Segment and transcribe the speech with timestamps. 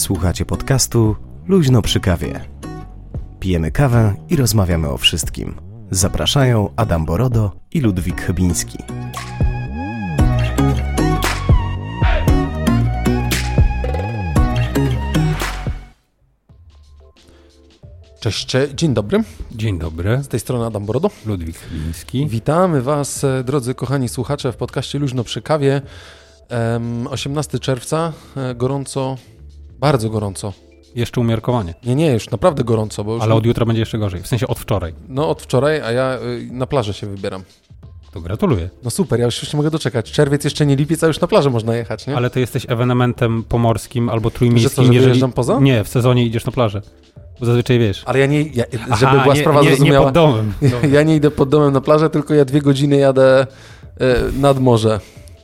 [0.00, 1.16] Słuchacie podcastu
[1.46, 2.40] Luźno przy kawie.
[3.40, 5.54] Pijemy kawę i rozmawiamy o wszystkim.
[5.90, 8.78] Zapraszają Adam Borodo i Ludwik Chybiński.
[18.20, 19.22] Cześć, dzień dobry.
[19.52, 20.22] Dzień dobry.
[20.22, 21.10] Z tej strony Adam Borodo.
[21.26, 22.26] Ludwik Chybiński.
[22.26, 25.82] Witamy Was, e, drodzy kochani słuchacze, w podcaście Luźno przy kawie.
[27.10, 29.16] 18 czerwca, e, gorąco,
[29.80, 30.52] bardzo gorąco.
[30.94, 31.74] Jeszcze umiarkowanie.
[31.84, 33.04] Nie, nie, już naprawdę gorąco.
[33.04, 34.22] Bo już Ale od jutra będzie jeszcze gorzej.
[34.22, 34.94] W sensie od wczoraj.
[35.08, 37.42] No od wczoraj, a ja y, na plażę się wybieram.
[38.12, 38.70] To gratuluję.
[38.84, 40.12] No super, ja już, już nie mogę doczekać.
[40.12, 42.16] Czerwiec jeszcze nie lipiec, a już na plażę można jechać, nie?
[42.16, 44.84] Ale ty jesteś ewenementem pomorskim albo trójmiejskim.
[44.84, 45.60] Że co, że wyjeżdżam poza?
[45.60, 46.82] Nie, w sezonie idziesz na plażę.
[47.40, 48.02] Bo zazwyczaj wiesz.
[48.06, 49.98] Ale ja nie, ja, żeby Aha, była nie, sprawa nie, zrozumiała.
[49.98, 50.52] Nie pod domem.
[50.94, 53.46] Ja nie idę pod domem na plażę, tylko ja dwie godziny jadę
[54.00, 55.00] y, nad morze.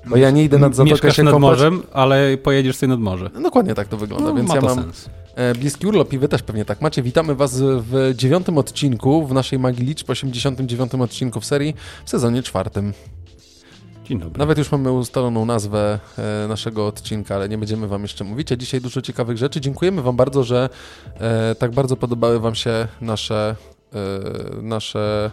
[0.06, 1.50] Bo ja nie idę nad zatokę Mieszkasz się nad kąpać.
[1.50, 3.30] morzem, ale pojedziesz sobie nad morze.
[3.34, 5.10] No, dokładnie tak to wygląda, No, więc ma ja to mam sens.
[5.34, 7.02] e, bliski urlop i wy też pewnie tak macie.
[7.02, 12.42] Witamy was w dziewiątym odcinku w naszej Magii Liczb, 89 odcinku w serii w sezonie
[12.42, 12.92] czwartym.
[14.04, 14.38] Dzień dobry.
[14.38, 15.98] Nawet już mamy ustaloną nazwę
[16.44, 18.52] e, naszego odcinka, ale nie będziemy wam jeszcze mówić.
[18.52, 19.60] A dzisiaj dużo ciekawych rzeczy.
[19.60, 20.68] Dziękujemy wam bardzo, że
[21.20, 23.56] e, tak bardzo podobały wam się nasze,
[23.94, 25.30] e, nasze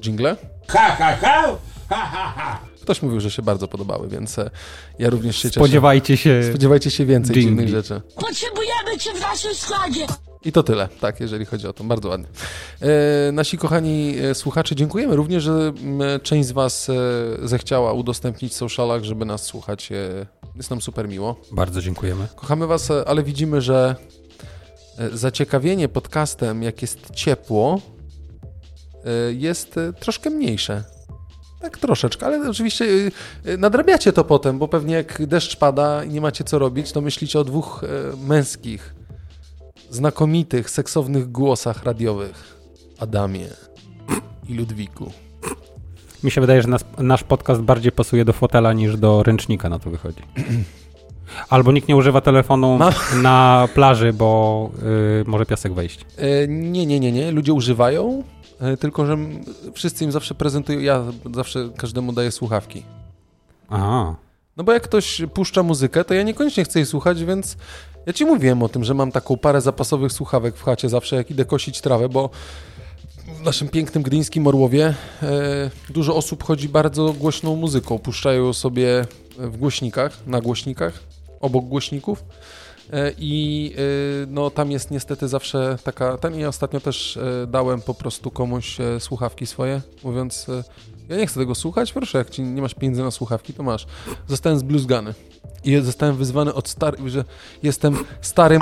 [0.00, 0.36] jingle.
[0.68, 1.42] Ha, ha, ha!
[1.88, 2.58] Ha, ha, ha!
[2.90, 4.50] Ktoś mówił, że się bardzo podobały, więc e,
[4.98, 5.60] ja również się cieszę.
[5.60, 6.42] Spodziewajcie się.
[6.48, 7.50] Spodziewajcie się więcej Dżingli.
[7.50, 8.00] dziwnych rzeczy.
[8.16, 10.06] Potrzebujemy cię w naszym składzie.
[10.44, 11.84] I to tyle, tak, jeżeli chodzi o to.
[11.84, 12.26] Bardzo ładnie.
[12.80, 15.72] E, nasi kochani e, słuchacze, dziękujemy również, że
[16.22, 16.94] część z Was e,
[17.48, 19.90] zechciała udostępnić w socialach, żeby nas słuchać.
[20.56, 21.40] Jest nam super miło.
[21.52, 22.26] Bardzo dziękujemy.
[22.36, 23.96] Kochamy Was, ale widzimy, że
[25.12, 27.80] zaciekawienie podcastem, jak jest ciepło,
[29.32, 30.84] jest troszkę mniejsze.
[31.60, 36.08] Tak troszeczkę, ale oczywiście e, e, nadrabiacie to potem, bo pewnie jak deszcz pada i
[36.10, 38.94] nie macie co robić, to myślicie o dwóch e, męskich,
[39.90, 42.60] znakomitych, seksownych głosach radiowych.
[42.98, 43.46] Adamie
[44.48, 45.12] i Ludwiku.
[46.24, 49.78] Mi się wydaje, że nas, nasz podcast bardziej pasuje do fotela niż do ręcznika, na
[49.78, 50.22] to wychodzi.
[51.50, 54.70] Albo nikt nie używa telefonu Mam- na plaży, bo
[55.22, 56.06] y, może piasek wejść.
[56.16, 57.30] E, nie, nie, nie, nie.
[57.32, 58.22] Ludzie używają,
[58.80, 59.16] tylko że
[59.74, 61.04] wszyscy im zawsze prezentują, ja
[61.34, 62.82] zawsze każdemu daję słuchawki.
[63.68, 64.16] Aha.
[64.56, 67.56] No bo jak ktoś puszcza muzykę, to ja niekoniecznie chcę jej słuchać, więc
[68.06, 71.30] ja ci mówiłem o tym, że mam taką parę zapasowych słuchawek w chacie zawsze, jak
[71.30, 72.30] idę kosić trawę, bo
[73.40, 77.98] w naszym pięknym gdyńskim Orłowie e, dużo osób chodzi bardzo głośną muzyką.
[77.98, 79.06] Puszczają sobie
[79.38, 81.00] w głośnikach, na głośnikach,
[81.40, 82.24] obok głośników.
[82.92, 86.18] E, I e, no, tam jest niestety zawsze taka.
[86.18, 90.46] Ten i ostatnio też e, dałem po prostu komuś słuchawki swoje, mówiąc:
[91.08, 93.86] Ja nie chcę tego słuchać, proszę, jak ci nie masz pieniędzy na słuchawki, to masz.
[94.28, 95.14] Zostałem zbluzgany.
[95.64, 97.24] I zostałem wyzwany od starych, że
[97.62, 98.60] jestem starym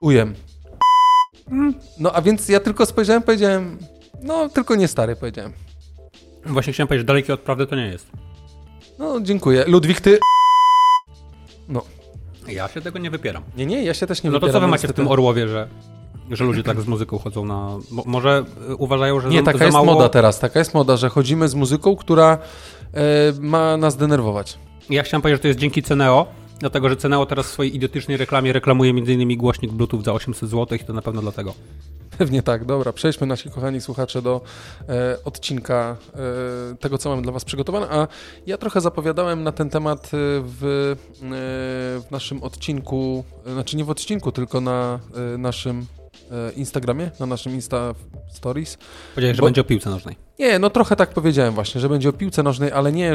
[0.00, 0.34] ujem.
[1.98, 3.78] No a więc ja tylko spojrzałem, powiedziałem,
[4.22, 5.52] no tylko nie stary, powiedziałem.
[6.46, 8.06] Właśnie chciałem powiedzieć, dalekie od prawdy to nie jest.
[8.98, 9.64] No dziękuję.
[9.66, 10.18] Ludwik, ty...
[12.52, 13.42] Ja się tego nie wypieram.
[13.56, 15.48] Nie, nie, ja się też nie No to co wypieram, wy macie w tym Orłowie,
[15.48, 15.68] że,
[16.30, 17.76] że ludzie tak z muzyką chodzą na...
[17.90, 19.94] Mo, może y, uważają, że Nie, za, taka za jest mało...
[19.94, 22.38] moda teraz, taka jest moda, że chodzimy z muzyką, która
[22.94, 23.00] e,
[23.40, 24.58] ma nas denerwować.
[24.90, 26.26] Ja chciałem powiedzieć, że to jest dzięki Ceneo,
[26.58, 29.38] dlatego że Ceneo teraz w swojej idiotycznej reklamie reklamuje m.in.
[29.38, 31.54] głośnik Bluetooth za 800 zł i to na pewno dlatego.
[32.20, 34.40] Pewnie tak, dobra, przejdźmy nasi kochani słuchacze do
[34.88, 35.96] e, odcinka
[36.72, 38.08] e, tego, co mamy dla Was przygotowane, a
[38.46, 40.08] ja trochę zapowiadałem na ten temat e,
[40.42, 41.26] w, e,
[42.00, 44.98] w naszym odcinku, e, znaczy nie w odcinku, tylko na
[45.34, 45.86] e, naszym
[46.56, 47.94] Instagramie, na naszym Insta
[48.32, 48.78] Stories.
[49.14, 50.16] Powiedziałeś, że Bo- będzie o piłce nożnej.
[50.38, 53.12] Nie, no trochę tak powiedziałem właśnie, że będzie o piłce nożnej, ale nie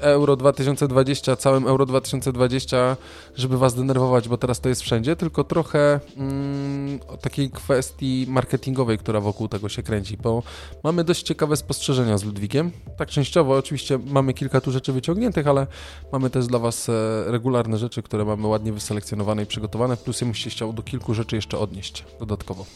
[0.00, 2.96] Euro 2020, całym Euro 2020,
[3.34, 8.98] żeby was denerwować, bo teraz to jest wszędzie, tylko trochę mm, o takiej kwestii marketingowej,
[8.98, 10.42] która wokół tego się kręci, bo
[10.84, 12.70] mamy dość ciekawe spostrzeżenia z Ludwikiem.
[12.96, 15.66] Tak częściowo, oczywiście mamy kilka tu rzeczy wyciągniętych, ale
[16.12, 16.92] mamy też dla was e,
[17.26, 21.14] regularne rzeczy, które mamy ładnie wyselekcjonowane i przygotowane, plus ja bym się chciał do kilku
[21.14, 22.66] rzeczy jeszcze odnieść dodatkowo.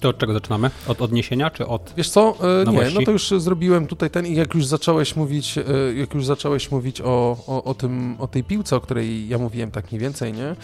[0.00, 0.70] To od czego zaczynamy?
[0.86, 1.92] Od odniesienia czy od...
[1.96, 2.36] Wiesz co?
[2.66, 5.62] E, nie, no to już zrobiłem tutaj ten i jak już zacząłeś mówić, e,
[5.94, 9.70] jak już zacząłeś mówić o, o, o, tym, o tej piłce, o której ja mówiłem
[9.70, 10.56] tak mniej więcej, nie?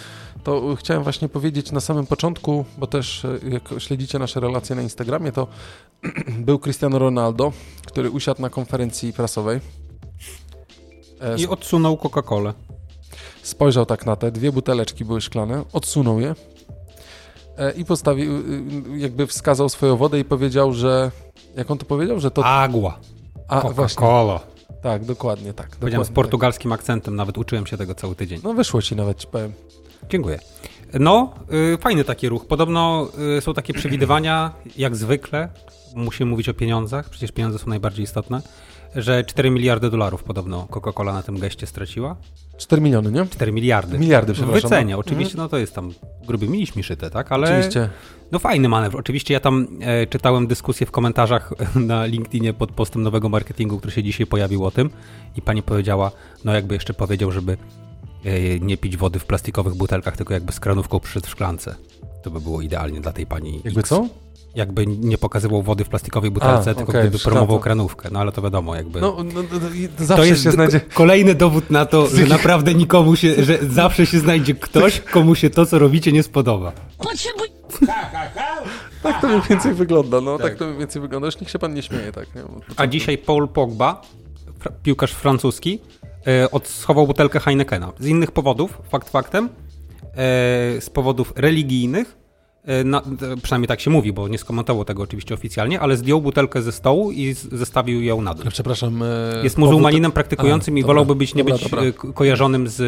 [0.45, 4.83] To chciałem właśnie powiedzieć na samym początku, bo też e, jak śledzicie nasze relacje na
[4.83, 5.47] Instagramie, to
[6.47, 7.53] był Cristiano Ronaldo,
[7.87, 9.61] który usiadł na konferencji prasowej.
[11.21, 12.53] E, I odsunął Coca-Colę.
[13.43, 16.35] Spojrzał tak na te, dwie buteleczki były szklane, odsunął je e,
[17.77, 21.11] i postawił, y, jakby wskazał swoją wodę i powiedział, że
[21.57, 22.45] jak on to powiedział, że to...
[22.45, 22.99] Agua.
[23.49, 24.07] A, właśnie,
[24.83, 25.69] tak, dokładnie tak.
[25.69, 28.39] Powiedziałem z dokładnie portugalskim akcentem, nawet uczyłem się tego cały tydzień.
[28.39, 28.45] tak.
[28.45, 29.53] No wyszło ci nawet, ci powiem.
[30.09, 30.39] Dziękuję.
[31.01, 31.35] No,
[31.75, 32.47] y, fajny taki ruch.
[32.47, 33.09] Podobno
[33.39, 35.49] y, są takie przewidywania, jak zwykle,
[35.95, 38.43] musimy mówić o pieniądzach, przecież pieniądze są najbardziej istotne,
[38.97, 42.17] że 4 miliardy dolarów podobno Coca-Cola na tym geście straciła.
[42.63, 43.27] 4 miliony, nie?
[43.27, 43.99] 4 miliardy.
[43.99, 44.89] Miliardy, przepraszam.
[44.89, 44.99] no.
[44.99, 45.93] oczywiście, no to jest tam
[46.27, 47.33] grubymi liśmi szyte, tak?
[47.33, 47.89] Ale Oczywiście.
[48.33, 48.99] no fajny manewr.
[48.99, 53.93] Oczywiście ja tam e, czytałem dyskusję w komentarzach na LinkedInie pod postem nowego marketingu, który
[53.93, 54.91] się dzisiaj pojawił o tym
[55.37, 56.11] i pani powiedziała,
[56.45, 57.57] no jakby jeszcze powiedział, żeby
[58.25, 61.75] e, nie pić wody w plastikowych butelkach, tylko jakby z kranówką w szklance.
[62.23, 63.89] To by było idealnie dla tej pani Jakby X.
[63.89, 64.09] co?
[64.55, 67.63] Jakby nie pokazywał wody w plastikowej butelce, A, tylko okej, gdyby promował szklance.
[67.65, 68.09] kranówkę.
[68.13, 69.01] No ale to wiadomo, jakby...
[69.01, 70.81] No, no, no, no i to zawsze jest się znajdzie...
[70.81, 75.51] kolejny dowód na to, że naprawdę nikomu się, że zawsze się znajdzie ktoś, komu się
[75.51, 76.73] to, co robicie, nie spodoba.
[79.03, 80.39] Tak to mniej więcej wygląda, no.
[80.39, 81.27] Tak, to mniej więcej wygląda.
[81.27, 82.43] Już niech się pan nie śmieje, tak, nie?
[82.43, 84.03] To- A dzisiaj Paul Pogba,
[84.59, 85.79] fra- piłkarz francuski,
[86.27, 87.93] e, odschował butelkę Heinekena.
[88.01, 89.51] Z innych powodów, fakt faktem, e,
[90.81, 92.17] z powodów religijnych,
[92.85, 96.63] na, e, przynajmniej tak się mówi, bo nie skomentował tego oczywiście oficjalnie, ale zdjął butelkę
[96.63, 98.45] ze stołu i zestawił ją na dół.
[98.51, 99.03] Przepraszam.
[99.03, 99.07] e,
[99.45, 101.83] Jest muzułmaninem praktykującym A, i dobra, wolałby być, nie dobra, być dobra.
[101.83, 102.83] e, ko- kojarzonym z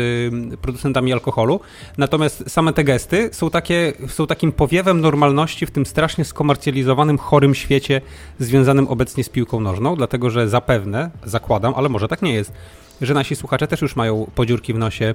[0.60, 1.60] producentami alkoholu.
[1.98, 7.54] Natomiast same te gesty są, takie, są takim powiewem normalności w tym strasznie skomercjalizowanym, chorym
[7.54, 8.00] świecie
[8.38, 12.52] związanym obecnie z piłką nożną, dlatego że zapewne, zakładam, ale może tak nie jest,
[13.00, 15.14] że nasi słuchacze też już mają podziurki w nosie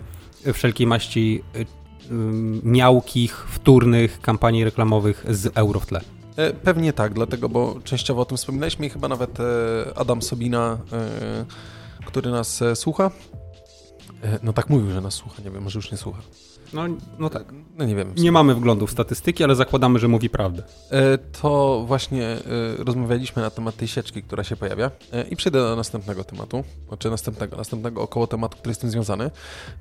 [0.53, 1.43] wszelkiej maści
[2.63, 6.01] miałkich, wtórnych kampanii reklamowych z euro w tle.
[6.35, 9.43] E, Pewnie tak, dlatego, bo częściowo o tym wspominaliśmy i chyba nawet e,
[9.95, 11.45] Adam Sobina, e,
[12.05, 13.11] który nas słucha,
[14.43, 16.21] no tak mówił, że nas słucha, nie wiem, może już nie słucha.
[16.73, 16.83] No,
[17.19, 17.53] no tak.
[17.77, 18.13] No nie wiem.
[18.17, 20.63] Nie mamy wglądu w statystyki, ale zakładamy, że mówi prawdę.
[20.91, 22.39] E, To właśnie e,
[22.83, 27.09] rozmawialiśmy na temat tej sieczki, która się pojawia E, i przejdę do następnego tematu, znaczy
[27.09, 29.31] następnego, następnego około tematu, który jest z tym związany.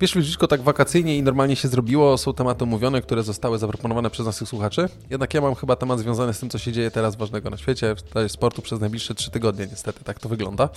[0.00, 4.26] Wiesz, Ludziczko, tak wakacyjnie i normalnie się zrobiło, są tematy omówione, które zostały zaproponowane przez
[4.26, 7.50] naszych słuchaczy, jednak ja mam chyba temat związany z tym, co się dzieje teraz ważnego
[7.50, 7.94] na świecie,
[8.28, 10.68] w sportu przez najbliższe trzy tygodnie, niestety, tak to wygląda.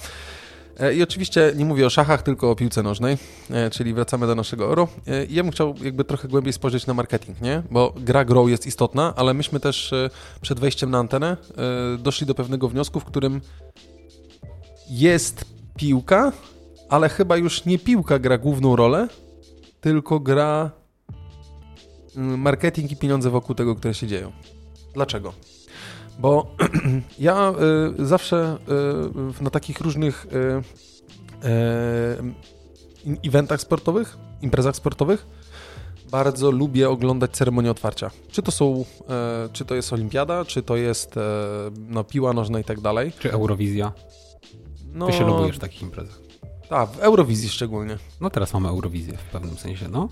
[0.80, 3.18] E, I oczywiście nie mówię o szachach, tylko o piłce nożnej,
[3.50, 4.88] e, czyli wracamy do naszego euro.
[5.30, 7.64] Ja bym chciał jakby trochę głębiej spojrzeć na marketing, nie?
[7.72, 10.10] Bo gra grą jest istotna, ale myśmy też e,
[10.42, 11.38] przed wejściem na antenę
[12.00, 13.42] doszli do pewnego wniosku, w którym
[14.90, 15.46] jest
[15.78, 16.32] piłka,
[16.90, 19.08] ale chyba już nie piłka gra główną rolę,
[19.82, 20.72] tylko gra
[22.16, 24.32] mm, marketing i pieniądze wokół tego, które się dzieją.
[24.94, 25.34] Dlaczego?
[26.22, 26.56] Bo
[27.20, 27.54] ja
[28.00, 28.58] y, zawsze
[29.40, 30.30] y, na takich różnych y,
[33.08, 35.28] y, eventach sportowych, imprezach sportowych
[36.12, 38.12] bardzo lubię oglądać ceremonię otwarcia.
[38.32, 41.22] Czy to są, e, czy to jest olimpiada, czy to jest e,
[41.90, 43.12] no, piła nożna i tak dalej.
[43.20, 43.92] Czy Eurowizja?
[44.94, 46.20] No, Ty się lubujesz w takich imprezach.
[46.70, 47.98] Tak, w Eurowizji szczególnie.
[48.22, 50.10] No teraz mamy Eurowizję w pewnym sensie, no.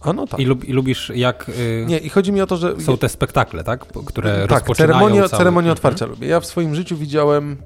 [0.00, 0.40] A no tak.
[0.40, 2.80] I, lub, i lubisz jak y, Nie, i chodzi mi o to, że...
[2.80, 3.86] są te spektakle, tak?
[4.06, 5.38] Które tak, rozpoczynają ceremonia, cały...
[5.38, 5.72] ceremonię Mhm.
[5.76, 6.28] otwarcia lubię.
[6.28, 7.56] Ja w swoim życiu widziałem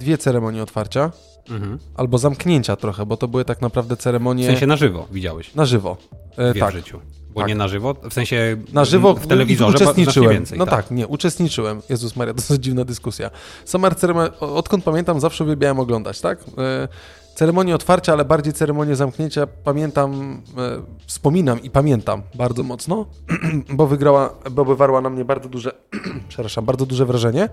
[0.00, 1.10] dwie ceremonie otwarcia,
[1.50, 1.78] Mhm.
[1.94, 5.64] albo zamknięcia trochę, bo to były tak naprawdę W ceremonie sensie na żywo widziałeś na
[5.64, 5.96] żywo.
[6.36, 7.00] E, dwie tak, w życiu.
[7.34, 7.48] Bo Tak.
[7.48, 10.30] nie na żywo, w sensie na żywo w telewizorze uczestniczyłem.
[10.30, 10.58] więcej.
[10.58, 10.90] no tak.
[10.90, 11.82] nie, uczestniczyłem.
[11.88, 13.30] Jezus Maria, to jest dziwna dyskusja.
[13.64, 16.38] Sama ceremonia, odkąd pamiętam, zawsze uwielbiałem oglądać, tak?
[16.58, 16.88] E,
[17.34, 23.06] Ceremonię otwarcia, ale bardziej ceremonię zamknięcia pamiętam, e, wspominam i pamiętam bardzo mocno,
[23.78, 25.72] bo wygrała, bo wywarła na mnie bardzo duże,
[26.28, 27.48] przepraszam, bardzo duże wrażenie.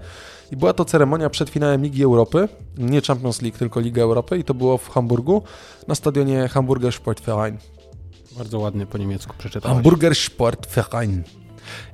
[0.51, 2.47] I była to ceremonia przed finałem Ligi Europy,
[2.77, 5.43] nie Champions League, tylko Liga Europy i to było w Hamburgu,
[5.87, 7.57] na stadionie Hamburger Sportverein.
[8.37, 9.75] Bardzo ładnie po niemiecku przeczytałeś.
[9.75, 11.23] Hamburger Sportverein.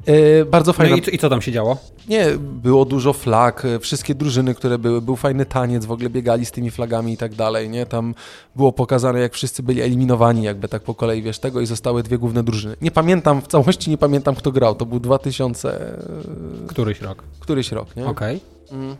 [0.06, 1.78] E, bardzo No fajna i, co- i co tam się działo?
[2.10, 6.46] nie, było dużo flag, e, wszystkie drużyny, które były, był fajny taniec, w ogóle biegali
[6.46, 7.86] z tymi flagami i tak dalej, nie?
[7.86, 8.16] Tam
[8.56, 12.18] było pokazane, jak wszyscy byli eliminowani jakby tak po kolei, wiesz, tego i zostały dwie
[12.18, 12.76] główne drużyny.
[12.82, 17.24] Nie pamiętam, w całości nie pamiętam, kto grał, to był 2000, e, Któryś rok.
[17.40, 18.06] któryś rok, nie?
[18.06, 18.40] Okej.
[18.72, 18.96] Mm.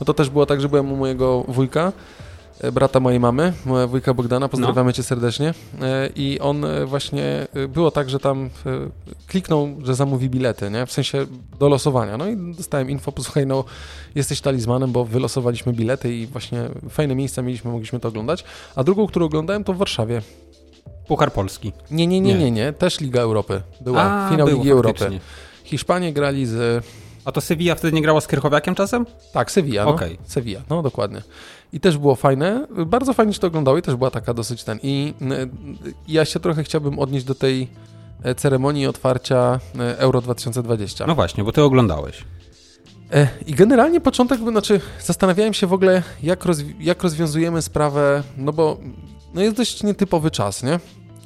[0.00, 1.92] No to też było tak, że byłem u mojego wujka,
[2.72, 5.54] brata mojej mamy, moja wujka Bogdana, pozdrawiamy cię serdecznie.
[5.82, 8.70] E, I on e, właśnie, e, było tak, że tam e,
[9.26, 10.86] kliknął, że zamówi bilety, nie?
[10.86, 11.26] W sensie
[11.58, 12.16] do losowania.
[12.16, 13.64] No i dostałem info, posłuchaj, no
[14.14, 18.44] jesteś talizmanem, bo wylosowaliśmy bilety i właśnie fajne miejsca mieliśmy, mogliśmy to oglądać.
[18.76, 20.22] A drugą, którą oglądałem, to w Warszawie.
[21.08, 21.72] Puchar Polski.
[21.90, 22.38] Nie, nie, nie, Nie.
[22.40, 22.72] nie, nie.
[22.72, 23.62] Też Liga Europy.
[23.80, 24.02] Była.
[24.02, 24.98] A, Finał było Ligi Europy.
[24.98, 25.20] faktycznie.
[25.64, 26.84] Hiszpanie grali z
[27.24, 29.06] A to Sevilla wtedy nie grała z Krychowiakiem czasem?
[29.32, 29.90] Tak, Sevilla, no.
[29.90, 30.18] Okej.
[30.24, 31.22] Sevilla, no dokładnie.
[31.72, 34.78] I też było fajne, bardzo fajnie się to oglądało i też była taka dosyć ten.
[34.82, 37.68] I y, ja się trochę chciałbym odnieść do tej
[38.22, 41.06] e, ceremonii otwarcia e, Euro 2020.
[41.06, 42.24] No właśnie, bo ty oglądałeś.
[43.12, 48.52] E, I generalnie początek, znaczy zastanawiałem się w ogóle, jak, rozwi- jak rozwiązujemy sprawę, no
[48.52, 48.78] bo
[49.34, 50.80] no jest dość nietypowy czas, nie?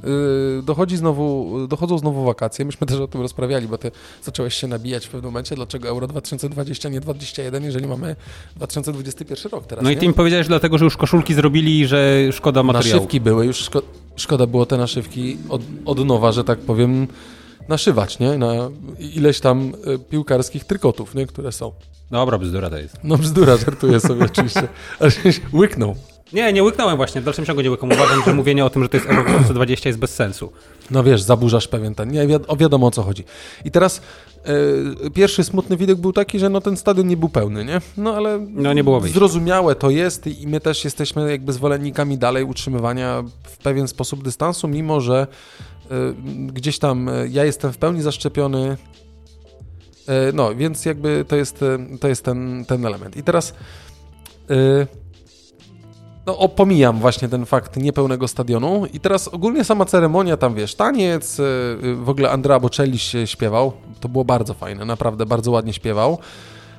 [0.05, 2.65] Yy, dochodzi znowu, dochodzą znowu wakacje.
[2.65, 3.91] Myśmy też o tym rozprawiali, bo ty
[4.23, 8.17] zacząłeś się nabijać w pewnym momencie, dlaczego Euro 2020, nie 2021, jeżeli mamy
[8.57, 9.85] 2021 rok teraz.
[9.85, 10.01] No i nie?
[10.01, 12.97] ty mi powiedziałeś dlatego, że już koszulki zrobili i że szkoda materiału.
[12.97, 13.83] Naszywki były, już szko
[14.17, 17.07] szkoda było te naszywki od, od nowa, że tak powiem,
[17.69, 18.39] naszywać, nie?
[18.39, 18.53] Na
[18.99, 21.27] ileś tam y, piłkarskich trykotów, nie?
[21.27, 21.73] Które są.
[22.11, 22.97] Dobra, bzdura to jest.
[23.05, 24.69] No bzdura, żartuję sobie oczywiście.
[25.01, 25.97] Ale się łyknął.
[26.33, 27.93] Nie, nie łyknąłem właśnie, w dalszym ciągu nie łykam.
[27.93, 30.53] Uważam, że mówienie o tym, że to jest Euro 2020 jest bez sensu.
[30.91, 32.11] No wiesz, zaburzasz pewien ten.
[32.11, 33.25] Nie, wi o wiadomo o co chodzi.
[33.65, 34.01] I teraz
[35.07, 37.81] y, pierwszy smutny widok był taki, że no ten stadion nie był pełny, nie?
[37.97, 39.19] No ale No, nie było wyjścia.
[39.19, 44.69] zrozumiałe to jest i my też jesteśmy jakby zwolennikami dalej utrzymywania w pewien sposób dystansu,
[44.69, 45.27] mimo że
[45.85, 45.87] y,
[46.53, 48.77] gdzieś tam y, ja jestem w pełni zaszczepiony.
[50.33, 51.65] No, więc jakby to jest,
[52.01, 53.17] to jest ten, ten element.
[53.17, 53.55] I teraz
[54.51, 54.87] y,
[56.27, 60.75] no, o, pomijam właśnie ten fakt niepełnego stadionu i teraz ogólnie sama ceremonia, tam wiesz,
[60.75, 61.43] taniec, y,
[61.97, 66.19] w ogóle Andrea Bocelli się śpiewał, to było bardzo fajne, naprawdę bardzo ładnie śpiewał.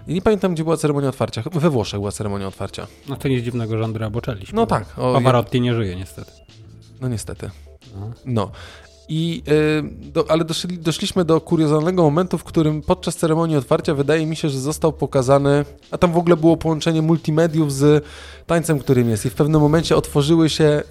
[0.08, 1.44] I nie pamiętam, gdzie była ceremonia otwarcia.
[1.52, 2.88] We Włoszech była ceremonia otwarcia.
[3.10, 4.62] No to nic dziwnego, że Andrea Bocelli śpiewa.
[4.62, 4.86] No tak.
[4.98, 6.32] O, Pavarotti nie żyje niestety.
[7.02, 7.50] No niestety.
[8.26, 8.52] No.
[9.10, 14.26] I, y, do, ale doszli, doszliśmy do kuriozalnego momentu, w którym podczas ceremonii otwarcia wydaje
[14.26, 18.06] mi się, że został pokazany, a tam w ogóle było połączenie multimediów z
[18.48, 19.26] tańcem, którym jest.
[19.26, 20.84] I w pewnym momencie otworzyły się.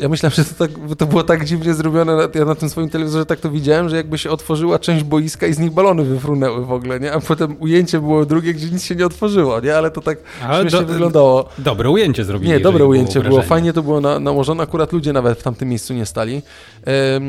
[0.00, 2.28] Ja myślałem, że to, tak, to było tak dziwnie zrobione.
[2.34, 5.52] Ja na tym swoim telewizorze tak to widziałem, że jakby się otworzyła część boiska i
[5.54, 7.12] z nich balony wyfrunęły w ogóle, nie?
[7.12, 9.76] A potem ujęcie było drugie, gdzie nic się nie otworzyło, nie?
[9.76, 11.48] Ale to tak Ale do- wyglądało.
[11.58, 12.50] Dobre ujęcie zrobili.
[12.52, 13.48] Nie, dobre ujęcie było, wrażenie.
[13.48, 16.42] fajnie to było na, nałożone, akurat ludzie nawet w tamtym miejscu nie stali.
[16.86, 17.20] E,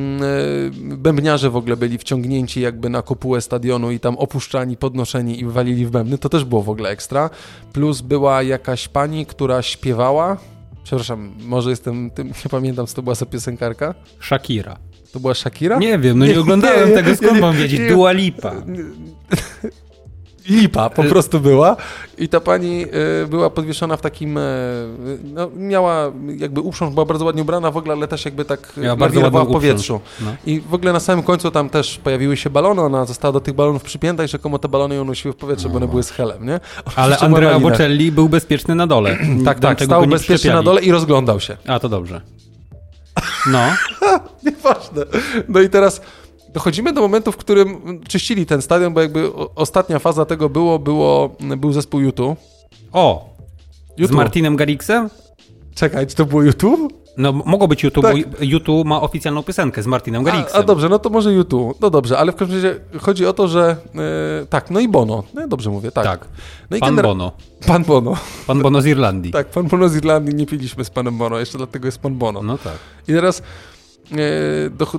[0.97, 5.85] bębniarze w ogóle byli wciągnięci jakby na kopułę stadionu i tam opuszczani, podnoszeni i walili
[5.85, 7.29] w bębny, to też było w ogóle ekstra.
[7.73, 10.37] Plus była jakaś pani, która śpiewała,
[10.85, 13.95] przepraszam, może jestem tym, nie pamiętam, co to była za piosenkarka.
[14.21, 14.77] Shakira.
[15.11, 15.77] To była Shakira?
[15.77, 17.89] Nie wiem, no nie, Nie, oglądałem nie, tego, skąd nie, mam wiedzieć?
[17.89, 18.53] Dua Lipa.
[20.49, 21.75] Lipa po prostu była
[22.17, 22.85] i ta pani
[23.23, 24.41] y, była podwieszona w takim, e,
[25.23, 28.95] no, miała jakby uprząż, była bardzo ładnie ubrana w ogóle, ale też jakby tak Miała
[28.95, 30.01] bardzo w powietrzu.
[30.21, 30.35] No.
[30.45, 33.53] I w ogóle na samym końcu tam też pojawiły się balony, ona została do tych
[33.53, 36.45] balonów przypięta i rzekomo te balony ją nosiły w powietrze, bo one były z helem,
[36.45, 36.59] nie?
[36.95, 37.69] Ale Oczywiście Andrea była lina.
[37.69, 39.17] Bocelli był bezpieczny na dole.
[39.45, 41.57] Tak, tak, stał bezpiecznie na dole i rozglądał się.
[41.67, 42.21] A, to dobrze.
[43.47, 43.59] No,
[44.45, 45.01] Nieważne.
[45.47, 46.01] No i teraz
[46.55, 51.35] dochodzimy do momentu, w którym czyścili ten stadion, bo jakby ostatnia faza tego było, było
[51.57, 52.39] był zespół YouTube.
[52.91, 53.29] o,
[53.97, 54.17] z YouTube.
[54.17, 55.09] Martinem Garrixem?
[55.75, 56.93] Czekaj, czy to było YouTube?
[57.17, 58.15] No, mogło być YouTube, Tak.
[58.29, 60.61] bo YouTube ma oficjalną piosenkę z Martinem A, Garrixem.
[60.61, 61.77] a dobrze, no to może YouTube.
[61.81, 63.77] No dobrze, ale w każdym razie chodzi o to, że
[64.41, 65.23] e, tak, no i Bono.
[65.33, 66.05] No dobrze mówię, tak.
[66.05, 66.27] Tak.
[66.71, 67.31] No Pan Bono.
[67.67, 68.17] Pan Bono.
[68.47, 69.31] Pan Bono z Irlandii.
[69.31, 72.41] Tak, pan Bono z Irlandii nie piliśmy z panem Bono, jeszcze dlatego jest pan Bono.
[72.43, 72.77] No tak.
[73.07, 73.41] I teraz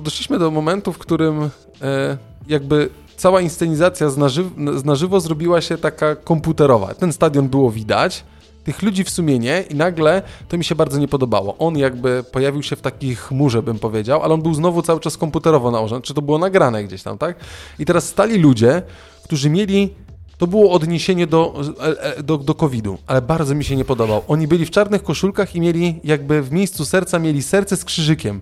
[0.01, 1.49] doszliśmy do momentu, w którym
[1.81, 6.93] e, jakby cała inscenizacja z na, żyw- z na żywo zrobiła się taka komputerowa.
[6.93, 8.23] Ten stadion było widać,
[8.63, 11.57] tych ludzi w sumie nie i nagle to mi się bardzo nie podobało.
[11.57, 15.17] On jakby pojawił się w takiej chmurze, bym powiedział, ale on był znowu cały czas
[15.17, 16.01] komputerowo nałożony.
[16.01, 17.37] Czy to było nagrane gdzieś tam, tak?
[17.79, 18.81] I teraz stali ludzie,
[19.23, 19.93] którzy mieli
[20.37, 24.23] to było odniesienie do, e, e, do, do COVID-u, ale bardzo mi się nie podobał.
[24.27, 28.41] Oni byli w czarnych koszulkach i mieli jakby w miejscu serca mieli serce z krzyżykiem.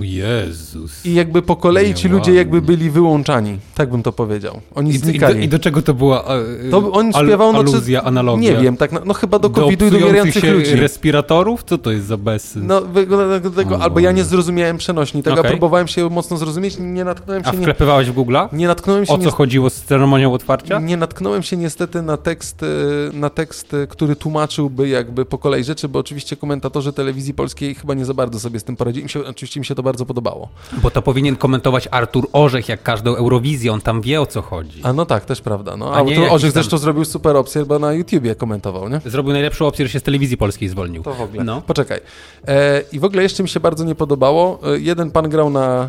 [0.00, 1.06] O Jezus.
[1.06, 3.58] I jakby po kolei ci ludzie jakby byli wyłączani.
[3.74, 4.60] Tak bym to powiedział.
[4.74, 5.44] Oni I, i, do, znikali.
[5.44, 8.52] I do czego to była e, to on al- śpiewał, no czy- aluzja, analogia?
[8.52, 10.74] Nie wiem, tak, no, no chyba do Do COVID-u i do umierających ludzi.
[10.74, 11.64] respiratorów?
[11.64, 12.64] Co to jest za bezsens?
[12.68, 15.50] No, wygląda do tego, albo ja nie zrozumiałem przenośni tego, Okej.
[15.50, 18.48] próbowałem się mocno zrozumieć, nie natknąłem A się, nie, wklepywałeś w Google'a?
[18.52, 20.80] nie natknąłem się O co nie, chodziło z ceremonią otwarcia?
[20.80, 22.66] Nie natknąłem się niestety na tekst, y,
[23.12, 27.94] na tekst, y, który tłumaczyłby jakby po kolei rzeczy, bo oczywiście komentatorzy telewizji polskiej chyba
[27.94, 29.02] nie za bardzo sobie z tym poradzili.
[29.04, 30.48] Mi się, oczywiście mi się to bardzo podobało.
[30.82, 34.80] Bo to powinien komentować Artur Orzech, jak każdą Eurowizję, on tam wie o co chodzi.
[34.82, 35.76] A no tak, też prawda.
[35.76, 35.94] No.
[35.94, 38.88] A A, nie tu jakiś Orzech tam- zresztą zrobił super opcję, bo na YouTubie komentował,
[38.88, 39.00] nie?
[39.06, 41.02] Zrobił najlepszą opcję, że się z telewizji polskiej zwolnił.
[41.02, 41.44] To w ogóle.
[41.44, 41.62] No.
[41.62, 42.00] Poczekaj.
[42.48, 44.58] E, I w ogóle jeszcze mi się bardzo nie podobało.
[44.74, 45.88] E, jeden pan grał na e,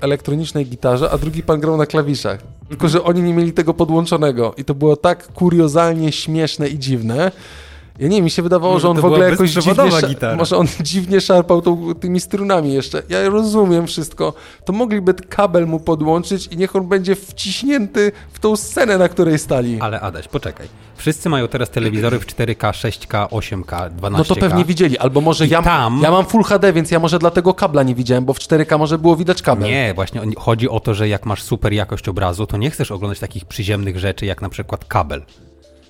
[0.00, 2.38] elektronicznej gitarze, a drugi pan grał na klawiszach.
[2.68, 4.54] Tylko, że oni nie mieli tego podłączonego.
[4.56, 7.32] I to było tak kuriozalnie śmieszne i dziwne.
[7.98, 9.74] Ja nie mi się wydawało, Może że on w ogóle jakoś dziwnie,
[10.08, 10.36] gitara.
[10.36, 13.02] może on dziwnie szarpał tą, tymi strunami jeszcze.
[13.08, 14.32] Ja rozumiem wszystko.
[14.64, 19.38] To mogliby kabel mu podłączyć i niech on będzie wciśnięty w tą scenę, na której
[19.38, 19.80] stali.
[19.80, 20.66] Ale Adaś, poczekaj.
[20.96, 24.10] Wszyscy mają teraz telewizory w 4K, 6K, 8K, 12K.
[24.10, 27.18] No to pewnie widzieli, albo może ja, tam- ja mam Full HD, więc ja może
[27.18, 29.68] dlatego kabla nie widziałem, bo w 4K może było widać kabel.
[29.68, 33.18] Nie, właśnie chodzi o to, że jak masz super jakość obrazu, to nie chcesz oglądać
[33.18, 35.22] takich przyziemnych rzeczy, jak na przykład kabel.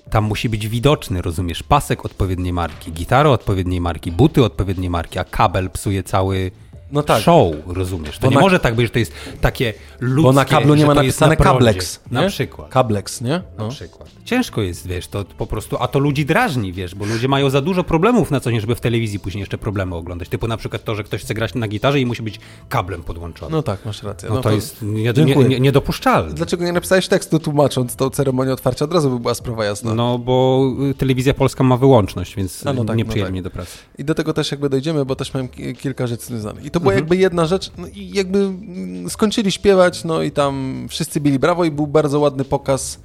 [0.09, 5.23] Tam musi być widoczny, rozumiesz, pasek odpowiedniej marki, gitara odpowiedniej marki, buty odpowiedniej marki, a
[5.23, 6.51] kabel psuje cały,
[6.91, 7.21] No tak.
[7.23, 8.17] show, rozumiesz?
[8.17, 9.11] To Bo nie na- może tak być, że to jest
[9.41, 11.43] takie ludzkie, Bo na kablu nie ma to napisane na.
[11.43, 11.99] Kablex.
[12.11, 12.27] Na nie?
[12.29, 12.69] przykład.
[12.69, 13.29] Kablex, nie?
[13.29, 13.69] Na No.
[13.69, 14.09] przykład.
[14.25, 17.61] Ciężko jest, wiesz, to po prostu, a to ludzi drażni, wiesz, bo ludzie mają za
[17.61, 20.29] dużo problemów na co dzień, żeby w telewizji później jeszcze problemy oglądać.
[20.29, 22.39] Typu na przykład to, że ktoś chce grać na gitarze i musi być
[22.69, 23.51] kablem podłączony.
[23.51, 24.29] No, no tak, masz rację.
[24.43, 26.33] to, jest nie, nie, nie, niedopuszczalne.
[26.33, 28.85] Dlaczego nie napisałeś tekstu tłumacząc tą ceremonię otwarcia?
[28.85, 29.93] Od razu by była sprawa jasna.
[29.93, 33.31] No, bo y, telewizja polska ma wyłączność, więc A, no tak, nie no przyjęli tak.
[33.31, 33.77] mnie do pracy.
[33.97, 36.65] I do tego też jakby dojdziemy, bo też miałem ki- kilka rzeczy związanych.
[36.65, 37.03] I to była Mhm.
[37.03, 41.65] jakby jedna rzecz, no i jakby mm, skończyli śpiewać, no i tam wszyscy bili brawo
[41.65, 42.99] i był bardzo ładny pokaz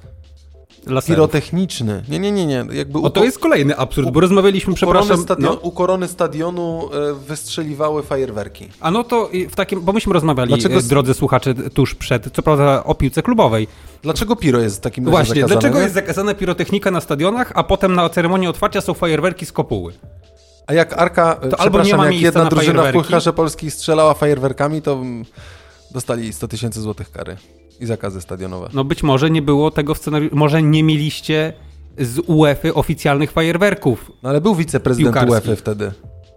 [0.87, 1.07] Laserów.
[1.15, 2.03] pirotechniczny.
[2.09, 2.65] Nie, nie, nie, nie.
[2.71, 6.89] Jakby O, to jest kolejny absurd, bo rozmawialiśmy, u przepraszam, stadion, no, u korony stadionu
[6.93, 8.67] e, wystrzeliwały fajerwerki.
[8.79, 12.41] A no to w takim, bo myśmy rozmawiali, Dlaczego e, drodzy słuchacze, tuż przed, co
[12.41, 13.67] prawda o piłce klubowej.
[14.03, 15.81] Dlaczego piro jest w takim Właśnie, zakazane, dlaczego nie?
[15.83, 19.93] jest zakazana pirotechnika na stadionach, a potem na ceremonii otwarcia są fajerwerki z kopuły?
[20.67, 22.91] A jak Arka, to albo nie ma jak jedna na drużyna w.
[22.93, 25.01] Pucharze Polski strzelała fajerwerkami, to
[25.91, 27.37] dostali 100 tysięcy złotych kary
[27.79, 28.69] i zakazy stadionowe.
[28.73, 31.53] No być może nie było tego w scenariuszu, może nie mieliście
[31.97, 35.29] z UEFA oficjalnych fajerwerków, No ale był wiceprezydent.
[35.29, 35.91] UEFA wtedy.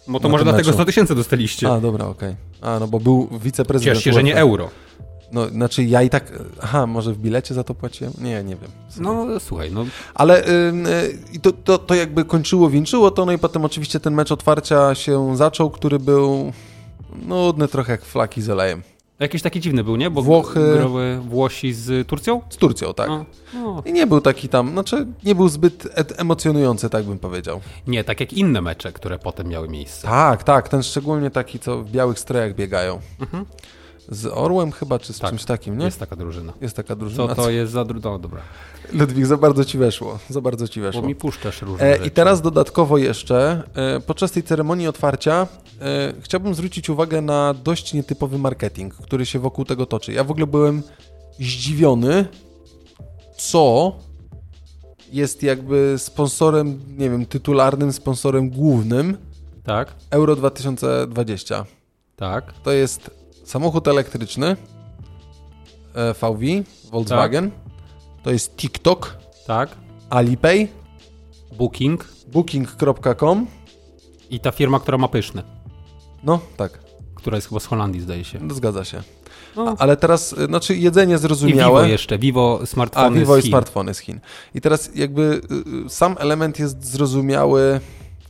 [0.09, 0.77] bo to może dlatego meczu.
[0.77, 1.73] 100 tysięcy dostaliście.
[1.73, 2.37] A, dobra, okej.
[2.61, 4.41] A, no bo był wiceprezydent Ciesz się, że nie UEFA.
[4.41, 4.71] euro.
[5.35, 8.13] No, znaczy ja i tak, aha, może w bilecie za to płaciłem?
[8.21, 8.71] Nie, nie wiem.
[9.01, 10.45] No słuchaj, no Ale
[11.35, 14.95] y, to, to, to jakby kończyło, wieńczyło to, no i potem oczywiście ten mecz otwarcia
[14.95, 16.53] się zaczął, który był
[17.27, 18.83] nudny trochę jak flaki z olejem.
[19.21, 20.11] jakiś taki dziwny był, nie?
[20.11, 22.41] Bo Włochy- grały Włosi z Turcją?
[22.51, 23.09] Z Turcją, tak.
[23.09, 23.25] No,
[23.55, 23.83] no.
[23.87, 27.61] I nie był taki tam, znaczy nie był zbyt e- emocjonujący, tak bym powiedział.
[27.87, 30.09] Nie, tak jak inne mecze, które potem miały miejsce.
[30.09, 33.01] Tak, tak, ten szczególnie taki, co w białych strojach biegają.
[34.09, 35.19] Z Orłem chyba, czy z.
[35.19, 35.85] Tak, czymś takim, nie?
[35.85, 36.53] Jest taka drużyna.
[36.61, 37.29] Jest taka drużyna.
[37.29, 37.83] Co to jest za...
[37.85, 38.41] dru- No dobra,
[38.93, 41.03] Ludwik, za bardzo ci weszło, za bardzo ci weszło.
[41.03, 42.07] bo mi puszczasz różne E.
[42.07, 45.47] I teraz dodatkowo jeszcze, e, podczas tej ceremonii otwarcia,
[45.81, 50.13] e, chciałbym zwrócić uwagę na dość nietypowy marketing, który się wokół tego toczy.
[50.13, 50.83] Ja w ogóle byłem
[51.41, 52.27] zdziwiony,
[53.39, 53.93] co
[55.13, 59.17] jest jakby sponsorem, nie wiem, tytularnym sponsorem głównym
[59.65, 61.65] Tak, Euro 2020.
[62.17, 62.53] tak.
[62.63, 63.11] To jest
[63.45, 64.57] samochód elektryczny
[65.95, 66.41] e, VW,
[66.91, 67.51] Volkswagen.
[68.23, 69.71] To jest TikTok, Tak,
[70.11, 70.69] Alipay,
[71.59, 73.47] Booking Booking.com.
[74.31, 75.43] i ta firma, która ma pyszne,
[76.25, 76.79] No, tak.
[77.15, 78.39] która jest chyba z Holandii, zdaje się.
[78.43, 79.03] No, Zgadza się.
[79.57, 79.75] No.
[79.79, 81.89] Ale teraz, y, znaczy jedzenie I Vivo zrozumiałe.
[81.89, 83.51] jeszcze, Vivo A, smartfony Vivo z i Chin.
[83.51, 84.21] smartfony z Chin.
[84.55, 85.23] I teraz jakby
[85.83, 87.81] y, y, sam element jest zrozumiały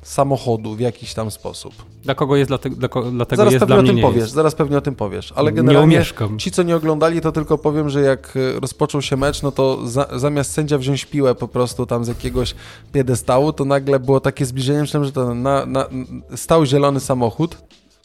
[0.05, 1.75] samochodu w jakiś tam sposób.
[2.03, 4.35] Dla kogo jest, dla, te, dla, dlatego Zaraz jest, pewnie dla o tym powiesz, jest.
[4.35, 5.33] zaraz pewnie o tym powiesz.
[5.37, 6.03] Ale Nie generalnie
[6.39, 9.89] ci, co nie oglądali, to tylko powiem, że jak y, rozpoczął się mecz, no to
[9.89, 12.55] za, zamiast sędzia wziąć piłę po prostu tam z jakiegoś
[12.93, 15.87] piedestału, to nagle było takie zbliżenie, myślałem, że to na, na,
[16.35, 17.57] stał zielony samochód,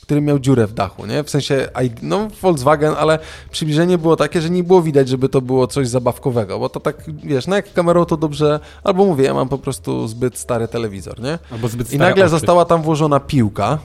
[0.10, 1.24] który miał dziurę w dachu, nie?
[1.24, 1.70] W sensie,
[2.02, 3.20] no Volkswagen, ale
[3.52, 7.04] przybliżenie było takie, że nie było widać, żeby to było coś zabawkowego, bo to tak,
[7.24, 11.22] wiesz, no jak kamerą to dobrze, albo mówię, ja mam po prostu zbyt stary telewizor,
[11.22, 11.40] nie?
[11.52, 12.30] Albo zbyt I stare nagle oczy.
[12.30, 13.80] została tam włożona piłka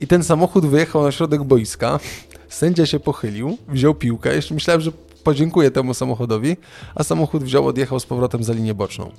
[0.00, 2.00] i ten samochód wyjechał na środek boiska,
[2.48, 4.90] sędzia się pochylił, wziął piłkę, jeszcze myślałem, że
[5.24, 6.56] podziękuję temu samochodowi,
[6.94, 9.10] a samochód wziął, odjechał z powrotem za linię boczną.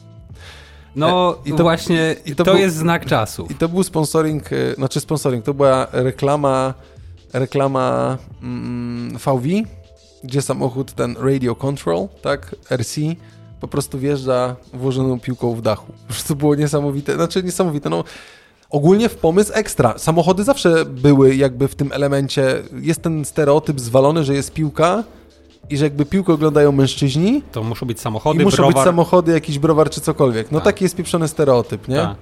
[0.97, 3.47] No i to- właśnie, i to, to był- jest znak czasu.
[3.49, 6.73] I to był sponsoring, e, znaczy sponsoring, to była reklama,
[7.33, 9.47] reklama mm, VW,
[10.23, 13.01] gdzie samochód ten Radio Control, tak, RC,
[13.59, 15.93] po prostu wjeżdża włożoną piłką w dachu.
[16.07, 18.03] Prostu było niesamowite, znaczy niesamowite, no
[18.69, 19.93] ogólnie w pomysł ekstra.
[19.97, 25.03] Samochody zawsze były jakby w tym elemencie, jest ten stereotyp zwalony, że jest piłka
[25.69, 28.73] i że jakby piłkę oglądają mężczyźni To muszą być i samochody, muszą browar.
[28.73, 30.51] być samochody, jakiś browar czy cokolwiek.
[30.51, 30.65] No Tak.
[30.65, 31.95] taki jest pieprzony stereotyp, nie?
[31.95, 32.15] Tak.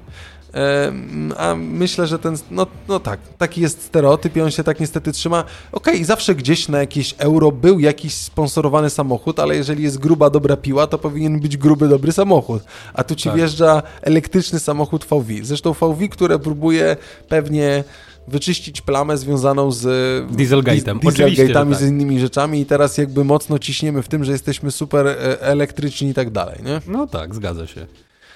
[1.37, 5.11] A myślę, że ten, no, no tak, taki jest stereotyp i on się tak niestety
[5.11, 5.43] trzyma.
[5.71, 10.57] Okej, zawsze gdzieś na jakieś euro był jakiś sponsorowany samochód, ale jeżeli jest gruba, dobra
[10.57, 12.63] piła, to powinien być gruby, dobry samochód.
[12.93, 13.35] A tu ci Tak.
[13.37, 15.33] wjeżdża elektryczny samochód VW.
[15.41, 16.97] Zresztą VW, które próbuje
[17.29, 17.83] pewnie
[18.27, 19.83] wyczyścić plamę związaną z
[20.31, 20.99] Dieselgate'em.
[20.99, 21.79] diz- Oczywiście, że dieselgate'ami, tak.
[21.79, 26.09] z innymi rzeczami i teraz jakby mocno ciśniemy w tym, że jesteśmy super e, elektryczni
[26.09, 26.81] i tak dalej, nie?
[26.87, 27.85] No tak, zgadza się.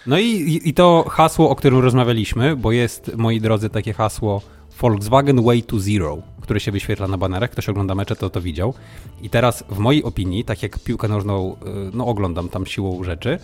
[0.08, 4.42] No i, i- to hasło, o którym rozmawialiśmy, bo jest, moi drodzy, takie hasło
[4.82, 7.50] Volkswagen Way to Zero, które się wyświetla na banerach.
[7.50, 8.74] Ktoś ogląda mecze, to to widział.
[9.22, 11.56] I teraz, w mojej opinii, tak jak piłkę nożną, y,
[11.94, 13.40] no oglądam tam siłą rzeczy,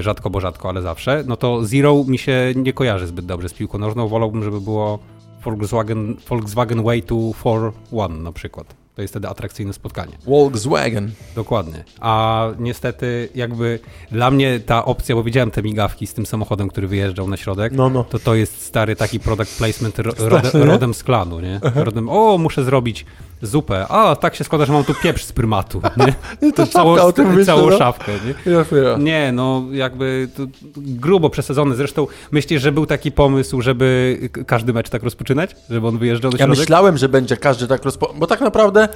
[0.00, 3.52] rzadko, bo rzadko, ale zawsze, no to Zero mi się nie kojarzy zbyt dobrze z
[3.52, 4.08] piłką nożną.
[4.08, 4.98] Wolałbym, żeby było
[5.44, 8.74] Volkswagen, Volkswagen Way to 4-1 na przykład.
[8.94, 10.12] To jest wtedy atrakcyjne spotkanie.
[10.24, 11.10] Volkswagen.
[11.34, 11.84] Dokładnie.
[12.00, 13.78] A niestety jakby
[14.10, 17.72] dla mnie ta opcja, bo widziałem te migawki z tym samochodem, który wyjeżdżał na środek,
[17.72, 18.04] No, no.
[18.04, 21.60] to to jest stary taki product placement ro, Straszny, rodem, rodem z klanu, nie?
[21.74, 23.06] Rodem, o, muszę zrobić
[23.42, 23.86] zupę.
[23.88, 26.14] A, tak się składa, że mam tu pieprz z prymatu, nie?
[26.48, 27.78] I to całą, szafka o tym myślę, całą no.
[27.78, 28.52] szafkę, nie?
[28.52, 28.96] Ja, ja.
[28.98, 30.28] Nie, no jakby
[30.76, 31.74] grubo przesadzony.
[31.74, 35.56] Zresztą myślisz, że był taki pomysł, żeby każdy mecz tak rozpoczynać?
[35.70, 36.58] Żeby on wyjeżdżał do Ja środek?
[36.58, 38.14] myślałem, że będzie każdy tak rozpo...
[38.16, 38.88] Bo tak naprawdę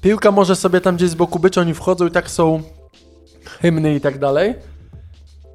[0.00, 2.62] piłka może sobie tam gdzieś z boku być, oni wchodzą i tak są
[3.62, 4.54] hymny i tak dalej.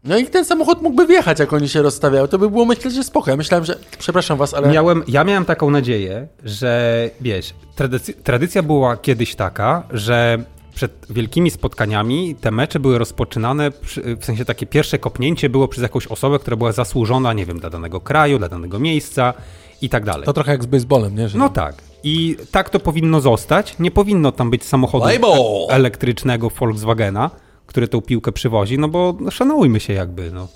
[0.06, 2.28] No i ten samochód mógłby wjechać, jak oni się rozstawiają.
[2.28, 3.32] To by było, myślę, że spoko.
[3.32, 3.78] Ja myślałem, że...
[4.00, 4.72] Przepraszam was, ale...
[4.72, 10.38] Miałem, ja miałem taką nadzieję, że wiesz, tradycja, tradycja była kiedyś taka, że
[10.76, 15.82] przed wielkimi spotkaniami te mecze były rozpoczynane, przy, w sensie takie pierwsze kopnięcie było przez
[15.84, 19.34] jakąś osobę, która była zasłużona, nie wiem, dla danego kraju, dla danego miejsca
[19.82, 20.26] i tak dalej.
[20.26, 21.30] To trochę jak z baseballem, nie?
[21.30, 21.76] Że No tak.
[22.04, 23.80] I tak to powinno zostać.
[23.80, 25.30] Nie powinno tam być samochodu Label!
[25.32, 27.32] e- elektrycznego Volkswagena,
[27.76, 30.48] który tą piłkę przywozi, no bo szanujmy się jakby, no.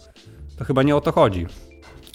[0.58, 1.46] To chyba nie o to chodzi.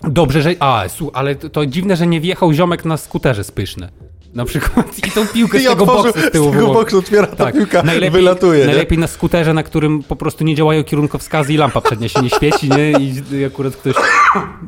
[0.02, 0.54] Dobrze, że...
[0.60, 3.88] A, ale to, to dziwne, że nie wjechał ziomek na skuterze spyszny.
[4.34, 6.98] Na przykład i tą piłkę z I tego otworzył- boksu z tyłu z tego boksu
[6.98, 8.66] otwiera ta piłka, najlepiej, wylatuje, nie?
[8.66, 12.30] Najlepiej na skuterze, na którym po prostu nie działają kierunkowskazy i lampa przednia się nie
[12.30, 12.92] świeci, nie?
[13.40, 13.94] I akurat ktoś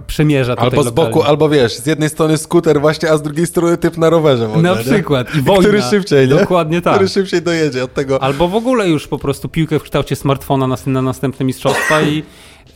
[0.07, 1.29] przemierza tutaj Albo z boku, lokalnie.
[1.29, 4.47] albo wiesz, z jednej strony skuter właśnie, a z drugiej strony typ na rowerze.
[4.47, 4.85] ogóle, Na nie?
[4.85, 5.35] przykład.
[5.35, 5.63] I wojna.
[5.63, 6.35] Który szybciej, nie?
[6.35, 6.95] Dokładnie tak.
[6.95, 8.23] Który szybciej dojedzie od tego.
[8.23, 12.23] Albo w ogóle już po prostu piłkę w kształcie smartfona na, na następne mistrzostwa i,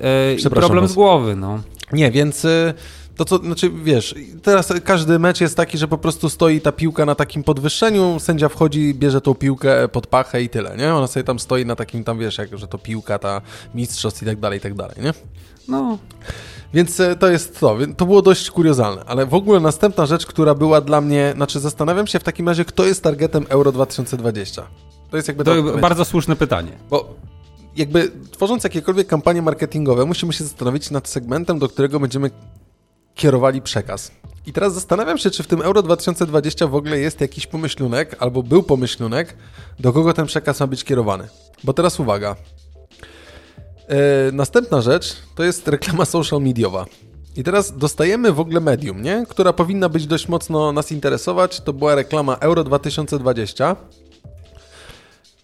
[0.00, 0.90] e, i problem was.
[0.90, 1.60] z głowy, no.
[1.92, 2.74] Nie, więc y,
[3.20, 7.06] to co, znaczy wiesz, teraz każdy mecz jest taki, że po prostu stoi ta piłka
[7.06, 10.94] na takim podwyższeniu, sędzia wchodzi, bierze tą piłkę pod pachę i tyle, nie?
[10.94, 13.40] Ona sobie tam stoi na takim tam, wiesz, jak, że to piłka, ta
[13.74, 15.12] mistrzostw i tak dalej, i tak dalej, nie?
[15.68, 15.98] No,
[16.74, 17.78] Więc e, to jest to.
[17.96, 19.04] To było dość kuriozalne.
[19.06, 22.64] Ale w ogóle następna rzecz, która była dla mnie, znaczy zastanawiam się w takim razie,
[22.64, 24.66] kto jest targetem Euro 2020.
[25.10, 25.80] To jest jakby to odpowiedź.
[25.80, 26.72] bardzo słuszne pytanie.
[26.90, 27.14] Bo
[27.76, 32.30] jakby tworząc jakiekolwiek kampanie marketingowe, musimy się zastanowić nad segmentem, do którego będziemy
[33.14, 34.10] kierowali przekaz.
[34.46, 38.42] I teraz zastanawiam się, czy w tym Euro 2020 w ogóle jest jakiś pomyślunek, albo
[38.42, 39.36] był pomyślunek,
[39.80, 41.28] do kogo ten przekaz ma być kierowany.
[41.64, 42.36] Bo teraz uwaga.
[43.88, 46.86] E, następna rzecz to jest reklama social mediowa.
[47.36, 49.26] I teraz dostajemy w ogóle medium, nie?
[49.28, 51.60] która powinna być dość mocno nas interesować.
[51.60, 53.76] To była reklama Euro 2020.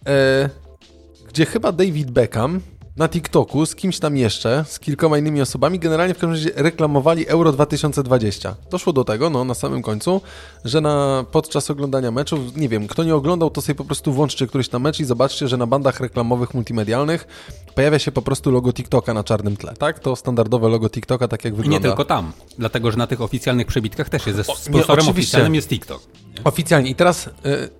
[0.07, 0.49] E,
[1.27, 2.61] gdzie chyba David Beckham
[2.97, 7.27] na TikToku z kimś tam jeszcze, z kilkoma innymi osobami, generalnie w każdym razie reklamowali
[7.27, 8.55] Euro 2020.
[8.71, 10.21] Doszło do tego, no na samym końcu,
[10.65, 14.47] że na, podczas oglądania meczów, nie wiem, kto nie oglądał, to sobie po prostu włączcie
[14.47, 17.27] któryś tam mecz i zobaczcie, że na bandach reklamowych multimedialnych
[17.75, 19.99] pojawia się po prostu logo TikToka na czarnym tle, tak?
[19.99, 21.77] To standardowe logo TikToka, tak jak I wygląda.
[21.77, 24.37] nie tylko tam, dlatego że na tych oficjalnych przebitkach też jest.
[24.37, 25.11] Ze nie, sponsorem oczywiście.
[25.11, 26.01] oficjalnym jest TikTok.
[26.43, 26.89] Oficjalnie.
[26.89, 27.31] I teraz y,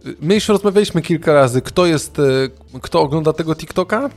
[0.05, 2.51] y, my już rozmawialiśmy kilka razy, kto jest, y,
[2.81, 4.09] kto ogląda tego TikToka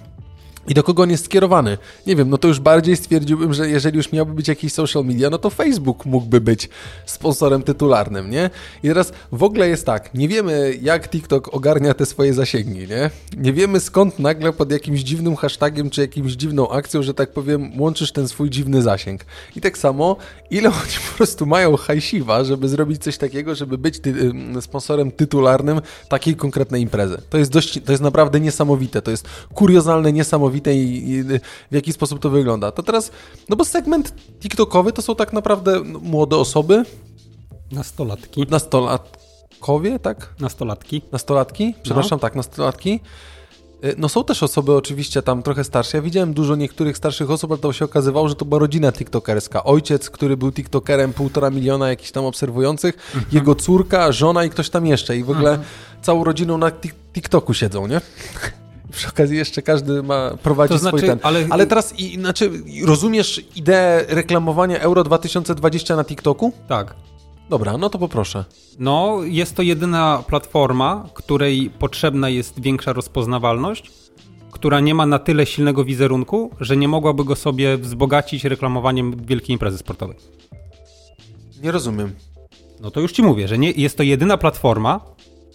[0.68, 1.79] i do kogo on jest skierowany.
[2.07, 5.31] Nie wiem, no to już bardziej stwierdziłbym, że jeżeli już miałby być jakiś social media,
[5.31, 6.68] no to Facebook mógłby być
[7.07, 8.51] sponsorem tytularnym, nie?
[8.83, 13.11] I teraz w ogóle jest tak, nie wiemy jak TikTok ogarnia te swoje zasięgi, nie?
[13.37, 17.81] Nie wiemy skąd nagle pod jakimś dziwnym hashtagiem czy jakimś dziwną akcją, że tak powiem,
[17.81, 19.25] łączysz ten swój dziwny zasięg.
[19.57, 20.16] I tak samo,
[20.51, 24.14] ile oni po prostu mają hajsiwa, żeby zrobić coś takiego, żeby być ty
[24.61, 27.18] sponsorem tytularnym takiej konkretnej imprezy.
[27.31, 31.23] To jest dość, to jest naprawdę niesamowite, to jest kuriozalne, niesamowite i, i
[31.70, 32.73] w jaki sposób to wygląda.
[32.73, 33.11] To teraz,
[33.49, 36.85] no bo segment TikTokowy to są tak naprawdę no, młode osoby,
[37.73, 38.46] Nastolatki.
[38.51, 40.35] nastolatkowie, tak?
[40.40, 41.03] Nastolatki.
[41.12, 41.75] Nastolatki?
[41.83, 43.01] Przepraszam, tak, nastolatki.
[43.85, 45.99] Y, No są też osoby oczywiście tam trochę starsze.
[45.99, 49.64] Ja widziałem dużo niektórych starszych osób, ale to się okazywało, że to była rodzina tiktokerska.
[49.64, 54.87] Ojciec, który był tiktokerem, półtora miliona jakichś tam obserwujących, jego córka, żona i ktoś tam
[54.87, 55.16] jeszcze.
[55.16, 55.59] I w ogóle
[56.03, 58.01] całą rodziną na tik- TikToku siedzą, nie?
[58.92, 61.18] Przy okazji jeszcze każdy ma prowadzi To znaczy, swój ten.
[61.22, 62.50] ale- ale teraz i, znaczy,
[62.85, 66.53] rozumiesz ideę reklamowania Euro 2020 na TikToku?
[66.68, 66.94] Tak.
[67.50, 68.44] Dobra, no to poproszę.
[68.79, 73.90] No, jest to jedyna platforma, której potrzebna jest większa rozpoznawalność,
[74.50, 79.53] która nie ma na tyle silnego wizerunku, że nie mogłaby go sobie wzbogacić reklamowaniem wielkiej
[79.55, 80.16] imprezy sportowej.
[81.62, 82.12] Nie rozumiem.
[82.81, 85.00] No to już ci mówię, że nie, jest to jedyna platforma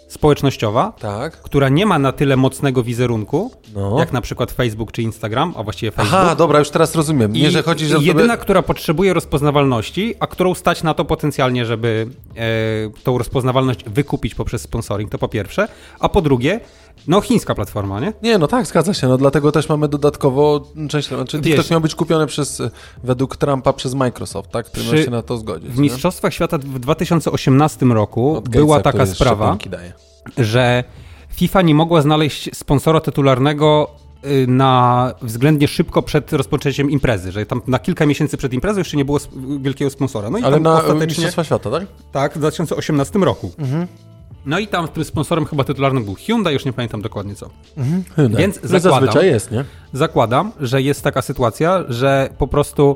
[0.07, 1.41] społecznościowa, Tak.
[1.41, 3.99] która nie ma na tyle mocnego wizerunku, No.
[3.99, 6.19] jak na przykład Facebook czy Instagram, a właściwie Facebook.
[6.21, 7.33] Aha, dobra, już teraz rozumiem.
[7.33, 7.97] Nie, I że chodzi, że...
[8.01, 14.35] jedyna, która potrzebuje rozpoznawalności, a którą stać na to potencjalnie, żeby e, tą rozpoznawalność wykupić
[14.35, 15.67] poprzez sponsoring, to po pierwsze,
[15.99, 16.59] a po drugie,
[17.07, 18.13] no chińska platforma, nie?
[18.21, 19.07] Nie, no tak, zgadza się.
[19.07, 21.07] No dlatego też mamy dodatkowo część...
[21.07, 22.61] Znaczy, TikTok miał być kupiony przez,
[23.03, 24.65] według Trumpa przez Microsoft, tak?
[24.65, 25.69] Który Przy- się na to zgodzić.
[25.71, 29.57] W Mistrzostwach Świata w 2018 roku Od była Gatesa, taka sprawa,
[30.37, 30.83] że
[31.29, 33.89] FIFA nie mogła znaleźć sponsora tytularnego
[34.25, 38.97] y, na względnie szybko przed rozpoczęciem imprezy, że tam na kilka miesięcy przed imprezą jeszcze
[38.97, 39.19] nie było
[39.59, 40.29] wielkiego sponsora.
[40.29, 41.83] No i Ale na ostatecznie, Mistrzostwa Świata, tak?
[42.11, 43.51] tak, w 2018 roku.
[44.45, 47.49] No i tam tym sponsorem chyba tytularnym był Hyundai, już nie pamiętam dokładnie co.
[48.17, 49.65] Więc No zakładam- Zazwyczaj jest, nie?
[49.93, 52.95] Zakładam, że jest taka sytuacja, że po prostu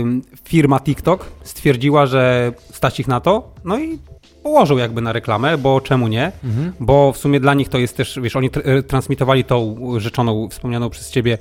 [0.00, 3.98] ym, firma TikTok stwierdziła, że stać ich na to, no i
[4.42, 6.32] położył jakby na reklamę, bo czemu nie?
[6.80, 10.48] Bo w sumie dla nich to jest też, wiesz, oni tr- e, transmitowali tą rzeczoną,
[10.50, 11.38] wspomnianą przez ciebie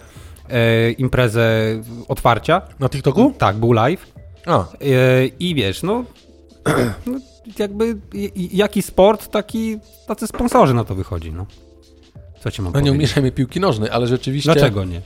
[0.49, 1.51] e, imprezę
[2.07, 2.61] otwarcia.
[2.79, 3.33] Na TikToku?
[3.37, 4.05] Tak, był live.
[4.45, 4.65] A, E,
[5.39, 6.03] I wiesz, no,
[7.07, 7.19] no
[7.59, 7.97] jakby
[8.35, 11.45] jaki sport, taki, tacy sponsorzy na to wychodzi, no.
[12.39, 12.99] Co ci mam no nie powiedzieć?
[12.99, 14.53] umieszajmy piłki nożnej, ale rzeczywiście...
[14.53, 15.01] Dlaczego nie?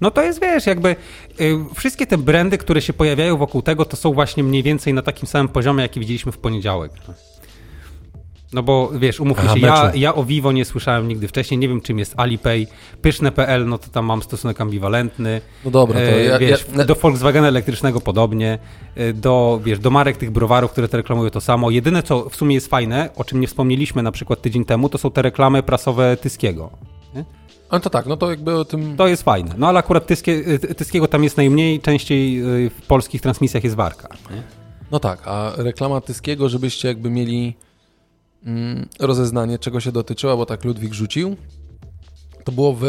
[0.00, 0.96] No to jest, wiesz, jakby
[1.40, 5.02] y, wszystkie te brandy, które się pojawiają wokół tego, to są właśnie mniej więcej na
[5.02, 6.92] takim samym poziomie, jaki widzieliśmy w poniedziałek.
[8.52, 11.68] No bo wiesz, umówmy Aha, się, ja, ja o Vivo nie słyszałem nigdy wcześniej, nie
[11.68, 12.66] wiem czym jest Alipay,
[13.02, 15.40] pyszne.pl, no to tam mam stosunek ambiwalentny.
[15.64, 18.58] No dobra, to E, ja- wiesz, ja- do Volkswagena elektrycznego podobnie,
[18.96, 21.70] e, do, wiesz, do marek tych browarów, które te reklamują to samo.
[21.70, 24.98] Jedyne, co w sumie jest fajne, o czym nie wspomnieliśmy na przykład tydzień temu, to
[24.98, 26.70] są te reklamy prasowe Tyskiego.
[27.68, 28.96] Ale to tak, no to jakby o tym...
[28.96, 29.54] To jest fajne.
[29.58, 34.08] No ale akurat Tyskie, y, Tyskiego tam jest najmniej, częściej w polskich transmisjach jest Warka.
[34.30, 34.42] Nie?
[34.90, 37.54] No tak, a reklama Tyskiego, żebyście jakby mieli
[39.00, 41.36] rozeznanie, czego się dotyczyła, bo tak Ludwik rzucił,
[42.44, 42.86] to było w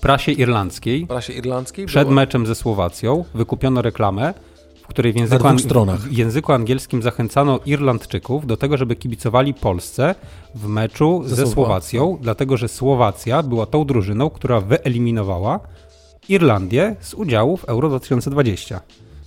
[0.00, 1.86] prasie irlandzkiej prasie irlandzkiej.
[1.86, 2.14] przed było...
[2.14, 4.34] meczem ze Słowacją wykupiono reklamę,
[4.82, 6.00] w której w języku, dwóch stronach.
[6.00, 10.14] w języku angielskim zachęcano Irlandczyków do tego, żeby kibicowali Polsce
[10.54, 11.54] w meczu ze, Słowacją.
[11.54, 15.60] Słowacją, dlatego że Słowacja była tą drużyną, która wyeliminowała
[16.28, 18.80] Irlandię z udziału w Euro 2020.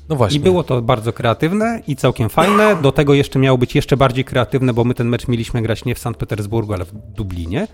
[0.09, 0.37] No właśnie.
[0.37, 2.75] I było to bardzo kreatywne i całkiem fajne.
[2.81, 5.95] Do tego jeszcze miało być jeszcze bardziej kreatywne, bo my ten mecz mieliśmy grać nie
[5.95, 7.67] w Sankt Petersburgu, ale w Dublinie.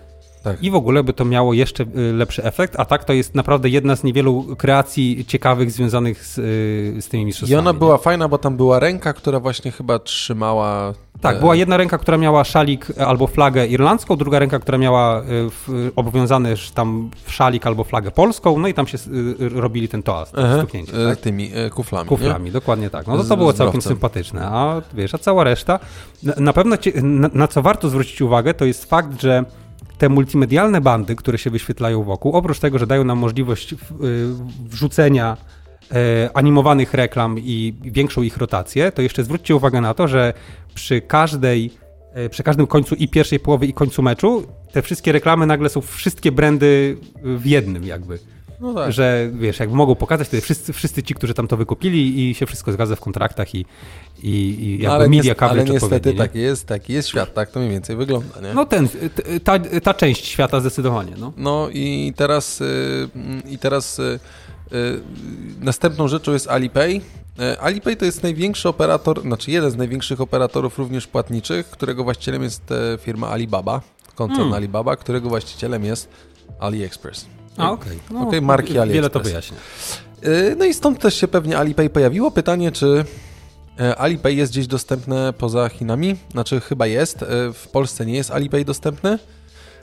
[0.46, 0.64] Tak.
[0.64, 3.70] I w ogóle by to miało jeszcze y, lepszy efekt, a tak to jest naprawdę
[3.70, 7.60] jedna z niewielu kreacji ciekawych związanych z, y, z tymi I mistrzostwami.
[7.60, 10.94] ona była fajna, bo tam była ręka, która właśnie chyba trzymała...
[11.22, 14.78] Tak, e, była jedna ręka, która miała szalik e, albo flagę irlandzką, druga ręka, która
[14.78, 18.98] miała y, w, obowiązany tam szalik albo flagę polską, no i tam się
[19.42, 20.94] y, robili ten toast, Aha, stuknięcie.
[21.06, 21.20] e, Tak?
[21.20, 22.10] tymi e, kuflami.
[22.10, 23.08] Kuflami, dokładnie tak.
[23.08, 23.90] No to, to było całkiem browcem.
[23.90, 24.42] sympatyczne.
[24.46, 25.80] A wiesz, a cała reszta,
[26.24, 29.44] na, na pewno cie, na, na co warto zwrócić uwagę, to jest fakt, że
[29.98, 33.78] te multimedialne bandy, które się wyświetlają wokół, oprócz tego, że dają nam możliwość y,
[34.70, 35.38] wrzucenia
[35.92, 40.34] e, animowanych reklam i większą ich rotację, to jeszcze zwróćcie uwagę na to, że
[40.76, 41.72] przy każdej
[42.14, 45.82] e, przy każdym końcu i pierwszej połowy i końcu meczu te wszystkie reklamy nagle są
[45.82, 48.20] wszystkie brandy w jednym jakby.
[48.66, 48.92] No tak.
[48.92, 52.46] Że wiesz, jakby mogą pokazać wtedy wszyscy, wszyscy ci, którzy tam to wykupili i się
[52.46, 53.66] wszystko zgadza w kontraktach i,
[54.24, 56.18] i, i jakby ale media niest- ale niestety nie?
[56.18, 58.54] taki jest, taki jest świat, tak to mniej więcej wygląda, nie?
[58.54, 58.88] No ten,
[59.44, 61.34] ta, ta część świata zdecydowanie, no.
[61.38, 64.20] No i teraz, y, mm, i teraz y,
[64.74, 65.02] y,
[65.62, 67.02] następną rzeczą jest Alipay.
[67.60, 72.72] Alipay to jest największy operator, znaczy jeden z największych operatorów również płatniczych, którego właścicielem jest
[72.72, 73.82] e, firma Alibaba,
[74.16, 74.54] koncern Hmm.
[74.54, 76.10] Alibaba, którego właścicielem jest
[76.60, 77.35] AliExpress.
[77.58, 78.00] A, okej.
[78.12, 79.12] No, Okej, marki Wiele AliExpress.
[79.14, 79.58] to wyjaśnia.
[80.26, 82.32] Y, No i stąd też się pewnie Alipay pojawiło.
[82.32, 83.06] Pytanie, czy
[83.80, 86.16] e, Alipay jest gdzieś dostępne poza Chinami?
[86.32, 87.24] Znaczy chyba jest.
[87.24, 89.20] E, W Polsce nie jest Alipay dostępny.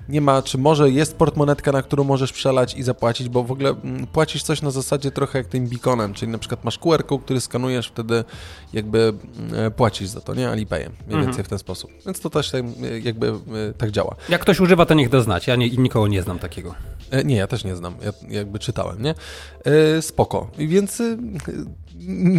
[0.08, 3.70] Nie ma, czy może jest portmonetka, na którą możesz przelać i zapłacić, bo w ogóle
[3.70, 7.40] mm, płacisz coś na zasadzie trochę jak tym beaconem, czyli na przykład masz QR, który
[7.40, 8.24] skanujesz, wtedy
[8.72, 9.12] jakby
[9.56, 10.48] e, płacisz za to, nie?
[10.50, 11.24] Alipayem, mniej Mhm.
[11.26, 11.90] więcej w ten sposób.
[12.06, 12.62] Więc to też e,
[13.02, 13.32] jakby e,
[13.78, 14.14] tak działa.
[14.28, 15.46] Jak ktoś używa, to niech da znać.
[15.46, 16.74] Ja nie, nikogo nie znam takiego.
[17.24, 17.94] Nie, ja też nie znam.
[18.04, 19.14] Ja jakby czytałem, nie?
[20.00, 20.50] Spoko.
[20.58, 21.02] Więc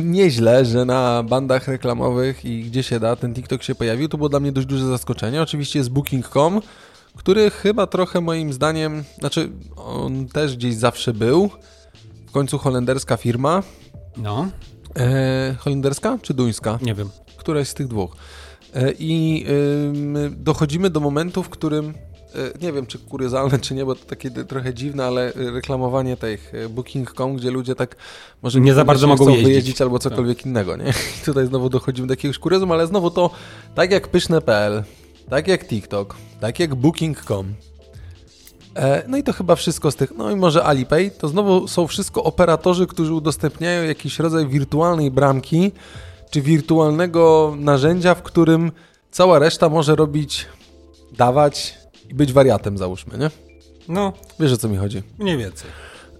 [0.04, 4.10] nieźle, że na bandach reklamowych i gdzie się da, ten TikTok się pojawił.
[4.10, 5.42] To było dla mnie dość duże zaskoczenie.
[5.42, 6.62] Oczywiście jest Booking.com,
[7.16, 11.50] który chyba trochę moim zdaniem, znaczy on też gdzieś zawsze był.
[12.28, 13.64] W końcu holenderska firma.
[14.18, 14.48] No,
[15.00, 16.80] E, holenderska czy duńska?
[16.82, 17.10] nie wiem.
[17.38, 18.16] Któraś z tych dwóch.
[18.76, 19.46] E, I
[19.88, 21.94] ym, dochodzimy do momentu, w którym e,
[22.62, 26.70] nie wiem, czy kuriozalne, czy nie, bo to takie trochę dziwne, ale reklamowanie tych e,
[26.70, 27.96] Booking.com, gdzie ludzie tak
[28.42, 29.46] może Nie za bardzo mogą jeździć.
[29.46, 30.90] wyjeździć albo cokolwiek innego, nie?
[31.22, 33.30] I tutaj znowu dochodzimy do jakiegoś kuriozum, ale znowu to
[33.76, 34.84] tak jak pyszne.pl,
[35.30, 37.54] tak jak TikTok, tak jak Booking.com.
[38.76, 40.12] E, No i to chyba wszystko z tych.
[40.18, 41.12] No i może Alipay.
[41.12, 45.72] To znowu są wszystko operatorzy, którzy udostępniają jakiś rodzaj wirtualnej bramki,
[46.32, 48.72] czy wirtualnego narzędzia, w którym
[49.12, 50.46] cała reszta może robić,
[51.18, 51.78] dawać
[52.10, 53.30] i być wariatem, załóżmy, nie?
[53.90, 55.04] No, Wiesz o co mi chodzi.
[55.20, 55.70] mniej więcej.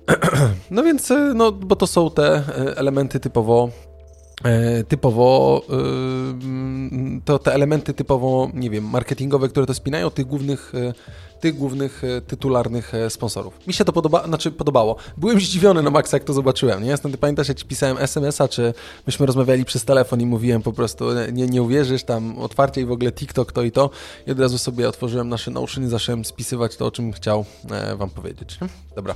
[0.72, 3.70] No więc, e, no, bo to są te e, elementy typowo
[4.88, 5.74] typowo e,
[7.26, 10.94] to te elementy typowo, nie wiem, marketingowe, które to spinają, tych głównych, e,
[11.40, 13.68] tych głównych e, tytularnych e, sponsorów.
[13.68, 14.96] Mi się to podoba, znaczy podobało.
[15.18, 16.84] Byłem zdziwiony na maksa, jak to zobaczyłem.
[16.84, 16.90] Nie?
[16.90, 18.74] Jasne, ty pamiętasz, jak ci pisałem SMS-a, czy
[19.08, 22.92] myśmy rozmawiali przez telefon i mówiłem po prostu, nie, nie uwierzysz, tam otwarcie i w
[22.92, 23.90] ogóle TikTok to i to.
[24.28, 27.96] I od razu sobie otworzyłem nasze Notion i zacząłem spisywać to, o czym chciał e,
[27.96, 28.60] wam powiedzieć.
[28.96, 29.16] Dobra.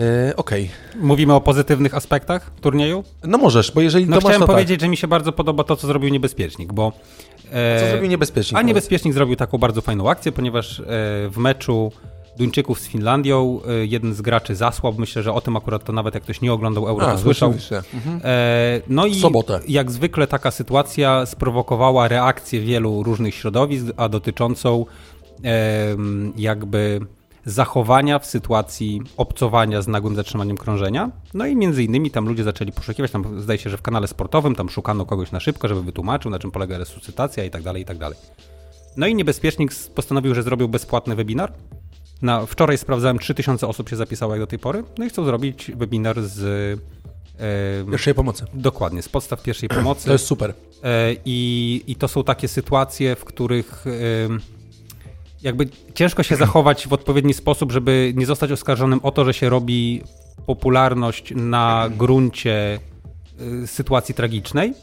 [0.00, 0.70] E, Okej.
[1.00, 3.04] Mówimy o pozytywnych aspektach turnieju?
[3.24, 5.64] No możesz, bo jeżeli No to masz, chciałem to powiedzieć, że mi się bardzo podoba
[5.64, 6.92] to, co zrobił Niebezpiecznik, bo...
[7.52, 7.84] e, tak.
[7.84, 8.58] Co zrobił niebezpiecznie?
[8.58, 10.84] A Niebezpiecznik zrobił taką bardzo fajną akcję, ponieważ e,
[11.28, 11.92] w meczu
[12.36, 15.00] Duńczyków z Finlandią e, jeden z graczy zasłabł.
[15.00, 17.54] Myślę, że o tym akurat to nawet jak ktoś nie oglądał Euro, A, to słyszał.
[17.94, 18.20] Mhm.
[18.24, 19.60] E, no i sobotę.
[19.68, 24.86] jak zwykle taka sytuacja sprowokowała reakcję wielu różnych środowisk, a dotyczącą
[26.36, 27.00] jakby
[27.50, 31.10] zachowania w sytuacji obcowania z nagłym zatrzymaniem krążenia.
[31.34, 34.54] No i między innymi tam ludzie zaczęli poszukiwać, tam zdaje się, że w kanale sportowym
[34.54, 37.84] tam szukano kogoś na szybko, żeby wytłumaczył, na czym polega resuscytacja i tak dalej, i
[37.84, 38.18] tak dalej.
[38.96, 41.52] No i Niebezpiecznik postanowił, że zrobił bezpłatny webinar.
[42.22, 45.70] Na, wczoraj sprawdzałem, 3000 osób się zapisało jak do tej pory, no i chcą zrobić
[45.74, 46.80] webinar z...
[47.90, 48.44] Pierwszej pomocy.
[48.54, 50.06] Dokładnie, z podstaw pierwszej pomocy.
[50.06, 50.54] To jest super.
[50.82, 53.84] E, I, I to są takie sytuacje, w których
[55.42, 59.48] jakby ciężko się zachować w odpowiedni sposób, żeby nie zostać oskarżonym o to, że się
[59.48, 60.02] robi
[60.46, 62.78] popularność na gruncie
[63.62, 64.74] y, sytuacji tragicznej.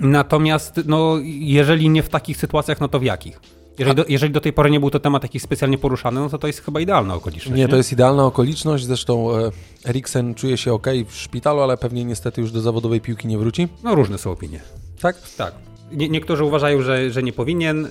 [0.00, 3.40] Natomiast, no, jeżeli nie w takich sytuacjach, no to w jakich?
[3.78, 6.38] Jeżeli do, jeżeli do tej pory nie był to temat jakiś specjalnie poruszany, no to
[6.38, 7.58] to jest chyba idealna okoliczność.
[7.58, 8.84] Nie, to jest idealna okoliczność.
[8.84, 9.50] Zresztą e,
[9.86, 13.68] Eriksen czuje się ok w szpitalu, ale pewnie niestety już do zawodowej piłki nie wróci.
[13.84, 14.60] No różne są opinie.
[15.00, 15.16] Tak?
[15.36, 15.54] Tak.
[15.92, 17.88] Nie, niektórzy uważają, że, że nie powinien.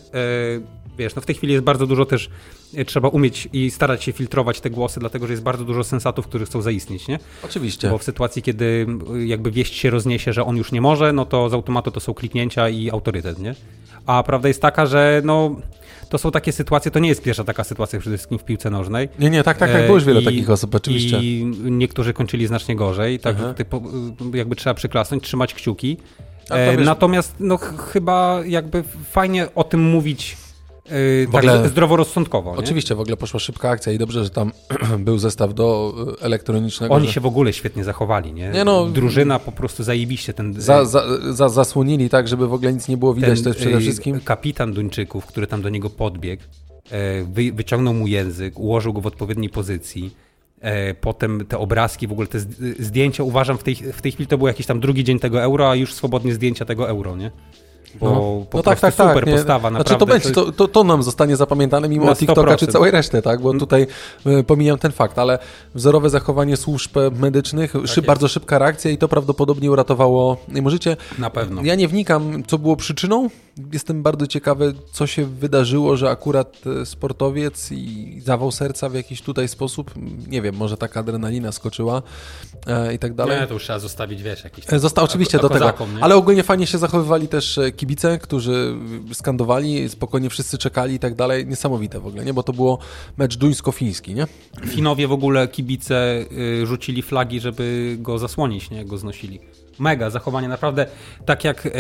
[0.97, 2.29] Wiesz, no w tej chwili jest bardzo dużo też,
[2.75, 6.27] e, trzeba umieć i starać się filtrować te głosy, dlatego że jest bardzo dużo sensatów,
[6.27, 7.19] którzy chcą zaistnieć, nie?
[7.43, 7.89] Oczywiście.
[7.89, 8.88] Bo w sytuacji, kiedy
[9.25, 12.13] jakby wieść się rozniesie, że on już nie może, no to z automatu to są
[12.13, 13.55] kliknięcia i autorytet, nie?
[14.05, 15.55] A prawda jest taka, że no
[16.10, 19.10] to są takie sytuacje, to nie jest pierwsza taka sytuacja przede wszystkim w piłce nożnej.
[19.19, 19.81] Nie, nie, tak, tak, tak.
[19.81, 21.17] E, Było już wiele i- takich osób, oczywiście.
[21.23, 23.36] I niektórzy kończyli znacznie gorzej, tak
[23.69, 23.81] po,
[24.33, 25.97] jakby trzeba przyklasnąć, trzymać kciuki.
[26.49, 30.38] E, natomiast no ch- chyba jakby fajnie o tym mówić
[30.89, 32.52] e, W tak ogóle- zdroworozsądkowo.
[32.52, 32.58] Nie?
[32.58, 34.52] Oczywiście, w ogóle poszła szybka akcja i dobrze, że tam
[35.00, 36.93] był zestaw do e, elektronicznego.
[36.95, 38.50] Oni że się w ogóle świetnie zachowali, nie?
[38.50, 40.54] Nie no- Drużyna po prostu zajebiście ten...
[40.62, 43.60] za, za, za, zasłonili tak, żeby w ogóle nic nie było widać, ten, to jest
[43.60, 44.19] przede e, wszystkim.
[44.21, 46.43] Kapitan Duńczyków, który tam do niego podbiegł,
[46.91, 50.12] e, wy, wyciągnął mu język, ułożył go w odpowiedniej pozycji.
[50.62, 54.28] E, potem te obrazki, w ogóle te zd- zdjęcia, uważam w tej, w tej chwili
[54.28, 57.32] to był jakiś tam drugi dzień tego euro, a już swobodnie zdjęcia tego euro, nie?
[57.95, 59.34] Bo po prostu super nie.
[59.34, 60.06] postawa, Znaczy naprawdę.
[60.06, 62.71] to będzie, to, to, to nam zostanie zapamiętane mimo TikToka czy 100%.
[62.71, 63.41] całej reszty, tak?
[63.41, 63.88] Bo tutaj
[64.28, 65.39] y, pomijam ten fakt, ale
[65.76, 68.08] wzorowe zachowanie służb e, medycznych, szyb, Tak jest.
[68.08, 70.38] bardzo szybka reakcja i to prawdopodobnie uratowało
[70.69, 70.97] życie.
[71.19, 71.62] Na pewno.
[71.63, 73.30] Ja nie wnikam, co było przyczyną.
[73.74, 79.22] Jestem bardzo ciekawy, co się wydarzyło, że akurat e, sportowiec i zawał serca w jakiś
[79.22, 79.91] tutaj sposób,
[80.28, 82.02] nie wiem, może taka adrenalina skoczyła
[82.67, 83.39] e, i tak dalej.
[83.41, 84.65] Nie, to już trzeba zostawić, wiesz, jakiś...
[84.74, 85.60] E, Został oczywiście a- a do tego.
[85.60, 86.04] kozakom, nie?
[86.04, 88.76] Ale ogólnie fajnie się zachowywali też e, kibice, którzy
[89.13, 91.48] skandowali, spokojnie wszyscy czekali i tak dalej.
[91.48, 92.34] Niesamowite w ogóle, nie?
[92.34, 92.80] Bo to było
[93.17, 94.28] mecz duńsko-fiński, nie?
[94.67, 96.26] Finowie w ogóle kibice
[96.62, 98.78] y, rzucili flagi, żeby go zasłonić, nie?
[98.78, 99.39] Jak go znosili.
[99.79, 100.85] Mega zachowanie, naprawdę.
[101.25, 101.71] Tak jak y,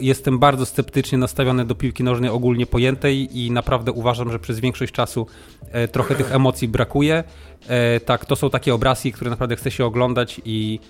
[0.00, 4.92] jestem bardzo sceptycznie nastawiony do piłki nożnej ogólnie pojętej i naprawdę uważam, że przez większość
[4.92, 5.26] czasu
[5.72, 7.24] e, trochę tych emocji brakuje.
[7.68, 10.80] E, tak, to są takie obrazki, które naprawdę chce się oglądać i,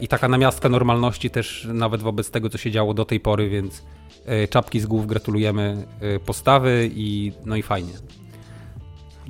[0.00, 3.82] i taka namiastka normalności też nawet wobec tego, co się działo do tej pory, więc
[4.50, 5.86] czapki z głów gratulujemy
[6.26, 7.92] postawy i no i fajnie.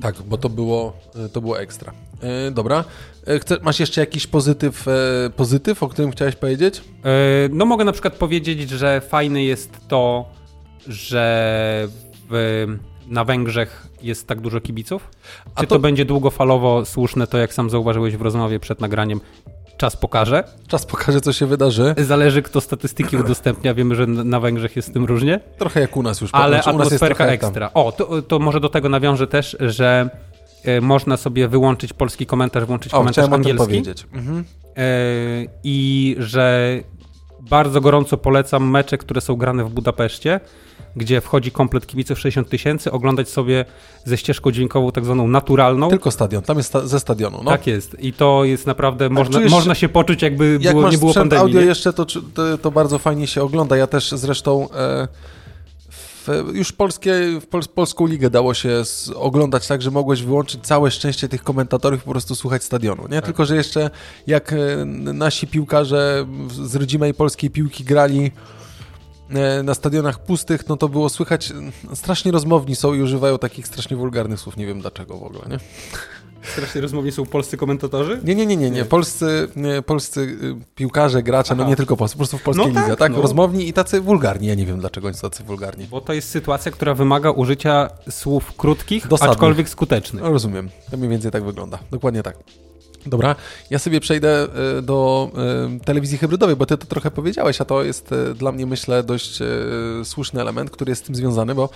[0.03, 0.93] Tak, bo to było,
[1.25, 1.93] e, to było ekstra.
[2.23, 2.85] E, dobra.
[3.27, 4.93] E, chce, masz jeszcze jakiś pozytyw, e,
[5.37, 6.83] pozytyw, o którym chciałeś powiedzieć?
[7.51, 10.25] No mogę na przykład powiedzieć, że fajne jest to,
[10.87, 11.89] że
[12.31, 12.67] w,
[13.07, 15.11] na Węgrzech jest tak dużo kibiców.
[15.55, 15.81] A Czy to- to...
[15.81, 19.21] będzie długofalowo słuszne, to jak sam zauważyłeś w rozmowie przed nagraniem,
[19.81, 20.45] czas pokaże.
[20.69, 21.95] Czas pokaże, co się wydarzy.
[21.99, 26.03] Zależy kto statystyki udostępnia, wiemy, że na Węgrzech jest z tym różnie, Trochę jak u
[26.03, 26.31] nas już.
[26.33, 27.71] ale znaczy, u nas jest atmosferka ekstra.
[27.75, 30.11] O, to, to może do tego nawiążę też, że
[30.65, 33.67] e, można sobie wyłączyć polski komentarz, włączyć O, komentarz chciałem o angielski.
[33.67, 34.07] powiedzieć.
[34.13, 34.45] Mhm.
[34.77, 34.83] E,
[35.65, 36.77] i że
[37.51, 40.41] bardzo gorąco polecam mecze, które są grane w Budapeszcie,
[40.97, 43.65] gdzie wchodzi komplet kibiców 60 tysięcy, oglądać sobie
[44.05, 45.89] ze ścieżką dźwiękową tak zwaną naturalną.
[45.89, 47.41] Tylko stadion, tam jest sta- ze stadionu.
[47.45, 47.51] No.
[47.51, 47.97] Tak jest.
[48.01, 51.43] I to jest naprawdę, można, czujesz- można się poczuć jakby Jak było, nie było pandemii.
[51.43, 51.67] audio nie?
[51.67, 52.07] jeszcze, to,
[52.63, 53.77] to, bardzo fajnie się ogląda.
[53.77, 55.09] Ja też zresztą e,
[56.53, 58.83] już polskie, w pol, polską ligę dało się
[59.15, 63.03] oglądać tak, że mogłeś wyłączyć całe szczęście tych komentatorów i po prostu słuchać stadionu.
[63.11, 63.23] Nie?
[63.23, 63.91] Tylko, że jeszcze
[64.27, 64.57] jak e,
[65.15, 68.31] nasi piłkarze z rodzimej polskiej piłki grali
[69.65, 71.51] na stadionach pustych, no to było słychać,
[71.93, 75.43] e, strasznie rozmowni są i używają takich strasznie wulgarnych słów, nie wiem dlaczego w ogóle,
[75.51, 75.59] nie?
[76.53, 78.21] Strasznie rozmowni są polscy komentatorzy?
[78.25, 78.85] Nie, nie, nie, nie, nie.
[78.85, 81.71] Polscy, nie, polscy y, piłkarze, gracze, no Aha.
[81.71, 83.13] nie tylko polscy, po prostu w polskiej No tak, lidze, tak?
[83.13, 83.23] no.
[83.23, 84.47] Rozmowni i tacy wulgarni.
[84.47, 85.87] Ja nie wiem, dlaczego oni są tacy wulgarni.
[85.91, 89.33] Bo to jest sytuacja, która wymaga użycia słów krótkich, Dosadnych.
[89.33, 90.23] aczkolwiek skutecznych.
[90.23, 90.71] No, rozumiem.
[90.91, 91.79] To mniej więcej tak wygląda.
[91.91, 92.37] Dokładnie tak.
[93.07, 93.37] Dobra,
[93.71, 94.49] ja sobie przejdę
[94.79, 95.31] y, do
[95.77, 99.03] y, telewizji hybrydowej, bo ty to trochę powiedziałeś, a to jest y, dla mnie, myślę,
[99.03, 99.39] dość
[100.05, 101.69] słuszny element, który jest z tym związany, bo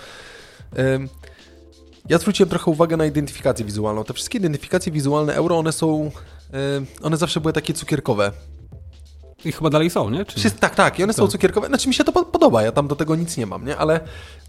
[2.09, 4.03] ja zwróciłem trochę uwagę na identyfikację wizualną.
[4.03, 6.11] Te wszystkie identyfikacje wizualne euro, one są,
[7.01, 8.31] one zawsze były takie cukierkowe.
[9.45, 10.25] I chyba dalej są, nie?
[10.25, 11.67] Czy tak, tak, i one są cukierkowe.
[11.67, 13.77] Znaczy mi się to po- podoba, ja tam do tego nic nie mam, nie?
[13.77, 13.99] Ale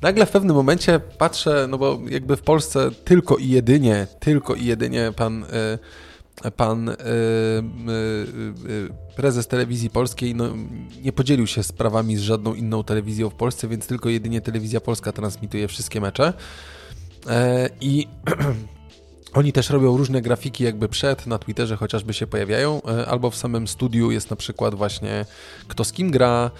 [0.02, 4.64] nagle w pewnym momencie patrzę, no bo jakby w Polsce tylko i jedynie, tylko i
[4.64, 5.46] jedynie pan, y,
[6.56, 6.96] pan y, y,
[8.70, 10.48] y, prezes telewizji polskiej no,
[11.02, 15.12] nie podzielił się sprawami z żadną inną telewizją w Polsce, więc tylko jedynie telewizja polska
[15.12, 16.32] transmituje wszystkie mecze.
[17.28, 18.06] E, I
[19.34, 23.36] Oni też robią różne grafiki jakby przed, na Twitterze chociażby się pojawiają, e, albo w
[23.36, 25.26] samym studiu jest na przykład właśnie
[25.68, 26.50] kto z kim gra,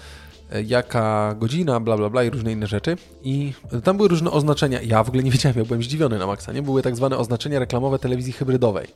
[0.65, 2.95] jaka godzina, bla bla bla i różne inne rzeczy.
[3.23, 4.81] I tam były różne oznaczenia.
[4.81, 6.61] Ja w ogóle nie wiedziałem, ja byłem zdziwiony na maksa, nie?
[6.61, 8.87] Były tak zwane oznaczenia reklamowe telewizji hybrydowej.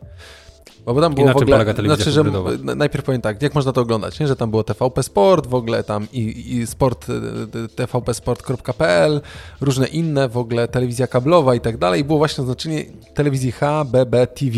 [0.86, 2.76] Bo tam było na w ogóle, polega telewizja znaczy, że hybrydowa?
[2.76, 4.28] najpierw powiem tak, jak można to oglądać, nie?
[4.28, 9.22] że tam było TVP Sport, w ogóle tam i, i sport, y, tvpsport.pl,
[9.62, 12.02] różne inne, w ogóle telewizja kablowa i tak dalej.
[12.02, 14.58] I było właśnie oznaczenie telewizji HBB TV.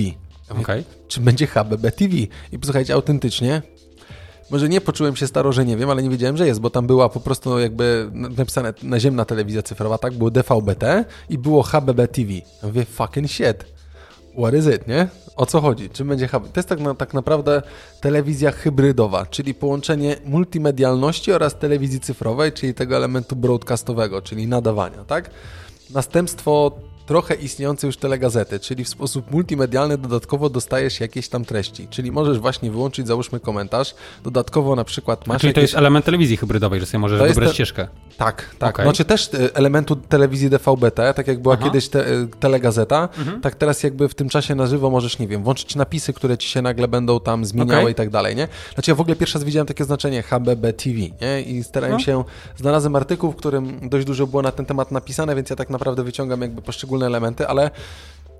[0.50, 0.84] Okej.
[1.08, 2.16] Czy będzie HBB TV?
[2.52, 3.62] I posłuchajcie, autentycznie,
[4.54, 6.88] może nie poczułem się staro, że nie wiem, ale nie wiedziałem, że jest, bo tam
[6.88, 10.14] była po prostu jakby napisane naziemna telewizja cyfrowa, tak?
[10.14, 12.34] Było DVB-T i było HBB TV.
[12.34, 13.66] Ja mówię, fucking shit.
[14.38, 15.08] What is it, nie?
[15.36, 15.90] O co chodzi?
[15.90, 16.52] Czym będzie hub?
[16.52, 17.62] To jest tak, na, tak naprawdę
[18.02, 25.30] telewizja hybrydowa, czyli połączenie multimedialności oraz telewizji cyfrowej, czyli tego elementu broadcastowego, czyli nadawania, tak?
[25.94, 26.72] Następstwo
[27.06, 32.40] trochę istniejącej już telegazety, czyli w sposób multimedialny dodatkowo dostajesz jakieś tam treści, czyli możesz
[32.40, 35.72] właśnie wyłączyć, załóżmy komentarz, dodatkowo na przykład masz Czyli to jakieś...
[35.72, 37.88] jest element telewizji hybrydowej, że sobie możesz To wybrać te- ścieżkę.
[38.18, 38.76] Tak, tak.
[38.76, 38.86] Okej.
[38.86, 41.60] Znaczy też e, elementu telewizji DVB-T, tak jak była Aha.
[41.66, 41.72] Mhm.
[41.72, 43.10] kiedyś te, e, telegazeta,
[43.42, 46.50] tak teraz jakby w tym czasie na żywo możesz, nie wiem, włączyć napisy, które ci
[46.50, 47.92] się nagle będą tam zmieniały Okej.
[47.92, 48.48] i tak dalej, nie?
[48.74, 51.42] Znaczy ja w ogóle pierwszy raz widziałem takie znaczenie HBB TV, nie?
[51.42, 52.00] I starałem No.
[52.04, 52.24] się,
[52.58, 56.04] znalazłem artykuł, w którym dość dużo było na ten temat napisane, więc ja tak naprawdę
[56.04, 57.72] wyciągam jakby poszczególne elementy, ale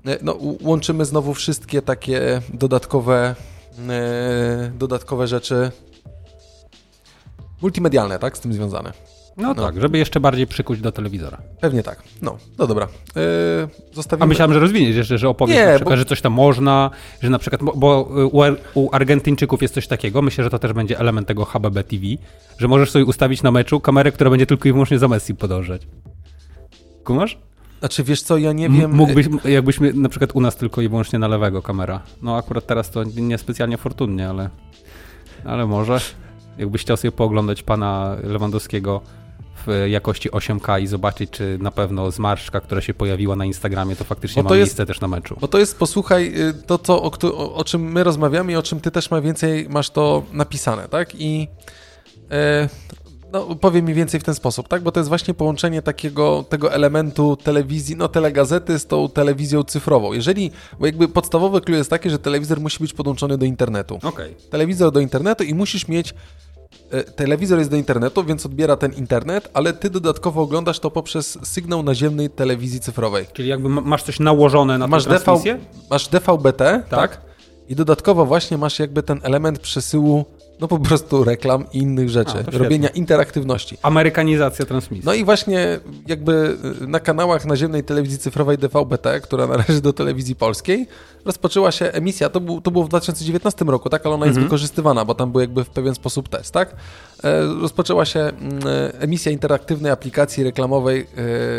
[0.06, 3.34] e, no, łączymy znowu wszystkie takie dodatkowe,
[3.88, 5.70] e, dodatkowe rzeczy
[7.62, 8.36] multimedialne, tak?
[8.36, 8.92] Z tym związane.
[9.36, 11.38] No, tak, żeby jeszcze bardziej przykuć do telewizora.
[11.60, 12.02] Pewnie tak.
[12.22, 12.88] No, no dobra.
[13.16, 13.22] Yy,
[13.92, 14.24] zostawimy.
[14.24, 16.90] A myślałem, że rozwiniesz jeszcze, że opowiesz Nie, na przykład, bo- że coś tam można,
[17.22, 18.08] że na przykład, bo,
[18.74, 22.02] u Argentyńczyków jest coś takiego, myślę, że to też będzie element tego HBB TV,
[22.58, 25.82] że możesz sobie ustawić na meczu kamerę, która będzie tylko i wyłącznie za Messi podążać.
[27.04, 27.38] Kumasz?
[27.84, 28.94] Znaczy, wiesz co, ja nie wiem.
[28.94, 32.00] Mógłbyś, jakbyś mi- na przykład u nas tylko i wyłącznie na lewego kamera.
[32.22, 34.50] No akurat teraz to niespecjalnie fortunnie, ale,
[35.44, 36.00] ale może.
[36.58, 39.00] Jakbyś chciał sobie pooglądać pana Lewandowskiego
[39.66, 44.04] w jakości 8K i zobaczyć, czy na pewno zmarszczka, która się pojawiła na Instagramie, to
[44.04, 45.36] faktycznie Bo ma to jest- miejsce też na meczu.
[45.40, 48.62] Bo to jest, posłuchaj, y, to, to o, o, o czym my rozmawiamy i o
[48.62, 51.14] czym ty też ma więcej, masz to napisane, tak?
[51.20, 51.48] I
[52.30, 52.68] e,
[53.34, 54.82] no, powiem mi więcej w ten sposób, tak?
[54.82, 60.12] Bo to jest właśnie połączenie takiego, tego elementu telewizji, no telegazety z tą telewizją cyfrową.
[60.12, 63.98] Jeżeli, bo jakby podstawowy klucz jest taki, że telewizor musi być podłączony do internetu.
[64.02, 64.34] Okej.
[64.50, 66.14] telewizor do internetu i musisz mieć.
[66.90, 71.38] e, Telewizor jest do internetu, więc odbiera ten internet, ale ty dodatkowo oglądasz to poprzez
[71.42, 73.26] sygnał naziemnej telewizji cyfrowej.
[73.32, 75.58] Czyli jakby ma- masz coś nałożone na Masz, tę DV, transmisję?
[75.90, 77.10] masz DVB-T, tak.
[77.10, 77.20] Tak.
[77.68, 80.24] I dodatkowo właśnie masz jakby ten element przesyłu,
[80.60, 83.78] no po prostu reklam i innych rzeczy, A, robienia interaktywności.
[83.82, 85.06] Amerykanizacja transmisji.
[85.06, 90.34] No i właśnie jakby y, na kanałach naziemnej telewizji cyfrowej DVB-T, która należy do telewizji
[90.34, 90.86] polskiej,
[91.24, 95.04] rozpoczęła się emisja, to, był, to było w 2019 roku, tak, ale ona jest wykorzystywana,
[95.04, 96.76] bo tam był jakby w pewien sposób test, tak?
[97.24, 101.06] E, rozpoczęła się mm, e, emisja interaktywnej aplikacji reklamowej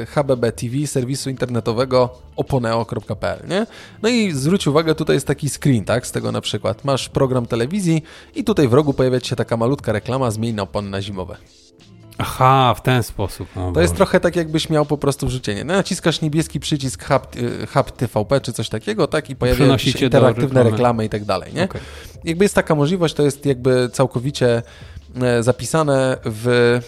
[0.01, 3.67] e, HBB TV, serwisu internetowego oponeo.pl, nie?
[4.01, 6.85] No i zwróć uwagę, tutaj jest taki screen, tak, z tego na przykład.
[6.85, 8.03] Masz program telewizji
[8.35, 11.37] i tutaj w rogu pojawia ci się taka malutka reklama, zmień na opony na zimowe.
[12.17, 13.47] Aha, w ten sposób.
[13.57, 13.97] O To jest Boże.
[13.97, 15.63] trochę tak, jakbyś miał po prostu wrzucenie.
[15.63, 19.29] No, naciskasz niebieski przycisk Hub, y, hub TVP czy coś takiego, tak?
[19.29, 20.71] I pojawiają się interaktywne reklamy.
[20.71, 21.63] reklamy i tak dalej, nie?
[21.63, 21.81] Okej.
[22.23, 24.61] Jakby jest taka możliwość, to jest jakby całkowicie
[25.21, 26.81] e, zapisane w, e,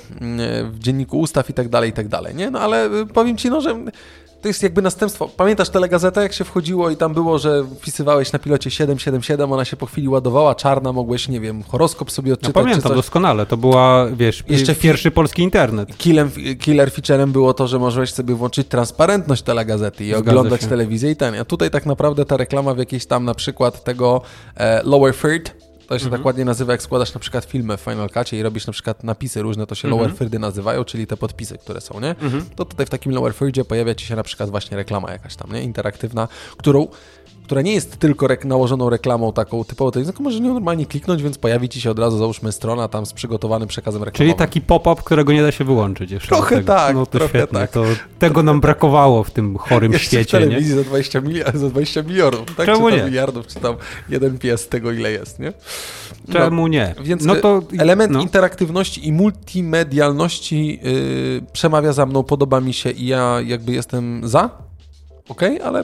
[0.71, 2.51] w dzienniku ustaw i tak dalej, i tak dalej, nie?
[2.51, 3.75] No ale powiem Ci, no, że
[4.47, 5.27] to jest jakby następstwo.
[5.37, 9.77] Pamiętasz telegazetę, jak się wchodziło i tam było, że wpisywałeś na pilocie 777, ona się
[9.77, 12.53] po chwili ładowała, czarna, mogłeś, nie wiem, horoskop sobie odczytać.
[12.53, 12.97] pamiętam czy coś.
[12.97, 15.97] doskonale, to była, wiesz, Jeszcze pierwszy polski internet.
[15.97, 20.67] Killem, killer featurem było to, że możesz sobie włączyć transparentność telegazety i Zgadza oglądać się.
[20.67, 21.35] telewizję i ten.
[21.35, 24.21] A tutaj tak naprawdę ta reklama w jakiejś tam na przykład tego
[24.57, 26.19] e, Lower Third, to się Mhm.
[26.19, 29.03] tak ładnie nazywa, jak składasz na przykład filmy w Final Cutie i robisz na przykład
[29.03, 30.01] napisy różne, to się Mhm.
[30.03, 32.15] Lower Thirdy nazywają, czyli te podpisy, które są, nie?
[32.55, 35.51] To tutaj w takim Lower Thirdzie pojawia ci się na przykład właśnie reklama jakaś tam,
[35.53, 35.63] nie?
[35.63, 36.27] Interaktywna,
[36.57, 36.87] którą
[37.47, 41.23] która nie jest tylko rek- nałożoną reklamą taką typową telewizją, tylko możesz nią normalnie kliknąć,
[41.23, 44.27] więc pojawi ci się od razu, załóżmy, strona tam z przygotowanym przekazem reklamowym.
[44.35, 46.27] Czyli taki pop-up, którego nie da się wyłączyć jeszcze.
[46.27, 47.59] Trochę tak, No to trochę świetnie.
[47.59, 47.71] tak.
[47.71, 47.83] To,
[48.19, 50.45] tego nam brakowało w tym chorym Jeszcze w świecie, nie?
[50.45, 52.65] telewizji za 20, mili- za 20 milionów, tak?
[52.65, 53.03] Czemu czy nie?
[53.03, 53.75] miliardów, czy tam
[54.09, 55.53] jeden pies tego, ile jest, nie?
[56.27, 56.95] No, Czemu nie?
[57.03, 58.21] Więc no to, e, element no.
[58.21, 64.66] interaktywności i multimedialności y, przemawia za mną, podoba mi się i ja jakby jestem za.
[65.29, 65.83] Okej, ale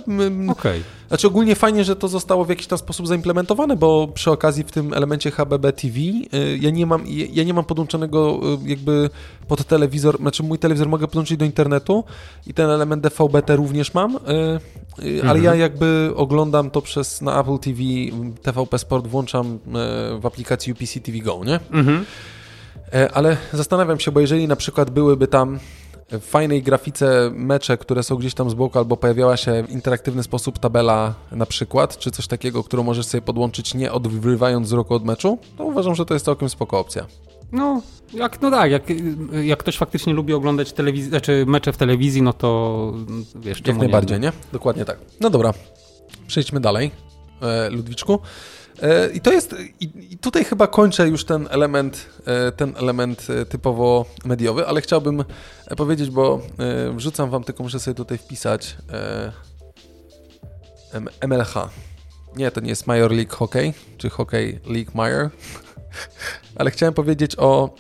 [0.49, 0.83] Okej.
[1.07, 4.71] znaczy ogólnie fajnie, że to zostało w jakiś tam sposób zaimplementowane, bo przy okazji w
[4.71, 9.09] tym elemencie HBB TV y, ja nie mam, ja nie mam podłączonego y, jakby
[9.47, 12.03] pod telewizor, znaczy mój telewizor mogę podłączyć do internetu
[12.47, 17.59] i ten element DVB-T również mam, y, ale ja jakby oglądam to przez na Apple
[17.59, 17.79] TV,
[18.41, 19.59] TVP Sport włączam
[20.19, 21.59] w aplikacji UPC TV Go, nie?
[21.71, 22.05] Mhm.
[22.93, 25.59] E, Ale zastanawiam się, bo jeżeli na przykład byłyby tam
[26.11, 30.23] w fajnej grafice mecze, które są gdzieś tam z boku, albo pojawiała się w interaktywny
[30.23, 35.05] sposób tabela na przykład, czy coś takiego, którą możesz sobie podłączyć nie odrywając wzroku od
[35.05, 37.05] meczu, to uważam, że to jest całkiem spoko opcja.
[37.51, 37.81] No,
[38.13, 38.83] jak, no tak, jak,
[39.43, 42.93] jak ktoś faktycznie lubi oglądać telewizję, znaczy mecze w telewizji, no to
[43.35, 44.27] wiesz, Jak najbardziej, nie?
[44.27, 44.33] nie?
[44.53, 44.97] Dokładnie tak.
[45.19, 45.53] No dobra,
[46.27, 46.91] przejdźmy dalej,
[47.41, 48.19] e, Ludwiczku.
[48.83, 53.45] E, I to jest, i, tutaj chyba kończę już ten element, e, ten element e,
[53.45, 55.23] typowo mediowy, ale chciałbym
[55.77, 56.41] powiedzieć, bo
[56.95, 58.77] wrzucam wam, tylko muszę sobie tutaj wpisać
[61.21, 61.53] MLH.
[62.35, 65.29] Nie, to nie jest Major League Hockey, czy Hockey League Major,
[66.59, 67.75] ale chciałem powiedzieć o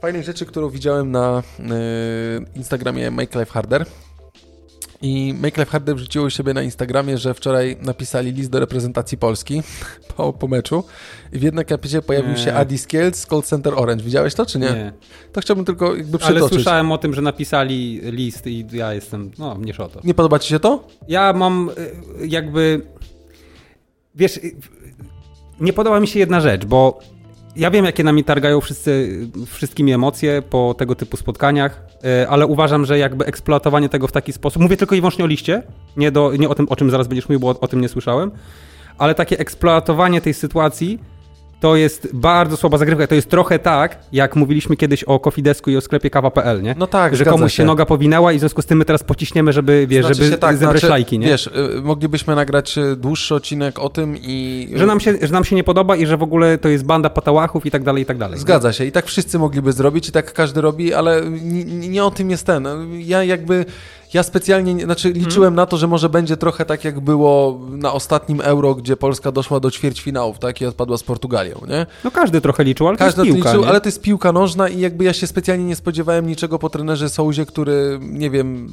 [0.00, 1.42] fajnej rzeczy, którą widziałem na
[2.54, 3.86] Instagramie Make Life Harder.
[5.02, 9.62] I Make Life Harder wrzuciło siebie na Instagramie, że wczoraj napisali list do reprezentacji Polski
[10.16, 10.84] po, po meczu.
[11.32, 12.38] I w jednym kapicie pojawił Nie.
[12.38, 14.04] się Adi Skielc z Call Center Orange.
[14.04, 14.66] Widziałeś to, czy nie?
[14.66, 14.92] Nie.
[15.32, 16.54] To chciałbym tylko jakby Ale przytoczyć.
[16.54, 20.00] słyszałem o tym, że napisali list i ja jestem, no, mniejsza o to.
[20.04, 20.88] Nie podoba ci się to?
[21.08, 21.70] Ja mam
[22.22, 22.82] y, jakby,
[24.14, 24.56] wiesz, y,
[25.60, 26.98] nie podoba mi się jedna rzecz, bo
[27.56, 31.82] ja wiem, jakie nami targają wszyscy, wszystkimi emocje po tego typu spotkaniach,
[32.22, 35.26] y, ale uważam, że jakby eksploatowanie tego w taki sposób, mówię tylko i wyłącznie o
[35.26, 35.62] liście,
[35.96, 37.88] nie, do, nie o tym, o czym zaraz będziesz mówił, bo o, o tym nie
[37.88, 38.30] słyszałem,
[38.98, 40.98] ale takie eksploatowanie tej sytuacji
[41.60, 43.06] to jest bardzo słaba zagrywka.
[43.06, 46.74] To jest trochę tak, jak mówiliśmy kiedyś o Kofidesku i o sklepie kawa.pl, nie?
[46.78, 47.64] No tak, Że komuś się się.
[47.64, 50.56] noga powinęła i w związku z tym my teraz pociśniemy, żeby, wiesz, Znaczy żeby tak,
[50.56, 51.26] zebrać znaczy, lajki, nie?
[51.26, 54.68] Wiesz, y, moglibyśmy nagrać y, dłuższy odcinek o tym i...
[54.74, 57.10] Że nam, się, że nam się nie podoba i że w ogóle to jest banda
[57.10, 58.38] patałachów i tak dalej, i tak dalej.
[58.38, 62.10] Zgadza się i tak wszyscy mogliby zrobić i tak każdy robi, ale nie, nie o
[62.10, 62.66] tym jest ten.
[62.98, 63.64] Ja jakby,
[64.14, 67.92] ja specjalnie, nie- znaczy liczyłem na to, że może będzie trochę tak jak było na
[67.92, 71.86] ostatnim Euro, gdzie Polska doszła do ćwierćfinałów, tak, i odpadła z Portugalią, nie?
[72.04, 73.68] No każdy trochę liczył, ale Każdy to jest piłka, liczył, nie?
[73.68, 77.08] ale to jest piłka nożna i jakby ja się specjalnie nie spodziewałem niczego po trenerze
[77.08, 78.68] Souzie, który, nie wiem,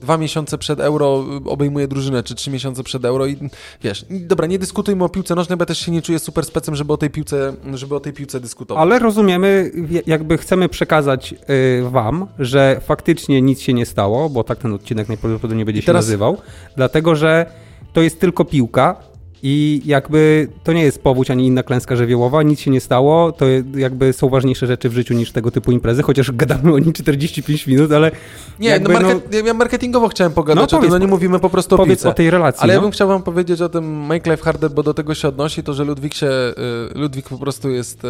[0.00, 3.36] dwa miesiące przed Euro obejmuje drużynę, czy trzy miesiące przed Euro i
[3.82, 6.74] wiesz, dobra, nie dyskutujmy o piłce nożnej, bo ja też się nie czuję super specem,
[6.74, 8.82] żeby o tej piłce, żeby o tej piłce dyskutować.
[8.82, 9.72] Ale rozumiemy,
[10.06, 15.08] jakby chcemy przekazać y, wam, że faktycznie nic się nie stało, bo tak ten odcinek
[15.08, 16.36] najprawdopodobniej będzie teraz- się nazywał,
[16.76, 17.46] dlatego że
[17.92, 18.96] to jest tylko piłka
[19.42, 23.46] i jakby to nie jest powódź ani inna klęska żywiołowa, nic się nie stało, to
[23.74, 27.66] jakby są ważniejsze rzeczy w życiu niż tego typu imprezy, chociaż gadamy o nim 45
[27.66, 28.10] minut, ale
[28.58, 31.38] Nie, jakby, no, no, market, ja marketingowo chciałem pogadać No o tym, no nie mówimy
[31.38, 32.08] po prostu o powiedz piłce.
[32.08, 32.62] o tej relacji.
[32.62, 32.82] Ale ja no.
[32.82, 35.74] bym chciał wam powiedzieć o tym Make Life Harder, bo do tego się odnosi to,
[35.74, 38.08] że Ludwik się, y, Ludwik po prostu jest, y,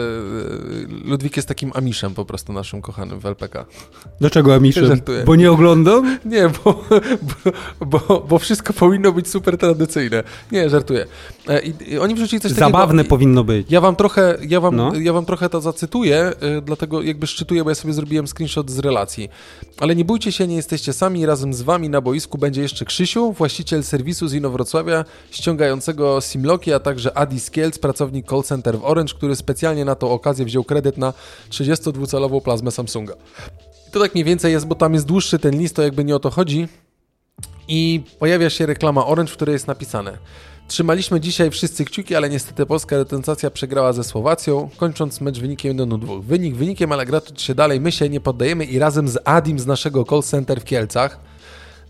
[1.05, 3.64] Ludwik jest takim amiszem po prostu naszym kochanym w LPK.
[4.20, 4.87] Dlaczego Amiszem?
[4.87, 5.24] Żartuję.
[5.24, 6.18] Bo nie oglądam?
[6.24, 6.85] Nie, bo,
[7.81, 10.22] bo, bo, bo wszystko powinno być super tradycyjne.
[10.53, 11.07] Nie, żartuję.
[11.48, 13.10] E, I, i oni wrzucili coś Zabawne takiego...
[13.10, 13.66] powinno być.
[13.70, 14.94] Ja wam trochę, ja wam, No.
[14.94, 18.78] ja wam trochę to zacytuję, y, dlatego jakby szczytuję, bo ja sobie zrobiłem screenshot z
[18.78, 19.28] relacji.
[19.80, 23.32] Ale nie bójcie się, nie jesteście sami, razem z wami na boisku będzie jeszcze Krzysiu,
[23.32, 29.14] właściciel serwisu z Inowrocławia, ściągającego Simloki, a także Adi Skielc, pracownik call center w Orange,
[29.14, 31.12] który specjalnie na tą okazję wziął kredyt na
[31.50, 33.14] 32-calową plazmę Samsunga.
[33.88, 36.16] I to tak mniej więcej jest, bo tam jest dłuższy ten list, to jakby nie
[36.16, 36.68] o to chodzi.
[37.68, 40.18] I pojawia się reklama Orange, w której jest napisane
[40.68, 45.88] Trzymaliśmy dzisiaj wszyscy kciuki, ale niestety polska reprezentacja przegrała ze Słowacją, kończąc mecz wynikiem 1
[45.88, 46.14] do 2.
[46.22, 47.80] Wynik wynikiem, ale gra toczy się dalej.
[47.80, 51.20] My się nie poddajemy i razem z Adim z naszego call center w Kielcach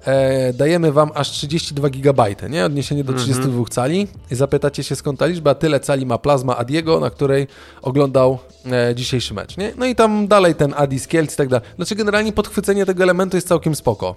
[0.07, 2.65] e, dajemy wam aż 32 GB, nie?
[2.65, 4.09] Odniesienie do 32 cali.
[4.31, 5.55] I zapytacie się skąd ta liczba.
[5.55, 7.47] Tyle cali ma plazma Adiego, na której
[7.83, 8.39] oglądał
[8.73, 9.73] e, dzisiejszy mecz, nie?
[9.77, 11.69] No i tam dalej ten Adi z Kielc i tak dalej.
[11.77, 14.15] Znaczy generalnie podchwycenie tego elementu jest całkiem spoko.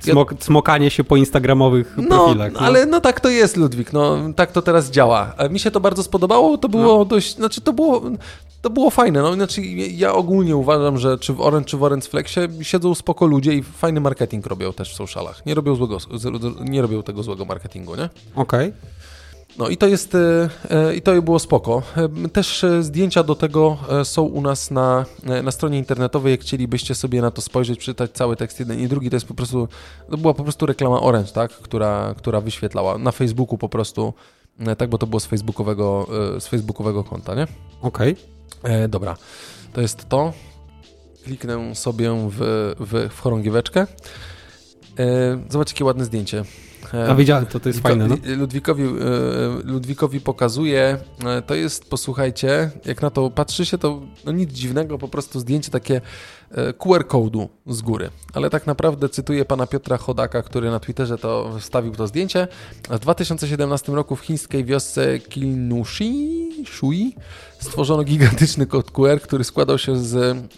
[0.00, 2.52] Smok, smokanie się po instagramowych No, profilach.
[2.58, 5.34] ale no tak to jest, Ludwik, no tak to teraz działa.
[5.50, 7.04] Mi się to bardzo spodobało, to było No.
[7.04, 8.02] dość, znaczy to było,
[8.62, 9.62] to było fajne, no znaczy
[9.96, 13.62] ja ogólnie uważam, że czy w Orange, czy w Orange Flexie siedzą spoko ludzie i
[13.62, 15.46] fajny marketing robią też w socialach.
[15.46, 15.98] Nie robią złego,
[16.60, 18.08] nie robią tego złego marketingu, nie?
[18.34, 18.72] Okej.
[19.58, 21.82] No i to jest, e, e, i to było spoko.
[21.96, 25.04] E, Też zdjęcia do tego są u nas na,
[25.42, 29.10] na stronie internetowej, jak chcielibyście sobie na to spojrzeć, przeczytać cały tekst jeden i drugi,
[29.10, 29.68] to jest po prostu,
[30.10, 34.14] to była po prostu reklama Orange, tak, która, która wyświetlała na Facebooku po prostu,
[34.78, 36.06] tak, bo to było z facebookowego,
[36.40, 37.46] z facebookowego konta, nie?
[37.82, 38.16] Okej.
[38.62, 39.16] E, dobra,
[39.72, 40.32] to jest to.
[41.24, 42.36] Kliknę sobie w,
[42.80, 43.86] w, w chorągieweczkę.
[44.98, 46.44] E, zobacz, jakie ładne zdjęcie.
[46.94, 48.16] E, A widziałem, to, to jest fajne, no.
[48.36, 48.88] Ludwikowi, e,
[49.64, 54.98] Ludwikowi pokazuje, e, to jest, posłuchajcie, jak na to patrzy się, to no nic dziwnego,
[54.98, 56.00] po prostu zdjęcie takie e,
[56.78, 58.10] QR kodu z góry.
[58.34, 62.48] Ale tak naprawdę cytuję pana Piotra Chodaka, który na Twitterze to wstawił to zdjęcie.
[62.90, 67.14] W 2017 roku w chińskiej wiosce Kilnushi Shui
[67.58, 70.14] stworzono gigantyczny kod QR, który składał się z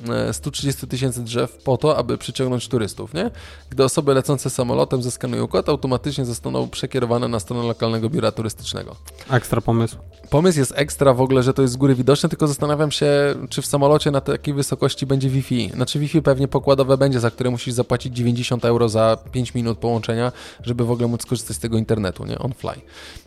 [0.09, 3.30] e, 130 tysięcy drzew po to, aby przyciągnąć turystów, nie?
[3.70, 8.97] Gdy osoby lecące samolotem zeskanują kod, automatycznie zostaną przekierowane na stronę lokalnego biura turystycznego.
[9.30, 9.97] Ekstra pomysł.
[10.30, 13.62] Pomysł jest ekstra w ogóle, że to jest z góry widoczne, tylko zastanawiam się, czy
[13.62, 15.70] w samolocie na takiej wysokości będzie Wi-Fi.
[15.85, 20.32] Znaczy Wi-Fi pewnie pokładowe będzie, za które musisz zapłacić 90 euro za 5 minut połączenia,
[20.62, 22.39] żeby w ogóle móc skorzystać z tego internetu, nie?
[22.39, 22.70] On fly.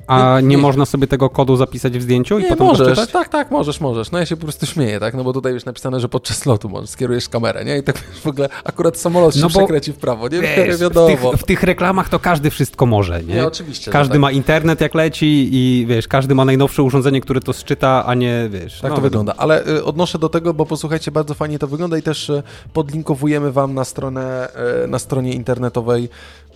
[0.08, 3.30] A Nie- nie, można sobie tego kodu zapisać w zdjęciu i Nie, potem możesz, tak,
[3.30, 4.12] tak, możesz, możesz.
[4.12, 5.14] No ja się po prostu śmieję, tak?
[5.14, 7.78] No bo tutaj już napisane, że podczas lotu możesz, skierujesz kamerę, nie?
[7.78, 10.42] I tak w ogóle akurat samolot się No bo- przekręci w prawo, nie?
[10.42, 13.36] Wiesz, w, tych, w tych reklamach to każdy wszystko może, nie?
[13.36, 14.22] Nie, oczywiście, Każdy tak.
[14.22, 18.50] ma internet jak leci i wiesz, każdy ma najnowsze urządzenie, które to sczyta, a nie
[18.52, 18.82] wiesz.
[18.82, 21.98] Tak no, to wygląda, ale y, odnoszę do tego, bo posłuchajcie, bardzo fajnie to wygląda
[21.98, 22.44] i też y,
[22.74, 24.50] podlinkowujemy Wam na stronę,
[24.84, 26.10] y, na stronie internetowej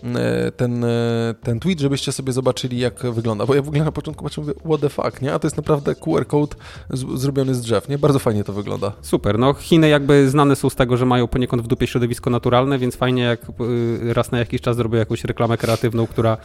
[0.03, 3.45] y, ten, y, ten tweet, żebyście sobie zobaczyli, jak wygląda.
[3.45, 5.33] Bo ja w ogóle na początku patrzę, mówię, what the fuck, nie?
[5.33, 6.55] A to jest naprawdę QR code
[6.89, 7.97] z, zrobiony z drzew, nie?
[7.97, 8.91] Bardzo fajnie to wygląda.
[9.01, 12.77] Super, no Chiny jakby znane są z tego, że mają poniekąd w dupie środowisko naturalne,
[12.77, 16.37] więc fajnie jak y, raz na jakiś czas zrobią jakąś reklamę kreatywną, która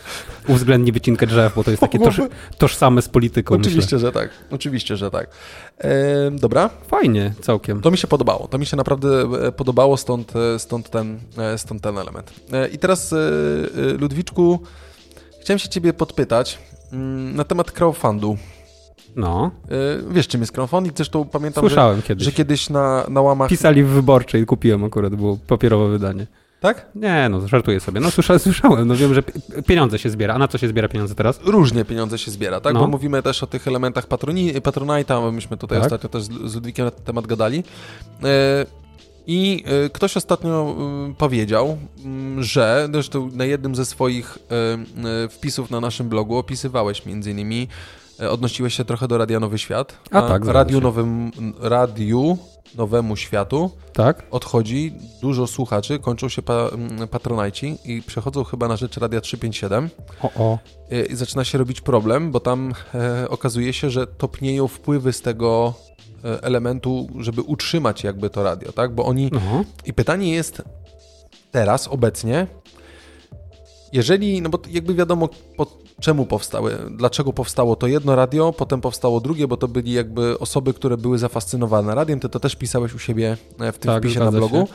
[0.49, 2.20] uwzględni wycinkę drzew, bo to jest takie toż,
[2.59, 4.30] tożsame z polityką, Oczywiście, że tak.
[4.51, 5.28] Oczywiście, że tak.
[5.78, 6.70] E, dobra.
[6.86, 7.80] Fajnie, całkiem.
[7.80, 8.48] To mi się podobało.
[8.48, 9.08] To mi się naprawdę
[9.46, 12.32] e, podobało, stąd, e, stąd, ten, e, stąd ten element.
[12.52, 13.14] E, I teraz,
[13.98, 14.60] Ludwiczku,
[15.40, 16.58] chciałem się ciebie podpytać
[16.92, 18.36] mm, na temat crowdfundu.
[19.16, 19.50] No,
[20.10, 20.96] Wiesz, czym jest crowdfunding?
[20.96, 22.24] Zresztą pamiętam, słyszałem że, kiedyś.
[22.24, 23.48] że kiedyś na, na łamach...
[23.50, 26.26] Pisali w Wyborczej, kupiłem akurat, było papierowe wydanie.
[26.66, 26.86] Tak?
[26.94, 28.00] Nie, no żartuję sobie.
[28.00, 30.34] No słyszałem, słyszałem, no wiem, że pi- pieniądze się zbiera.
[30.34, 31.40] A na co się zbiera pieniądze teraz?
[31.44, 32.74] Różnie pieniądze się zbiera, tak?
[32.74, 32.80] No.
[32.80, 35.84] Bo mówimy też o tych elementach patroni, Patronite'a, bo myśmy tutaj Tak.
[35.86, 37.64] ostatnio też z, Ludwikiem na ten temat gadali.
[38.24, 38.66] E,
[39.26, 40.76] I e, ktoś ostatnio
[41.10, 44.38] e, powiedział, m, że zresztą na jednym ze swoich
[45.24, 47.68] e, wpisów na naszym blogu opisywałeś między innymi,
[48.30, 49.98] odnosiłeś się trochę do Radia Nowy Świat.
[50.10, 52.38] A tak, zgadza Radiu, nowym, Radiu
[52.74, 54.22] Nowemu Światu Tak?
[54.30, 54.92] odchodzi
[55.22, 56.70] dużo słuchaczy, kończą się pa,
[57.10, 59.90] patronajci i przechodzą chyba na rzecz Radia 357
[60.22, 60.58] O, o.
[61.10, 65.74] i zaczyna się robić problem, bo tam e, okazuje się, że topnieją wpływy z tego
[66.24, 68.94] e, elementu, żeby utrzymać jakby to radio, tak?
[68.94, 69.30] Bo oni...
[69.32, 69.64] No.
[69.84, 70.62] I pytanie jest
[71.50, 72.46] teraz, obecnie,
[73.92, 75.66] jeżeli, no bo jakby wiadomo po
[76.01, 80.74] czemu powstały, dlaczego powstało to jedno radio, potem powstało drugie, bo to byli jakby osoby,
[80.74, 84.20] które były zafascynowane radiem, ty to też pisałeś u siebie e, w tym Tak, wpisie
[84.20, 84.57] na blogu.
[84.57, 84.72] się.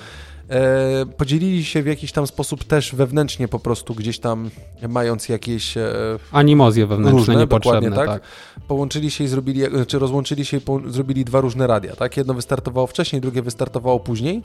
[0.49, 4.49] E, podzielili się w jakiś tam sposób też wewnętrznie po prostu, gdzieś tam
[4.89, 5.93] mając jakieś e,
[6.31, 8.21] Animozje wewnętrzne, Różne, niepotrzebne, dokładnie tak.
[8.21, 8.31] tak.
[8.67, 12.17] połączyli się i zrobili, czy rozłączyli się i zrobili dwa różne radia, tak?
[12.17, 14.43] Jedno wystartowało wcześniej, drugie wystartowało później.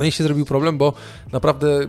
[0.00, 0.92] No i się zrobił problem, bo
[1.32, 1.88] naprawdę y,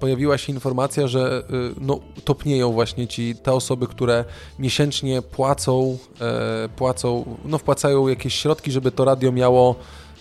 [0.00, 4.24] pojawiła się informacja, że y, no, topnieją właśnie ci te osoby, które
[4.58, 9.74] miesięcznie płacą, e, płacą, no wpłacają jakieś środki, żeby to radio miało,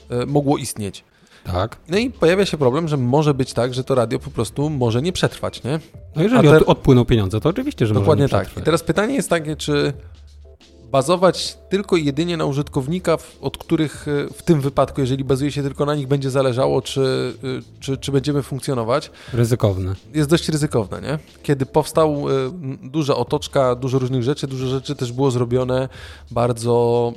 [0.10, 1.04] e, mogło istnieć.
[1.44, 1.78] Tak.
[1.90, 5.02] No i pojawia się problem, że może być tak, że to radio po prostu może
[5.02, 5.80] nie przetrwać, nie?
[6.16, 8.58] No jeżeli te- odpłyną pieniądze, to oczywiście, że Dokładnie może nie tak.
[8.58, 9.94] I teraz pytanie jest takie, czy
[10.96, 15.64] bazować tylko i jedynie na użytkownikach, od których e, w tym wypadku, jeżeli bazuje się
[15.64, 19.96] tylko na nich, będzie zależało, czy, e, czy, czy będziemy funkcjonować, Ryzykowne.
[20.14, 21.20] jest dość ryzykowne, nie?
[21.44, 22.52] Kiedy powstał e,
[22.84, 25.90] duża otoczka, dużo różnych rzeczy, dużo rzeczy też było zrobione
[26.32, 27.14] bardzo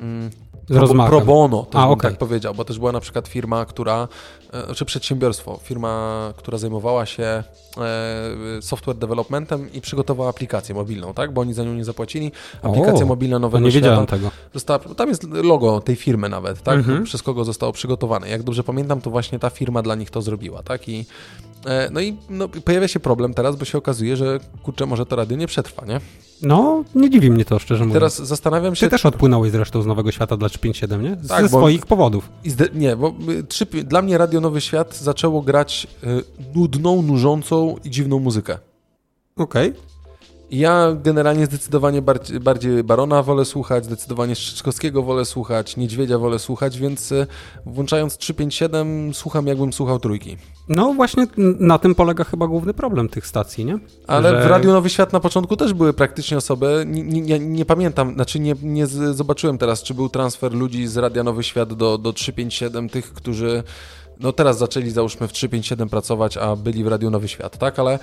[0.00, 0.30] mm,
[0.70, 1.10] Z rozmachem.
[1.10, 2.10] pro bono, też A, bym okej.
[2.10, 4.08] tak powiedział, bo też była na przykład firma, która,
[4.52, 7.42] e, czy przedsiębiorstwo, firma, która zajmowała się e,
[8.62, 11.32] software developmentem i przygotowała aplikację mobilną, tak?
[11.32, 12.32] Bo oni za nią nie zapłacili.
[12.62, 14.30] Aplikacja O, mobilna nowego nie wiedziałem świata tego.
[14.54, 16.78] została, tam jest logo tej firmy nawet, tak?
[16.78, 17.04] Mhm.
[17.04, 18.28] Przez kogo zostało przygotowane.
[18.28, 20.88] Jak dobrze pamiętam, to właśnie ta firma dla nich to zrobiła, tak?
[20.88, 21.06] I
[21.90, 25.36] no i no, pojawia się problem teraz, bo się okazuje, że kurczę, może to radio
[25.36, 26.00] nie przetrwa, nie?
[26.42, 27.94] No, nie dziwi mnie to, szczerze mówiąc.
[27.94, 28.86] Teraz zastanawiam się...
[28.86, 31.16] Ty też odpłynąłeś zresztą z Nowego Świata dla 357, nie?
[31.22, 32.28] Z, Tak, ze swoich powodów.
[32.74, 37.76] Nie, bo y, trzy, pi- dla mnie Radio Nowy Świat zaczęło grać y, nudną, nużącą
[37.84, 38.58] i dziwną muzykę.
[39.36, 39.68] Okej.
[39.68, 39.72] I
[40.50, 46.78] Ja generalnie zdecydowanie bardziej, bardziej Barona wolę słuchać, zdecydowanie Strzyczkowskiego wolę słuchać, Niedźwiedzia wolę słuchać,
[46.78, 47.26] więc y,
[47.66, 50.36] włączając 357 słucham jakbym słuchał trójki.
[50.68, 51.26] No właśnie
[51.58, 53.78] na tym polega chyba główny problem tych stacji, nie?
[54.06, 57.64] Ale Że- w Radiu Nowy Świat na początku też były praktycznie osoby, nie, nie, nie,
[57.64, 61.98] pamiętam, znaczy nie, nie zobaczyłem teraz, czy był transfer ludzi z Radia Nowy Świat do,
[61.98, 63.62] do 357, tych, którzy
[64.20, 67.78] no teraz zaczęli załóżmy w 357 pracować, a byli w Radiu Nowy Świat, tak?
[67.78, 67.98] Ale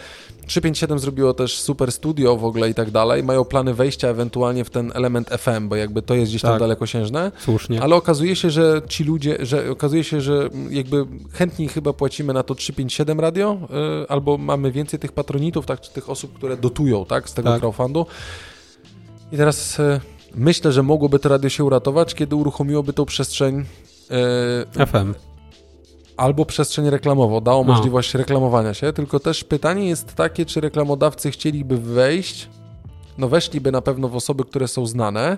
[0.47, 4.69] 357 zrobiło też super studio w ogóle i tak dalej, mają plany wejścia ewentualnie w
[4.69, 6.59] ten element FM, bo jakby to jest gdzieś tam Tak.
[6.59, 7.31] dalekosiężne.
[7.39, 7.81] Słusznie.
[7.81, 12.43] Ale okazuje się, że ci ludzie, że okazuje się, że jakby chętniej chyba płacimy na
[12.43, 13.57] to 357 radio,
[14.03, 17.49] y, albo mamy więcej tych patronitów, tak, czy tych osób, które dotują, tak, z tego
[17.49, 17.59] Tak.
[17.59, 18.05] crowdfundu.
[19.31, 19.99] I teraz y,
[20.35, 23.65] myślę, że mogłoby to radio się uratować, kiedy uruchomiłoby tą przestrzeń
[24.81, 25.13] y, FM.
[26.17, 27.73] Albo przestrzeń reklamową, dało No.
[27.73, 32.49] możliwość reklamowania się, tylko też pytanie jest takie, czy reklamodawcy chcieliby wejść,
[33.17, 35.37] no weszliby na pewno w osoby, które są znane,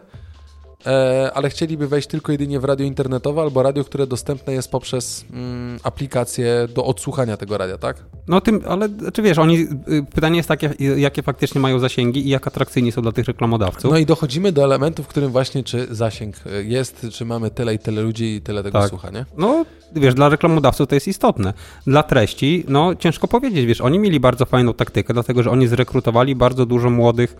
[0.85, 5.25] e, ale chcieliby wejść tylko jedynie w radio internetowe albo radio, które dostępne jest poprzez
[5.33, 8.05] mm, aplikację do odsłuchania tego radia, tak?
[8.27, 12.27] No tym, ale czy wiesz, oni, y, pytanie jest takie, y, jakie faktycznie mają zasięgi
[12.27, 13.91] i jak atrakcyjni są dla tych reklamodawców.
[13.91, 17.73] No i dochodzimy do elementu, w którym właśnie czy zasięg y, jest, czy mamy tyle
[17.73, 18.89] i tyle ludzi i tyle tego Tak.
[18.89, 19.25] słucha, nie?
[19.37, 19.65] No,
[19.95, 21.53] wiesz, dla reklamodawców to jest istotne.
[21.87, 26.35] Dla treści, no ciężko powiedzieć, wiesz, oni mieli bardzo fajną taktykę, dlatego że oni zrekrutowali
[26.35, 27.35] bardzo dużo młodych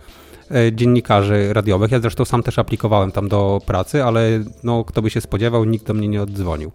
[0.72, 1.90] dziennikarzy radiowych.
[1.90, 5.86] Ja zresztą sam też aplikowałem tam do pracy, ale no, kto by się spodziewał, nikt
[5.86, 6.72] do mnie nie oddzwonił.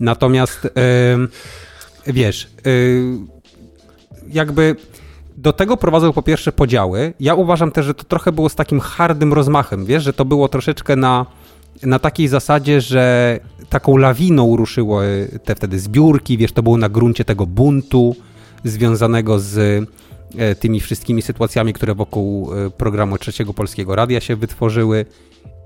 [0.00, 0.68] Natomiast,
[2.06, 3.04] wiesz, y,
[4.32, 4.76] jakby
[5.36, 7.14] do tego prowadzą po pierwsze podziały.
[7.20, 10.48] Ja uważam też, że to trochę było z takim hardym rozmachem, wiesz, że to było
[10.48, 11.26] troszeczkę na,
[11.82, 17.24] na takiej zasadzie, że taką lawiną ruszyły te wtedy zbiórki, wiesz, to było na gruncie
[17.24, 18.16] tego buntu
[18.64, 19.86] związanego z e,
[20.60, 25.06] tymi wszystkimi sytuacjami, które wokół e, programu Trzeciego Polskiego Radia się wytworzyły.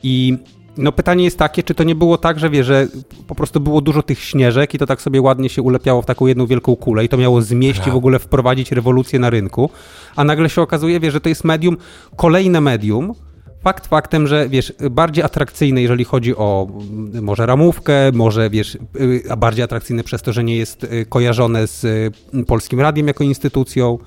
[0.03, 0.39] I
[0.77, 2.89] no pytanie jest takie, czy to nie było tak, że wie, że
[3.27, 6.27] po prostu było dużo tych śnieżek i to tak sobie ładnie się ulepiało w taką
[6.27, 9.71] jedną wielką kulę i to miało zmieść i w ogóle wprowadzić rewolucję na rynku,
[10.17, 11.77] a nagle się okazuje, wie, że to jest medium,
[12.17, 13.15] kolejne medium,
[13.63, 19.23] Fakt faktem, że wiesz, bardziej atrakcyjne, jeżeli chodzi o mm, może ramówkę, może wiesz, y,
[19.31, 23.25] a bardziej atrakcyjne przez to, że nie jest y, kojarzone z y, Polskim Radiem jako
[23.25, 23.99] instytucją.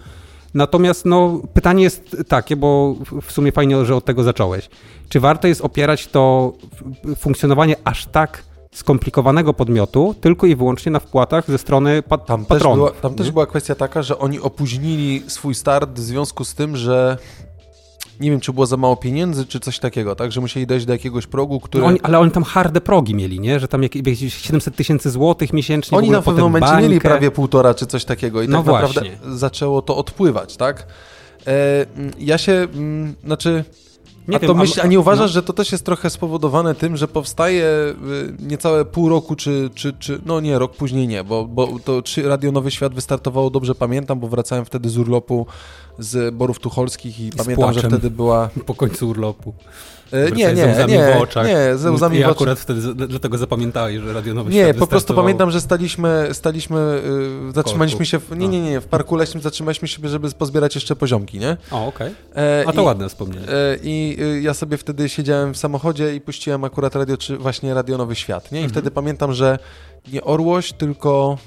[0.56, 4.70] Natomiast no, pytanie jest takie, bo w- sumie fajnie, że od tego zacząłeś.
[5.10, 6.54] Czy warto jest opierać to
[7.18, 8.44] funkcjonowanie aż tak
[8.74, 12.78] skomplikowanego podmiotu tylko i wyłącznie na wpłatach ze strony pa- Tam, też patronów?
[12.78, 13.34] była, tam też nie?
[13.34, 17.18] była kwestia taka, że oni opóźnili swój start w związku z tym, że
[18.20, 20.32] nie wiem, czy było za mało pieniędzy, czy coś takiego, tak?
[20.32, 21.82] Że musieli dojść do jakiegoś progu, który...
[21.82, 23.60] No Oni, ale oni tam harde progi mieli, nie?
[23.60, 25.98] Że tam jak- jakieś 700 tysięcy złotych miesięcznie.
[25.98, 27.10] Oni w na pewnym momencie mieli bańkę.
[27.10, 29.38] prawie półtora czy coś takiego i No tak naprawdę właśnie.
[29.38, 30.88] zaczęło to odpływać, tak?
[31.48, 31.86] E,
[32.20, 33.64] ja się, mm, znaczy,
[34.28, 35.34] Nie a, wiem, to myśl, a nie uważasz, no.
[35.34, 37.96] że to też jest trochę spowodowane tym, że powstaje y,
[38.40, 42.30] niecałe pół roku, czy, czy, czy no nie, rok później nie, bo, bo to czy
[42.30, 45.46] Radio Nowy Świat wystartowało, dobrze pamiętam, bo wracałem wtedy z urlopu
[46.00, 48.50] z Borów Tucholskich i Z pamiętam, że wtedy była...
[48.66, 49.54] Po końcu urlopu.
[50.36, 51.48] Nie, nie, ze łzami nie, w oczach.
[51.48, 52.36] nie, ze łzami I w oczach.
[52.36, 57.02] akurat wtedy dlatego zapamiętałeś, że Radio Nowy Nie, po prostu pamiętam, że staliśmy, staliśmy
[57.46, 60.96] yy, zatrzymaliśmy się, w, nie, nie, nie, w parku leśnym zatrzymaliśmy się, żeby pozbierać jeszcze
[60.96, 61.58] poziomki, nie?
[61.72, 62.12] O, okej.
[62.36, 63.48] E, A to i, ładne wspomnienie.
[63.50, 67.74] E, I y, ja sobie wtedy siedziałem w samochodzie i puściłem akurat radio, czy właśnie
[67.74, 68.60] Radio Nowy Świat, nie?
[68.60, 68.72] I Mhm.
[68.72, 69.60] wtedy pamiętam, że
[70.14, 71.38] nie Orłoś, tylko...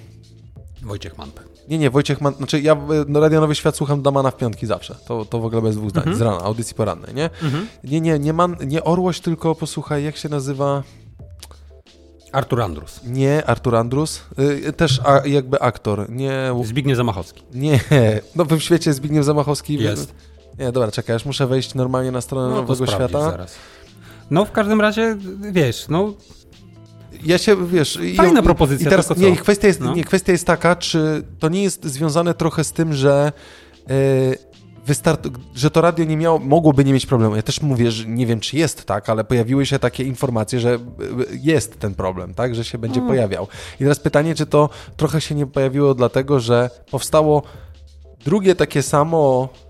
[0.83, 1.48] Wojciech Manpe.
[1.69, 2.35] Nie, nie, Wojciech Man...
[2.35, 2.77] Znaczy ja
[3.09, 4.95] no, Radio Nowy Świat słucham Damana w piątki zawsze.
[5.07, 6.17] To, to w ogóle bez dwóch zdań, Mhm.
[6.17, 7.31] z rana, audycji porannej, nie?
[7.85, 10.83] Nie, nie, nie, man, nie Orłoś, tylko posłuchaj, jak się nazywa...
[12.33, 13.01] Artur Andrus.
[13.05, 14.23] Nie, Artur Andrus,
[14.69, 16.53] y, też a, jakby aktor, nie...
[16.65, 17.43] Zbigniew Zamachowski.
[17.55, 17.81] Nie,
[18.37, 20.15] no w świecie Zbigniew Zamachowski Jest.
[20.59, 23.31] Nie, dobra, czekaj, aż muszę wejść normalnie na stronę No Nowego Świata.
[23.31, 23.55] zaraz.
[24.31, 25.17] No w każdym razie,
[25.53, 26.13] wiesz, no
[27.25, 27.99] Ja się, wiesz...
[28.17, 29.95] Fajna i- propozycja, I teraz, nie, kwestia jest, No.
[29.95, 33.33] nie, kwestia jest taka, czy to nie jest związane trochę z tym, że...
[33.89, 33.95] Yy,
[34.87, 37.37] wystart- że to radio nie miało, mogłoby nie mieć problemu.
[37.37, 40.75] Ja też mówię, że nie wiem, czy jest tak, ale pojawiły się takie informacje, że
[40.75, 40.79] y,
[41.43, 43.49] jest ten problem, tak, że się będzie pojawiał.
[43.75, 47.43] I teraz pytanie, czy to trochę się nie pojawiło dlatego, że powstało
[48.25, 49.68] drugie takie samo e,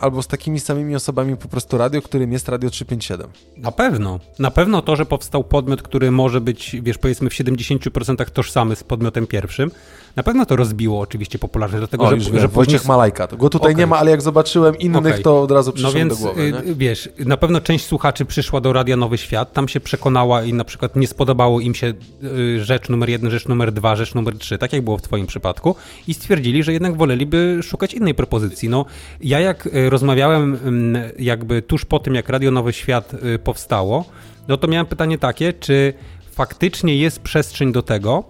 [0.00, 3.30] albo z takimi samymi osobami po prostu radio, którym jest Radio 357.
[3.56, 4.20] na pewno.
[4.38, 8.84] Na pewno to, że powstał podmiot, który może być, wiesz, powiedzmy w 70% tożsamy z
[8.84, 9.70] podmiotem pierwszym,
[10.16, 13.26] na pewno to rozbiło oczywiście popularność, dlatego O, że, że wiem, później- Wojciech Malajka.
[13.26, 13.76] To Go tutaj Okej.
[13.76, 15.22] nie ma, ale jak zobaczyłem innych, Okej.
[15.22, 16.52] to od razu No przyszło więc, do głowy.
[16.52, 16.70] Nie?
[16.70, 20.52] y, wiesz, na pewno część słuchaczy przyszła do Radia Nowy Świat, tam się przekonała i
[20.52, 21.92] na przykład nie spodobało im się
[22.24, 25.26] y, rzecz numer jeden, rzecz numer dwa, rzecz numer trzy, tak jak było w twoim
[25.26, 25.74] przypadku
[26.08, 28.68] i stwierdzili, że jednak woleliby szukać innej propozycji.
[28.68, 28.84] No,
[29.20, 34.04] ja jak y, rozmawiałem mm, jakby tuż po tym, jak Radio Nowy Świat y, powstało,
[34.48, 35.92] no to miałem pytanie takie, czy
[36.30, 38.24] faktycznie jest przestrzeń do tego,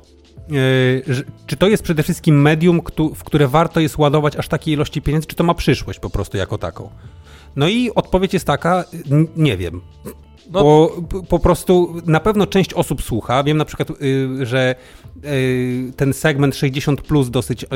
[1.07, 2.81] że- czy to jest przede wszystkim medium,
[3.15, 6.37] w które warto jest ładować aż takiej ilości pieniędzy, czy to ma przyszłość po prostu
[6.37, 6.91] jako taką?
[7.57, 8.85] No i odpowiedź jest taka,
[9.37, 9.81] nie wiem.
[10.51, 10.97] No- Bo
[11.29, 13.45] po prostu na pewno część osób słucha.
[13.45, 14.75] Wiem na przykład, y, że
[15.25, 17.67] y, ten segment 60 plus dosyć y,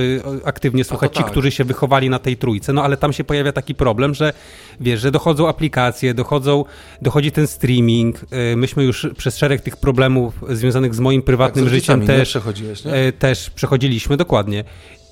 [0.45, 1.31] aktywnie słucha ci, tak.
[1.31, 4.33] którzy się wychowali na tej trójce, no ale tam się pojawia taki problem, że
[4.81, 6.65] wiesz, że dochodzą aplikacje, dochodzą,
[7.03, 8.21] dochodzi ten streaming.
[8.57, 13.13] Myśmy już przez szereg tych problemów związanych z moim prywatnym Tak, życiem też Przechodziłeś, nie?
[13.13, 14.65] Też przechodziliśmy, dokładnie.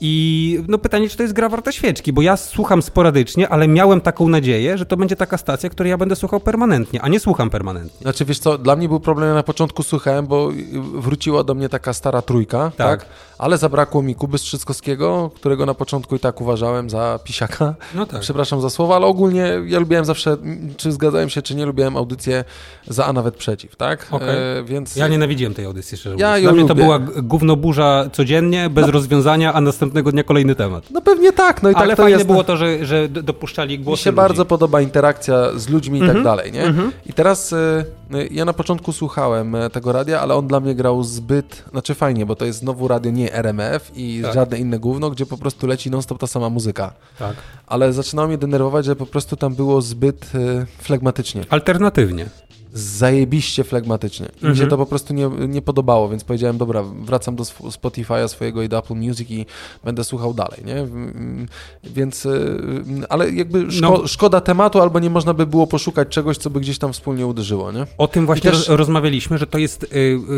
[0.03, 4.01] I no pytanie, czy to jest gra warta świeczki, bo ja słucham sporadycznie, ale miałem
[4.01, 7.51] taką nadzieję, że to będzie taka stacja, której ja będę słuchał permanentnie, a nie słucham
[7.51, 8.01] permanentnie.
[8.03, 10.49] Znaczy, wiesz co, dla mnie był problem, ja na początku słuchałem, bo
[10.95, 13.01] wróciła do mnie taka stara trójka, tak?
[13.01, 13.09] Tak.
[13.39, 17.75] Ale zabrakło mi Kuby Strzyckowskiego, którego na początku i tak uważałem za pisiaka.
[17.95, 18.21] No tak.
[18.21, 20.37] Przepraszam za słowa, ale ogólnie ja lubiłem zawsze,
[20.77, 22.45] czy zgadzałem się, czy nie, lubiłem audycję
[22.89, 24.07] za, a nawet przeciw, tak?
[24.11, 24.29] Okej.
[24.59, 26.43] E, więc Ja nienawidziłem tej audycji, szczerze Ja mówiąc.
[26.43, 26.83] Dla mnie to lubię.
[26.85, 29.61] była g- gównoburza codziennie, bez rozwiązania, a
[29.91, 30.85] następnego dnia kolejny temat.
[30.91, 32.27] No pewnie tak, no i ale tak to fajne jest.
[32.31, 34.17] było to, że, że dopuszczali Mi głosy się ludzi.
[34.17, 36.17] bardzo podoba interakcja z ludźmi i Mhm.
[36.19, 36.75] tak dalej, nie?
[37.07, 37.85] I teraz y,
[38.31, 42.27] ja na początku słuchałem y, tego radia, ale on dla mnie grał zbyt, znaczy fajnie,
[42.27, 44.35] bo to jest znowu radio nie RMF i Tak.
[44.35, 46.93] żadne inne gówno, gdzie po prostu leci non-stop ta sama muzyka.
[47.19, 47.37] Tak.
[47.67, 51.45] Ale zaczynało mnie denerwować, że po prostu tam było zbyt y, flegmatycznie.
[51.51, 52.27] Alternatywnie.
[52.73, 54.27] Zajebiście flegmatycznie.
[54.27, 54.71] I mi się Mhm.
[54.71, 58.79] to po prostu nie, nie podobało, więc powiedziałem, dobra, wracam do Spotify'a swojego i do
[58.79, 59.47] Apple Music i
[59.85, 60.75] będę słuchał dalej, nie?
[60.79, 61.47] Mm,
[61.85, 62.61] Więc, y,
[63.09, 64.07] ale jakby szko- No.
[64.07, 67.73] szkoda tematu, albo nie można by było poszukać czegoś, co by gdzieś tam wspólnie uderzyło,
[67.73, 67.87] nie?
[67.99, 69.83] O tym właśnie też- roz- rozmawialiśmy, że to jest,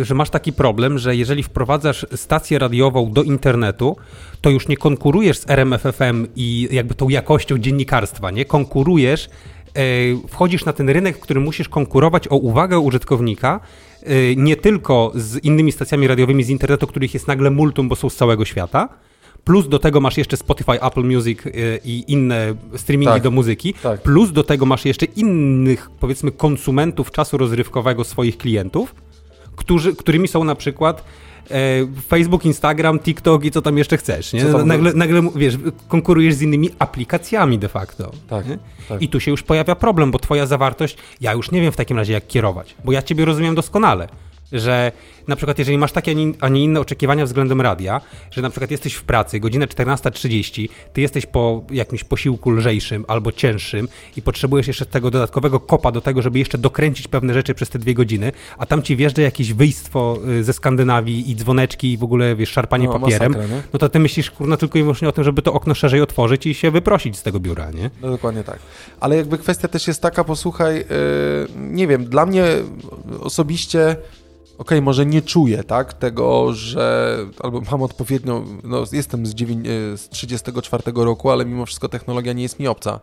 [0.00, 3.96] y, że masz taki problem, że jeżeli wprowadzasz stację radiową do internetu,
[4.40, 8.44] to już nie konkurujesz z RMFFM i jakby tą jakością dziennikarstwa, nie?
[8.44, 9.30] Konkurujesz,
[10.28, 13.60] wchodzisz na ten rynek, w którym musisz konkurować o uwagę użytkownika,
[14.02, 18.10] y, nie tylko z innymi stacjami radiowymi z internetu, których jest nagle multum, bo są
[18.10, 18.88] z całego świata,
[19.44, 23.22] Plus do tego masz jeszcze Spotify, Apple Music y, i inne streamingi Tak.
[23.22, 23.74] do muzyki.
[23.74, 24.02] Tak.
[24.02, 28.94] Plus do tego masz jeszcze innych, powiedzmy, konsumentów czasu rozrywkowego swoich klientów,
[29.56, 31.04] którzy, którymi są na przykład e,
[32.08, 34.32] Facebook, Instagram, TikTok i co tam jeszcze chcesz.
[34.32, 34.44] Nie?
[34.44, 38.12] Nagle, nagle, wiesz, konkurujesz z innymi aplikacjami de facto.
[38.28, 38.44] Tak,
[38.88, 39.02] tak.
[39.02, 41.96] I tu się już pojawia problem, bo twoja zawartość, ja już nie wiem w takim
[41.96, 44.08] razie jak kierować, bo ja ciebie rozumiem doskonale.
[44.52, 44.92] Że
[45.28, 48.00] na przykład, jeżeli masz takie, a nie- inne oczekiwania względem radia,
[48.30, 53.32] że na przykład jesteś w pracy, godzina 14.30, ty jesteś po jakimś posiłku lżejszym albo
[53.32, 57.68] cięższym i potrzebujesz jeszcze tego dodatkowego kopa do tego, żeby jeszcze dokręcić pewne rzeczy przez
[57.68, 61.96] te dwie godziny, a tam ci wjeżdża jakieś wyjstwo y, ze Skandynawii i dzwoneczki i
[61.96, 65.08] w ogóle, wiesz, szarpanie No, papierem, masakra, no to ty myślisz, kurna, tylko i wyłącznie
[65.08, 67.90] o tym, żeby to okno szerzej otworzyć i się wyprosić z tego biura, nie?
[68.02, 68.58] No dokładnie tak.
[69.00, 70.84] Ale jakby kwestia też jest taka, posłuchaj, yy,
[71.56, 72.44] nie wiem, dla mnie
[73.20, 73.96] osobiście,
[74.62, 79.96] okej, może nie czuję, tak, tego, że, albo mam odpowiednią, no jestem z, dziewię- yy,
[79.98, 83.00] z 34 roku, ale mimo wszystko technologia nie jest mi obca.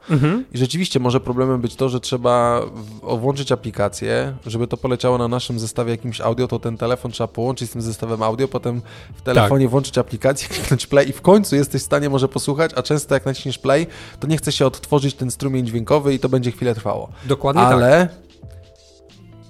[0.53, 2.61] I rzeczywiście może problemem być to, że trzeba
[3.03, 7.69] włączyć aplikację, żeby to poleciało na naszym zestawie jakimś audio, to ten telefon trzeba połączyć
[7.69, 8.81] z tym zestawem audio, potem
[9.15, 12.83] w telefonie włączyć aplikację, kliknąć play i w końcu jesteś w stanie może posłuchać, a
[12.83, 13.87] często jak naciśniesz play,
[14.19, 17.09] to nie chce się odtworzyć ten strumień dźwiękowy i to będzie chwilę trwało.
[17.25, 17.73] Dokładnie tak.
[17.73, 18.07] Ale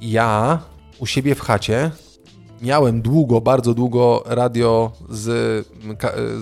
[0.01, 0.59] ja
[0.99, 1.91] u siebie w chacie.
[2.61, 5.67] Miałem długo, bardzo długo radio z,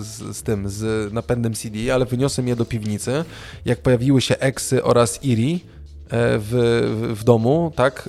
[0.00, 3.24] z, z tym, z napędem CD, ale wyniosłem je do piwnicy.
[3.64, 5.60] Jak pojawiły się Exy oraz Iri e,
[6.38, 8.08] w, w, w domu, tak,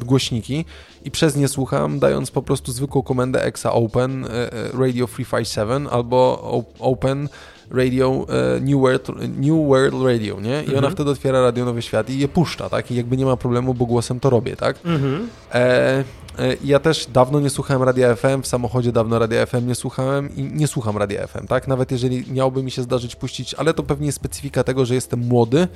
[0.00, 0.64] e, głośniki.
[1.04, 4.28] I przez nie słucham, dając po prostu zwykłą komendę Exa Open e,
[4.72, 6.42] Radio 357 albo
[6.78, 7.28] Open
[7.76, 9.08] Radio, e, New World,
[9.38, 10.62] New World Radio, nie?
[10.62, 10.92] I ona Mhm.
[10.92, 12.90] wtedy otwiera Radio Nowy Świat i je puszcza, tak?
[12.90, 14.76] I jakby nie ma problemu, bo głosem to robię, tak?
[14.84, 15.28] Mhm.
[15.54, 16.04] E,
[16.38, 20.36] e, ja też dawno nie słuchałem Radia FM, w samochodzie dawno Radia FM nie słuchałem
[20.36, 21.68] i nie słucham Radia FM, tak?
[21.68, 25.20] Nawet jeżeli miałoby mi się zdarzyć puścić, ale to pewnie jest specyfika tego, że jestem
[25.20, 25.68] młody,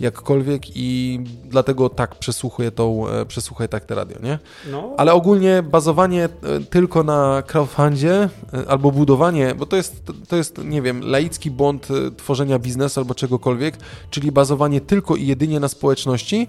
[0.00, 4.38] jakkolwiek i dlatego tak przesłuchuję tą, e, przesłuchuję tak te radio, nie?
[4.70, 10.36] No, Ale ogólnie bazowanie e, tylko na crowdfundzie e, albo budowanie, bo to jest, to
[10.36, 13.76] jest, nie wiem, laicki błąd tworzenia biznesu albo czegokolwiek,
[14.10, 16.48] czyli bazowanie tylko i jedynie na społeczności,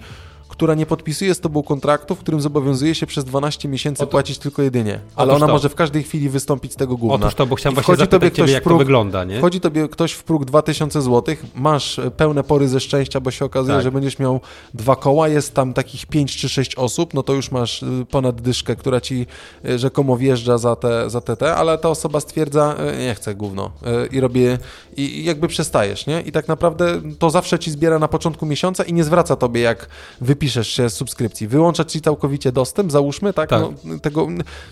[0.50, 4.38] która nie podpisuje z tobą kontraktu, w którym zobowiązuje się przez 12 miesięcy Oto- płacić
[4.38, 5.00] tylko jedynie.
[5.16, 5.54] Ale ona to.
[5.54, 7.16] może w każdej chwili wystąpić z tego gówna.
[7.16, 9.38] Otóż to, bo chciałem I właśnie zapytać ktoś ciebie, w jak to próg- wygląda, nie?
[9.38, 13.46] Wchodzi tobie ktoś w próg 2000 zł, masz e, pełne pory ze szczęścia, bo się
[13.46, 13.84] okazuje, Tak.
[13.84, 14.40] że będziesz miał
[14.74, 18.42] dwa koła, jest tam takich 5 czy 6 osób, no to już masz y, ponad
[18.42, 19.26] dyszkę, która ci
[19.66, 23.36] y, rzekomo wjeżdża za te, za te, te ale ta osoba stwierdza, y, nie chcę
[23.36, 23.72] gówno
[24.12, 24.58] i robię,
[24.98, 26.22] i jakby przestajesz, nie?
[26.22, 29.88] I tak naprawdę to zawsze ci zbiera na początku miesiąca i nie zwraca tobie, jak
[30.36, 31.48] wypiszesz się z subskrypcji.
[31.48, 33.50] Wyłącza ci całkowicie dostęp, załóżmy, tak?
[33.50, 33.62] Tak.
[33.62, 34.28] No, tego,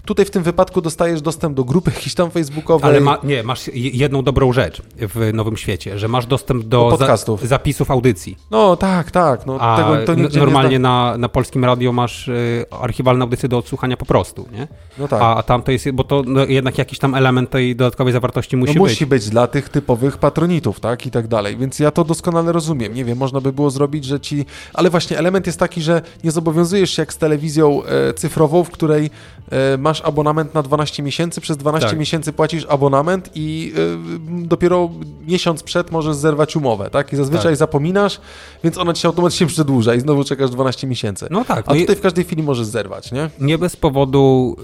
[0.06, 2.90] tutaj w tym wypadku dostajesz dostęp do grupy jakiejś tam facebookowej.
[2.90, 6.84] Ale ma, nie, masz je- jedną dobrą rzecz w Nowym Świecie, że masz dostęp do,
[6.90, 7.48] Do podcastów.
[7.48, 8.38] zapisów audycji.
[8.52, 9.46] No tak, tak.
[9.46, 13.98] No, A tego to normalnie na, na polskim radio masz y, archiwalne audycje do odsłuchania
[13.98, 14.68] po prostu, nie?
[14.98, 15.22] No tak.
[15.22, 18.58] A, a tam to jest, bo to no, jednak jakiś tam element tej dodatkowej zawartości
[18.58, 18.92] musi no być.
[18.94, 21.58] musi być dla tych typowych patronitów, tak, i tak dalej.
[21.58, 22.94] Więc ja to doskonale rozumiem.
[22.94, 24.46] Nie wiem, można by było zrobić, że ci...
[24.74, 28.70] Ale właśnie element jest taki, że nie zobowiązujesz się jak z telewizją e, cyfrową, w
[28.70, 29.10] której
[29.52, 32.00] e, masz abonament na 12 miesięcy, przez 12 Tak.
[32.00, 34.90] miesięcy płacisz abonament i e, dopiero
[35.28, 37.14] miesiąc przed możesz zerwać umowę, tak?
[37.14, 37.56] I zazwyczaj Tak.
[37.56, 38.22] zapominasz,
[38.64, 41.28] więc ona ci się automatycznie przedłuża i znowu czekasz 12 miesięcy.
[41.32, 43.30] No tak, A no tutaj w każdej chwili możesz zerwać, nie?
[43.40, 44.56] Nie bez powodu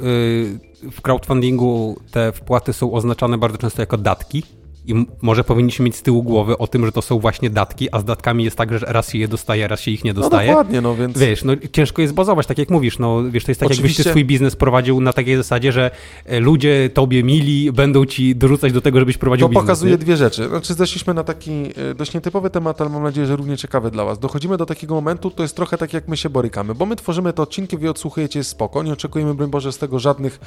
[0.84, 4.44] y, w crowdfundingu te wpłaty są oznaczane bardzo często jako datki.
[4.86, 8.00] I może powinniśmy mieć z tyłu głowy o tym, że to są właśnie datki, a
[8.00, 10.48] z datkami jest tak, że raz się je dostaje, raz się ich nie No dostaje.
[10.50, 11.18] dokładnie, no więc...
[11.18, 14.04] Wiesz, no ciężko jest bazować, tak jak mówisz, no wiesz, to jest tak jakbyś Oczywiście.
[14.04, 15.92] ty swój biznes prowadził na takiej zasadzie, że
[16.26, 19.64] e, ludzie tobie mili będą ci dorzucać do tego, żebyś prowadził To biznes.
[19.64, 19.98] pokazuje nie?
[19.98, 20.48] dwie rzeczy.
[20.50, 21.52] Znaczy zeszliśmy na taki
[21.92, 24.20] e, dość nietypowy temat, ale mam nadzieję, że równie ciekawy dla Was.
[24.20, 27.34] Dochodzimy do takiego momentu, to jest trochę tak jak my się borykamy, bo my tworzymy
[27.34, 30.40] te odcinki, wy odsłuchujecie spoko, nie oczekujemy, broń Boże, z tego żadnych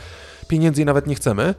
[0.49, 1.55] pieniędzy i nawet nie chcemy.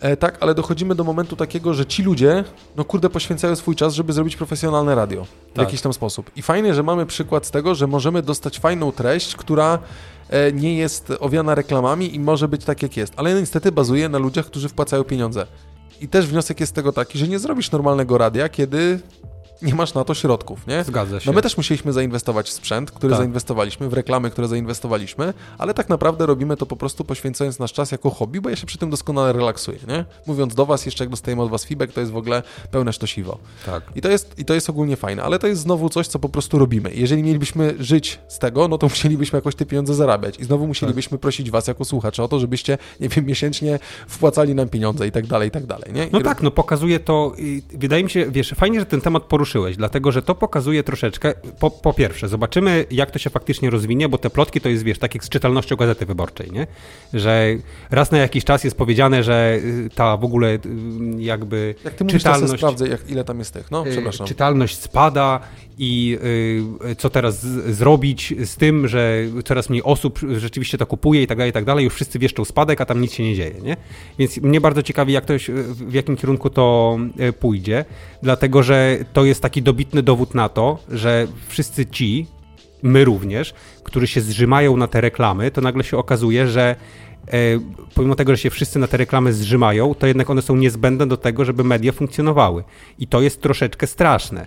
[0.00, 2.44] E, tak, ale dochodzimy do momentu takiego, że ci ludzie,
[2.76, 5.64] no kurde, poświęcają swój czas, żeby zrobić profesjonalne radio w Tak.
[5.64, 6.30] jakiś tam sposób.
[6.36, 9.78] I fajnie, że mamy przykład z tego, że możemy dostać fajną treść, która
[10.30, 13.12] e, nie jest owiana reklamami i może być tak, jak jest.
[13.16, 15.46] Ale niestety bazuje na ludziach, którzy wpłacają pieniądze.
[16.00, 19.00] I też wniosek jest z tego taki, że nie zrobisz normalnego radia, kiedy
[19.62, 20.84] nie masz na to środków, nie?
[20.84, 21.30] Zgadza się.
[21.30, 23.18] No my też musieliśmy zainwestować w sprzęt, który Tak.
[23.18, 27.92] zainwestowaliśmy, w reklamy, które zainwestowaliśmy, ale tak naprawdę robimy to po prostu poświęcając nasz czas
[27.92, 30.04] jako hobby, bo ja się przy tym doskonale relaksuję, nie?
[30.26, 33.38] Mówiąc do was, jeszcze jak dostajemy od was feedback, to jest w ogóle pełne sztosiwo.
[33.66, 33.82] Tak.
[33.94, 36.28] I to, jest, I to jest ogólnie fajne, ale to jest znowu coś, co po
[36.28, 36.90] prostu robimy.
[36.94, 41.18] Jeżeli mielibyśmy żyć z tego, no to musielibyśmy jakoś te pieniądze zarabiać i znowu musielibyśmy
[41.18, 43.78] prosić was jako słuchacze o to, żebyście, nie wiem, miesięcznie
[44.08, 46.06] wpłacali nam pieniądze i tak dalej, i tak dalej, nie?
[46.06, 49.22] I No tak, no pokazuje to, i wydaje mi się, wiesz, fajnie, że ten temat
[49.48, 54.08] poruszyłeś, dlatego, że to pokazuje troszeczkę, po, po pierwsze, zobaczymy, jak to się faktycznie rozwinie,
[54.08, 56.66] bo te plotki to jest, wiesz, tak jak z czytalnością Gazety Wyborczej, nie?
[57.14, 57.46] Że
[57.90, 60.58] raz na jakiś czas jest powiedziane, że y, ta w ogóle y,
[61.18, 62.22] jakby Jak ty mówisz,
[62.56, 63.70] sprawdzę, jak, ile tam jest tych.
[63.70, 64.26] No, y, przepraszam.
[64.26, 65.40] Czytalność spada
[65.78, 66.18] i
[66.90, 71.26] y, co teraz z, zrobić z tym, że coraz mniej osób rzeczywiście to kupuje i
[71.26, 71.84] tak dalej, i tak dalej.
[71.84, 73.76] Już wszyscy wieszczą spadek, a tam nic się nie dzieje, nie?
[74.18, 75.34] Więc mnie bardzo ciekawi, jak to,
[75.72, 76.98] w jakim kierunku to
[77.40, 77.84] pójdzie,
[78.22, 82.26] dlatego, że to jest taki dobitny dowód na to, że wszyscy ci,
[82.82, 86.76] my również, którzy się zrzymają na te reklamy, to nagle się okazuje, że
[87.28, 87.34] e,
[87.94, 91.16] pomimo tego, że się wszyscy na te reklamy zrzymają, to jednak one są niezbędne do
[91.16, 92.64] tego, żeby media funkcjonowały.
[92.98, 94.46] I to jest troszeczkę straszne.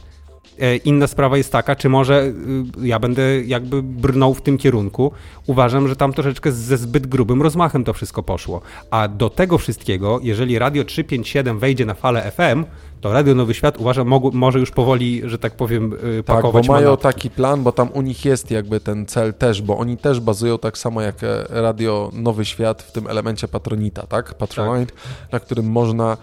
[0.60, 5.12] E, Inna sprawa jest taka, czy może y, ja będę jakby brnął w tym kierunku.
[5.48, 8.62] Uważam, że tam troszeczkę ze zbyt grubym rozmachem to wszystko poszło.
[8.92, 12.66] A do tego wszystkiego, jeżeli Radio 357 wejdzie na falę FM,
[13.02, 16.42] to Radio Nowy Świat uważam mogło, może już powoli, że tak powiem, y, Tak, bo
[16.42, 17.04] pakować mają manatki.
[17.04, 20.58] taki plan, bo tam u nich jest jakby ten cel też, bo oni też bazują
[20.58, 24.34] tak samo jak e, Radio Nowy Świat w tym elemencie patronita, tak?
[24.34, 24.94] Patronite,
[25.32, 26.18] na którym można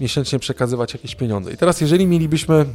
[0.00, 1.52] miesięcznie przekazywać jakieś pieniądze.
[1.52, 2.66] I teraz jeżeli mielibyśmy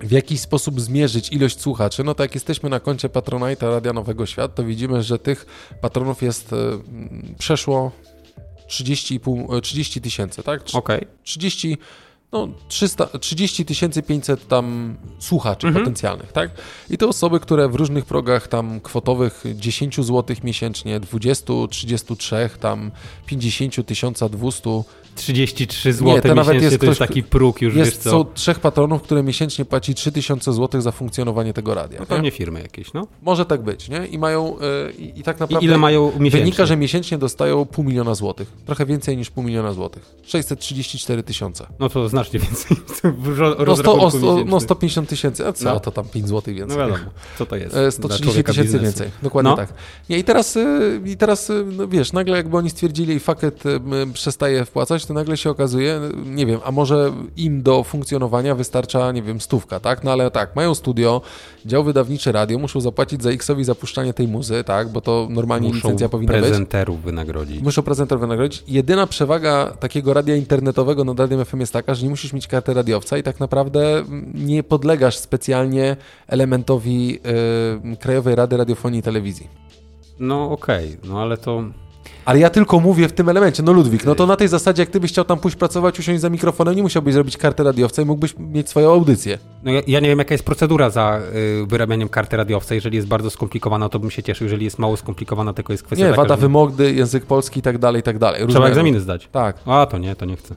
[0.00, 4.26] w jakiś sposób zmierzyć ilość słuchaczy, no to jak jesteśmy na koncie Patronite'a Radia Nowego
[4.26, 5.46] Świat, to widzimy, że tych
[5.80, 6.56] patronów jest e,
[7.38, 7.92] przeszło
[8.68, 10.62] 30,5 e, 30 tysięcy, tak?
[10.72, 11.06] Okej.
[11.22, 11.78] 30,
[12.34, 13.64] no 300, 30
[14.06, 16.50] 500 tam słuchaczy potencjalnych, tak?
[16.90, 22.90] I to osoby, które w różnych progach tam kwotowych 10 zł miesięcznie, 20, 33, tam
[23.26, 24.70] 50, 1200,
[25.14, 28.10] 33 zł Nie, to miesięcznie jest to jest ktoś- taki próg już, wiesz jest, co.
[28.10, 31.98] są trzech patronów, które miesięcznie płaci 3000 zł za funkcjonowanie tego radia.
[31.98, 32.06] No nie?
[32.06, 33.06] pewnie firmy jakieś, no.
[33.22, 34.06] Może tak być, nie?
[34.06, 34.56] I mają,
[34.88, 35.64] y, i, i tak naprawdę...
[35.66, 36.40] I ile mają miesięcznie?
[36.40, 38.52] Wynika, że miesięcznie dostają pół miliona złotych.
[38.66, 40.14] Trochę więcej niż pół miliona złotych.
[40.26, 41.66] 634 tysiące.
[41.78, 42.76] No to znacznie więcej.
[43.04, 44.60] No, sto, o, rozrachunku sto, no miesięcznym.
[44.60, 45.80] 150 tysięcy, a co No.
[45.80, 46.78] to tam 5 złotych No więcej.
[46.78, 47.76] wiadomo, co to jest.
[47.76, 49.56] E, dla 130 człowieka tysięcy więcej, dokładnie No.
[49.56, 49.74] tak.
[50.10, 53.80] Nie, i teraz, y, i teraz no wiesz, nagle jakby oni stwierdzili, faket y,
[54.14, 59.22] przestaje wpłacać, to nagle się okazuje, nie wiem, a może im do funkcjonowania wystarcza, nie
[59.22, 60.04] wiem, stówka, tak?
[60.04, 61.20] No ale tak, mają studio,
[61.66, 64.88] dział wydawniczy radio, muszą zapłacić za X-owi zapuszczanie tej muzy, tak?
[64.88, 66.42] Bo to normalnie Muszą licencja powinna być.
[66.42, 67.62] prezenterów wynagrodzić.
[67.62, 68.64] Muszą prezenter wynagrodzić.
[68.68, 72.74] Jedyna przewaga takiego radia internetowego nad radiem FM jest taka, że nie musisz mieć karty
[72.74, 75.96] radiowca i tak naprawdę nie podlegasz specjalnie
[76.26, 77.18] elementowi
[77.92, 79.48] y, Krajowej Rady Radiofonii i Telewizji.
[80.18, 81.62] No okej, no ale to...
[82.24, 84.90] Ale ja tylko mówię w tym elemencie, no Ludwik, no to na tej zasadzie, jak
[84.90, 88.04] ty byś chciał tam pójść pracować, usiąść za mikrofonem, nie musiałbyś zrobić karty radiowca i
[88.04, 89.38] mógłbyś mieć swoją audycję.
[89.62, 91.20] No ja, ja nie wiem, jaka jest procedura za
[91.62, 92.74] y, wyrabianiem karty radiowca.
[92.74, 94.44] Jeżeli jest bardzo skomplikowana, to bym się cieszył.
[94.44, 97.62] Jeżeli jest mało skomplikowana, tylko jest kwestia Nie, taka, wada że wymogdy, język polski i
[97.62, 98.40] tak dalej, i tak dalej.
[98.40, 99.28] trzeba Różne- egzaminy zdać.
[99.32, 100.54] Tak, A, to nie, to nie chcę.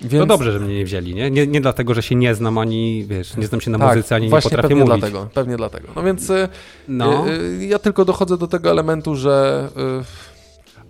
[0.00, 0.12] więc...
[0.22, 1.30] To dobrze, że mnie nie wzięli, nie?
[1.30, 1.46] nie?
[1.46, 4.24] Nie dlatego, że się nie znam, ani, wiesz, nie znam się na Tak, muzyce, ani
[4.26, 4.98] nie potrafię pewnie mówić.
[5.00, 5.88] dlatego, pewnie dlatego.
[5.96, 6.48] No więc y,
[6.88, 7.28] No.
[7.28, 9.68] y, y, ja tylko dochodzę do tego elementu, że...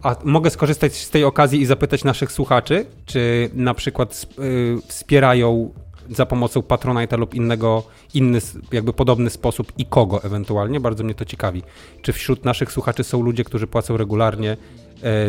[0.06, 5.70] A mogę skorzystać z tej okazji i zapytać naszych słuchaczy, czy na przykład y, wspierają
[6.10, 7.82] za pomocą Patronite'a lub innego,
[8.14, 8.38] inny,
[8.72, 10.80] jakby podobny sposób i kogo ewentualnie?
[10.80, 11.62] Bardzo mnie to ciekawi.
[12.02, 14.56] Czy wśród naszych słuchaczy są ludzie, którzy płacą regularnie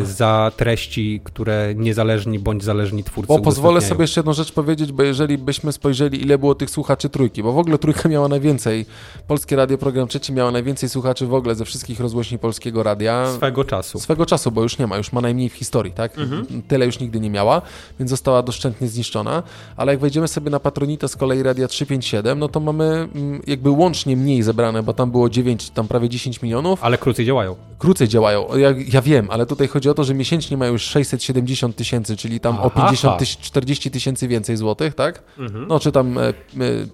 [0.02, 5.02] za treści, które niezależni bądź zależni twórcy Bo pozwolę sobie jeszcze jedną rzecz powiedzieć, bo
[5.02, 8.86] jeżeli byśmy spojrzeli, ile było tych słuchaczy trójki, bo w ogóle trójka miała najwięcej,
[9.26, 13.32] Polskie Radio Program Trzeci miała najwięcej słuchaczy w ogóle ze wszystkich rozgłośni Polskiego Radia.
[13.36, 14.00] Swego czasu.
[14.00, 16.18] Swego czasu, bo już nie ma, już ma najmniej w historii, tak?
[16.18, 16.62] Mhm.
[16.68, 17.62] Tyle już nigdy nie miała,
[17.98, 19.42] więc została doszczętnie zniszczona.
[19.76, 23.70] Ale jak wejdziemy sobie na Patronite z kolei Radia 357, no to mamy mm, jakby
[23.70, 26.84] łącznie mniej zebrane, bo tam było 9, tam prawie 10 milionów.
[26.84, 27.56] Ale krócej działają.
[27.78, 31.76] Krócej działają, ja, ja wiem, ale tutaj chodzi o to, że miesięcznie mają już 670
[31.76, 32.86] tysięcy, czyli tam o Aha.
[32.86, 35.22] 50 tyś, 40 tysięcy więcej złotych, tak?
[35.68, 36.32] No czy tam e, e,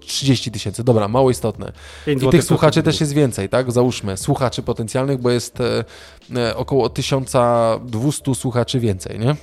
[0.00, 1.72] 30 tysięcy, dobra, mało istotne.
[2.06, 3.72] I tych słuchaczy też jest więcej, tak?
[3.72, 5.84] Załóżmy, słuchaczy potencjalnych, bo jest e,
[6.36, 9.36] e, około 1200 słuchaczy więcej, nie?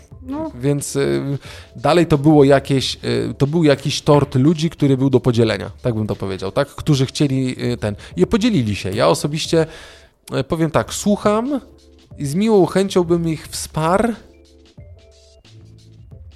[0.55, 0.99] Więc e,
[1.76, 5.93] dalej to było jakieś, e, to był jakiś tort ludzi, który był do podzielenia, tak
[5.93, 6.67] bym to powiedział, tak?
[6.67, 7.95] Którzy chcieli e, ten.
[8.15, 8.91] I podzielili się.
[8.91, 9.65] Ja osobiście
[10.32, 11.61] e, powiem tak, słucham
[12.22, 14.13] i z miłą chęcią bym ich wsparł,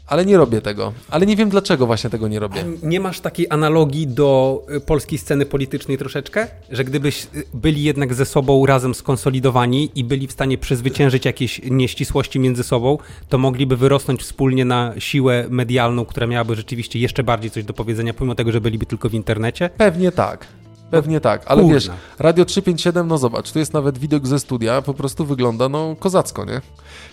[0.07, 0.93] ale nie robię tego.
[1.09, 2.63] Ale nie wiem dlaczego właśnie tego nie robię.
[2.83, 6.47] Nie masz takiej analogii do y, polskiej sceny politycznej troszeczkę?
[6.71, 11.61] Że gdybyś y, byli jednak ze sobą razem skonsolidowani i byli w stanie przezwyciężyć jakieś
[11.63, 12.97] nieścisłości między sobą,
[13.29, 18.13] to mogliby wyrosnąć wspólnie na siłę medialną, która miałaby rzeczywiście jeszcze bardziej coś do powiedzenia,
[18.13, 19.69] pomimo tego, że byliby tylko w internecie?
[19.77, 20.47] Pewnie tak.
[20.91, 21.73] Pewnie tak, ale kurna.
[21.75, 25.95] wiesz, Radio 357, no zobacz, tu jest nawet widok ze studia, po prostu wygląda no
[25.99, 26.61] kozacko, nie?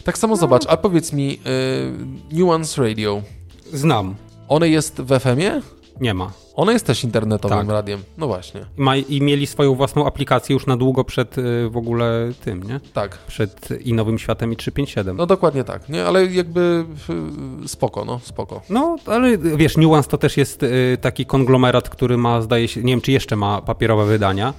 [0.04, 1.38] Tak samo zobacz, a powiedz mi,
[2.32, 3.22] y, Nuance Radio,
[3.72, 4.14] Znam.
[4.48, 5.62] one jest w FM-ie?
[6.01, 6.32] Nie ma.
[6.55, 7.68] One jest też internetowym Tak.
[7.68, 11.76] radiem, no właśnie, Ma, I mieli swoją własną aplikację już na długo przed y, w
[11.76, 12.80] ogóle tym, nie?
[12.93, 13.18] tak.
[13.18, 15.16] Przed i Nowym Światem i 357.
[15.16, 16.05] No dokładnie tak, nie?
[16.05, 16.84] Ale jakby
[17.64, 18.61] y, spoko, no spoko.
[18.70, 22.93] No, ale wiesz, Nuance to też jest y, taki konglomerat, który ma, zdaje się, nie
[22.93, 24.55] wiem czy jeszcze ma papierowe wydania.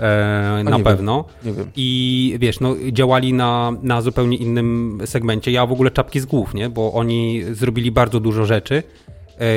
[0.00, 1.24] E, na pewno.
[1.44, 1.70] Nie wiem.
[1.76, 5.50] I wiesz, no, działali na, na zupełnie innym segmencie.
[5.50, 6.68] Ja w ogóle czapki z głów, nie?
[6.70, 8.82] Bo oni zrobili bardzo dużo rzeczy,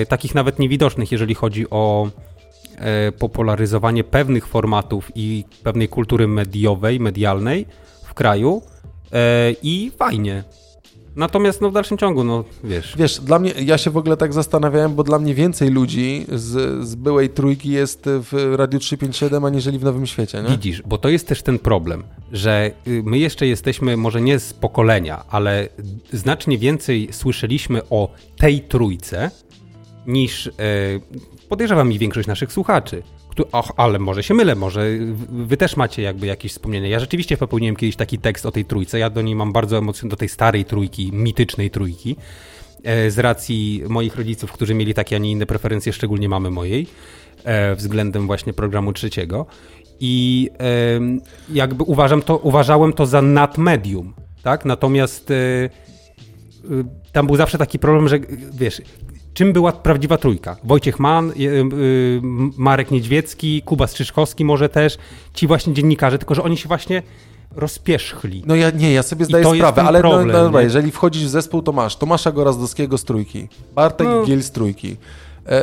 [0.08, 2.10] takich nawet niewidocznych, jeżeli chodzi o
[2.78, 7.66] e, popularyzowanie pewnych formatów i pewnej kultury mediowej, medialnej
[8.04, 8.62] w kraju.
[9.14, 10.44] E, I fajnie.
[11.16, 12.96] Natomiast no, w dalszym ciągu, no wiesz.
[12.98, 16.86] Wiesz, dla mnie, ja się w ogóle tak zastanawiałem, bo dla mnie więcej ludzi z,
[16.88, 20.50] z byłej trójki jest w Radiu 357, aniżeli w Nowym Świecie, nie?
[20.50, 24.54] Widzisz, bo to jest też ten problem, że y, my jeszcze jesteśmy może nie z
[24.54, 25.70] pokolenia, ale
[26.14, 29.32] znacznie więcej słyszeliśmy o tej trójce
[30.08, 30.52] niż e,
[31.50, 33.04] podejrzewam i większość naszych słuchaczy.
[33.52, 34.86] Och, ale może się mylę, może
[35.30, 36.88] wy- też macie jakby jakieś wspomnienia.
[36.88, 39.00] Ja rzeczywiście popełniłem kiedyś taki tekst o tej trójce.
[39.00, 42.16] Ja do niej mam bardzo emocjonalny, do tej starej trójki, mitycznej trójki.
[42.84, 46.88] E, Z racji moich rodziców, którzy mieli takie, a nie inne preferencje, szczególnie mamy mojej,
[47.44, 49.46] e, względem właśnie programu trzeciego.
[50.00, 50.50] I
[51.50, 54.14] jakby uważam to, uważałem to za nadmedium,
[54.44, 54.66] tak?
[54.66, 55.34] Natomiast
[57.12, 58.20] tam był zawsze taki problem, że
[58.54, 58.82] wiesz,
[59.34, 60.58] czym była prawdziwa trójka.
[60.64, 62.22] Wojciech Mann, y, y,
[62.58, 64.98] Marek Niedźwiecki, Kuba Strzyżkowski może też,
[65.34, 67.04] ci właśnie dziennikarze, tylko że oni się właśnie
[67.56, 68.44] rozpierzchli.
[68.46, 70.66] No ja nie, ja sobie zdaję sprawę, ale problem, no, no, dobra, nie?
[70.66, 74.26] jeżeli wchodzisz w zespół, to masz Tomasza Gorazdowskiego z trójki, Bartek No.
[74.26, 74.98] Giel z trójki,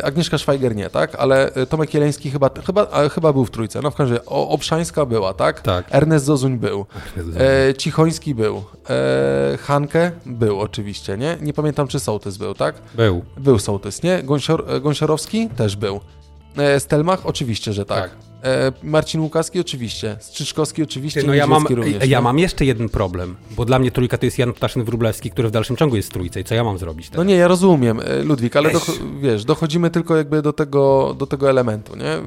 [0.02, 1.14] Agnieszka Szwajger nie, tak?
[1.14, 3.82] Ale e, Tomek Jeleński chyba, chyba, a, chyba był w trójce.
[3.82, 5.60] No w każdym razie Obszańska była, tak?
[5.60, 5.86] Tak.
[5.90, 6.86] Ernest Zozuń był.
[7.68, 8.62] E, Cichoński był.
[8.90, 11.36] E, Hanke był oczywiście, nie?
[11.40, 12.74] Nie pamiętam, czy Sołtys był, tak?
[12.94, 13.24] Był.
[13.36, 14.22] Był Sołtys, nie?
[14.22, 16.00] Gąsior, e, Gąsiorowski też był.
[16.56, 17.26] E, Stelmach?
[17.26, 18.10] Oczywiście, że tak.
[18.10, 18.29] Tak.
[18.44, 19.60] E, Marcin Łukaski?
[19.60, 20.16] Oczywiście.
[20.20, 20.82] Strzyczkowski?
[20.82, 21.20] Oczywiście.
[21.20, 22.24] Ty, no ja mam, również, ja nie?
[22.24, 25.76] mam jeszcze jeden problem, bo dla mnie trójka to jest Jan Ptaszyn-Wróblewski, który w dalszym
[25.76, 27.26] ciągu jest trójce i co ja mam zrobić No teraz?
[27.26, 28.70] nie, ja rozumiem, e, Ludwik, ale
[29.20, 32.20] wiesz, dochodzimy tylko jakby do tego, do tego elementu, nie?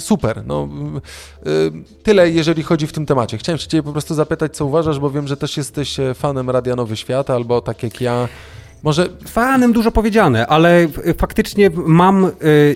[0.00, 0.68] Super, no
[2.02, 3.38] tyle jeżeli chodzi w tym temacie.
[3.38, 6.50] Chciałem się ciebie po prostu zapytać, co uważasz, bo wiem, że też jesteś e, fanem
[6.50, 8.28] Radia Nowy Świat, albo tak jak ja,
[8.82, 10.88] może Fanem dużo powiedziane, ale
[11.18, 12.30] faktycznie mam,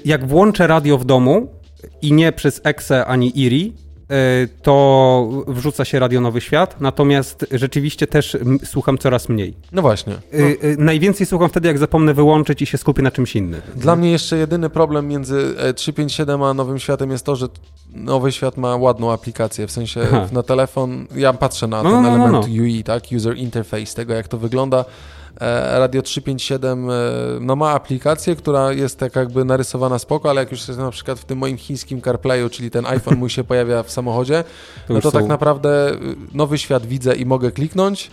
[0.04, 1.53] jak włączę radio w domu
[2.02, 3.72] i nie przez Exe ani Iri,
[4.44, 9.54] y, to wrzuca się Radio Nowy Świat, natomiast rzeczywiście też słucham coraz mniej.
[9.72, 10.14] no właśnie.
[10.34, 13.60] Y, najwięcej słucham wtedy, jak zapomnę wyłączyć i się skupię na czymś innym.
[13.76, 17.46] Dla mnie jeszcze jedyny problem między e, 357 a Nowym Światem jest to, że
[17.94, 20.28] Nowy Świat ma ładną aplikację, w sensie Aha.
[20.32, 22.62] na telefon, ja patrzę na No, ten no, no, element no.
[22.62, 24.84] UI, tak, user interface, tego jak to wygląda.
[25.40, 26.92] E, Radio 357 e,
[27.40, 31.18] no ma aplikację, która jest tak jakby narysowana spoko, ale jak już jest na przykład
[31.20, 34.44] w tym moim chińskim CarPlayu, czyli ten iPhone mój się pojawia w samochodzie,
[34.88, 35.96] no już to tak są- naprawdę y,
[36.34, 38.10] Nowy Świat widzę i mogę kliknąć,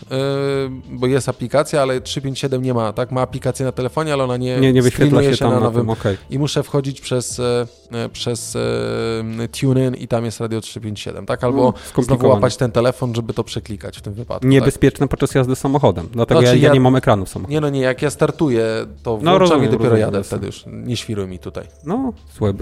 [0.89, 3.11] bo jest aplikacja, ale 357 nie ma, tak?
[3.11, 5.81] Ma aplikację na telefonie, ale ona nie, Nie, nie wyświetla się tam na na nowym
[5.81, 6.17] tym, okej.
[6.29, 11.43] i muszę wchodzić przez, e, e, przez e, TuneIn i tam jest Radio 357, tak?
[11.43, 14.41] Albo No, znowu łapać ten telefon, żeby to przeklikać w tym wypadku.
[14.41, 14.49] Tak?
[14.51, 17.53] Niebezpieczne podczas jazdy samochodem, dlatego Znaczy, ja, ja ja- nie mam ekranu w samochodzie.
[17.55, 18.65] Nie no nie, jak ja startuję,
[19.03, 20.63] to No, włączam rozumiem, i dopiero rozumiem, jadę wtedy już.
[20.67, 21.67] Nie świruj mi tutaj.
[21.85, 22.53] No, słuchaj,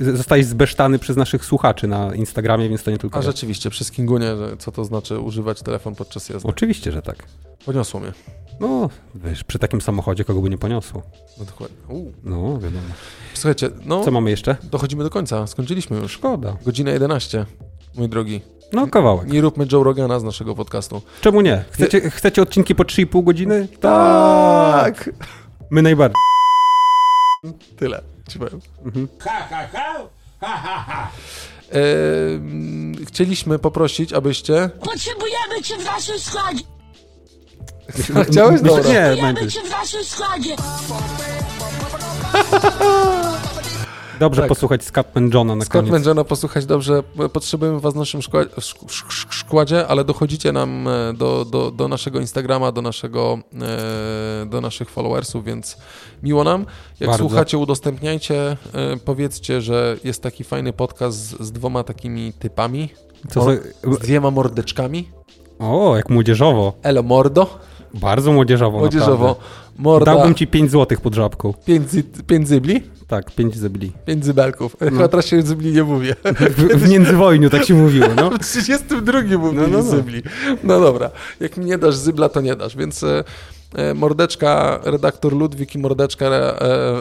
[0.00, 3.22] y, zostałeś zbesztany przez naszych słuchaczy na Instagramie, więc to nie tylko A ja.
[3.22, 6.48] rzeczywiście, przy Skingunie, że co to znaczy używać telefon podczas jazdy.
[6.48, 7.16] Oczywiście, że tak.
[7.66, 8.12] Poniosło mnie.
[8.60, 11.02] No, wiesz, przy takim samochodzie kogo by nie poniosło.
[11.38, 11.76] No dokładnie.
[11.88, 12.12] U.
[12.24, 12.82] No, wiadomo.
[13.34, 14.56] Słuchajcie, no Co mamy jeszcze?
[14.70, 15.46] dochodzimy do końca.
[15.46, 16.12] Skończyliśmy już.
[16.12, 16.56] Szkoda.
[16.64, 17.46] Godzina 11,
[17.98, 18.40] mój drogi.
[18.72, 19.28] No, kawałek.
[19.28, 21.02] Nie róbmy Joe Rogana z naszego podcastu.
[21.20, 21.64] Czemu nie?
[21.70, 23.68] Chcecie, chcecie odcinki po 3,5 godziny?
[23.80, 25.10] Tak!
[25.70, 26.16] My najbardziej.
[27.76, 28.02] Tyle.
[28.28, 28.60] Ci powiem.
[29.18, 29.94] Ha, ha, ha,
[30.40, 31.10] ha, ha, ha.
[31.70, 34.70] Ehm, chcieliśmy poprosić, abyście.
[34.80, 36.64] Potrzebujemy cię w naszym składzie.
[38.30, 38.60] Chciałeś?
[38.60, 38.82] Dobra.
[38.82, 40.56] Nie, Potrzebujemy cię w naszym składzie.
[44.20, 44.48] Dobrze Tak.
[44.48, 45.92] posłuchać Scatman Johna na Scott koniec.
[45.92, 47.02] Mangena posłuchać dobrze.
[47.32, 51.88] Potrzebujemy Was w naszym szkła- szk- szk- szkładzie, ale dochodzicie nam e, do, do, do
[51.88, 53.38] naszego Instagrama, do, naszego,
[54.42, 55.76] e, do naszych followersów, więc
[56.22, 56.66] miło nam.
[57.00, 57.28] Jak Bardzo.
[57.28, 58.56] słuchacie, udostępniajcie.
[58.74, 62.88] e, Powiedzcie, że jest taki fajny podcast z, z dwoma takimi typami.
[63.30, 63.50] Co za...
[63.94, 65.08] z dwiema mordeczkami.
[65.58, 66.72] O, jak młodzieżowo.
[66.82, 67.58] Elo mordo.
[67.94, 69.26] Bardzo młodzieżowo, Młodzieżowo.
[69.28, 69.58] naprawdę.
[69.78, 70.14] Morda.
[70.14, 71.54] Dałbym ci 5 złotych pod żabką.
[71.64, 72.82] Pięć, zy- pięć zybli.
[73.08, 73.92] Tak, 5 zebli.
[74.06, 74.76] Pięć zybelków.
[74.80, 76.14] Chyba teraz się zybli nie mówię.
[76.24, 78.30] W, w międzywojniu tak się mówiło, no.
[78.34, 79.82] W 32 mówili No, no, no.
[79.82, 80.22] zybli.
[80.64, 81.10] No dobra,
[81.40, 83.24] jak mi nie dasz zybla, to nie dasz, więc e,
[83.94, 86.56] mordeczka, redaktor Ludwik i mordeczka, e,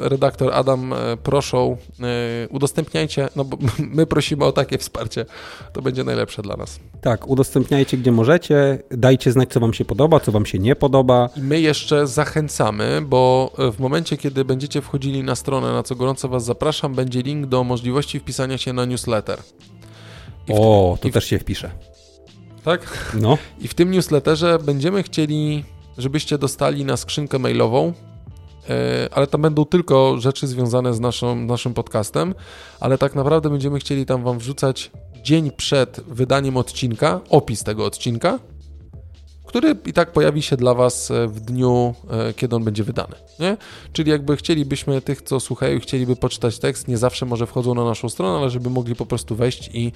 [0.09, 3.57] redaktor Adam e, proszą, e, udostępniajcie, no bo
[3.97, 5.25] my prosimy o takie wsparcie,
[5.73, 6.79] to będzie najlepsze dla nas.
[7.01, 11.29] Tak, udostępniajcie gdzie możecie, dajcie znać co wam się podoba, co wam się nie podoba.
[11.37, 15.95] I my jeszcze zachęcamy, bo e, w momencie, kiedy będziecie wchodzili na stronę, na co
[15.95, 19.39] gorąco Was zapraszam, będzie link do możliwości wpisania się na newsletter.
[20.47, 21.71] I w, O, to i w- też się wpisze.
[22.63, 23.11] tak?
[23.21, 25.63] No, I w tym newsletterze będziemy chcieli,
[25.97, 27.93] żebyście dostali na skrzynkę mailową,
[28.69, 32.35] e, ale tam będą tylko rzeczy związane z naszą, naszym podcastem,
[32.79, 34.91] ale tak naprawdę będziemy chcieli tam Wam wrzucać
[35.23, 38.39] dzień przed wydaniem odcinka, opis tego odcinka,
[39.47, 43.15] który i tak pojawi się dla Was e, w dniu, e, kiedy on będzie wydany.
[43.39, 43.57] Nie?
[43.93, 48.09] Czyli jakby chcielibyśmy tych, co słuchają, chcieliby poczytać tekst, nie zawsze może wchodzą na naszą
[48.09, 49.91] stronę, ale żeby mogli po prostu wejść i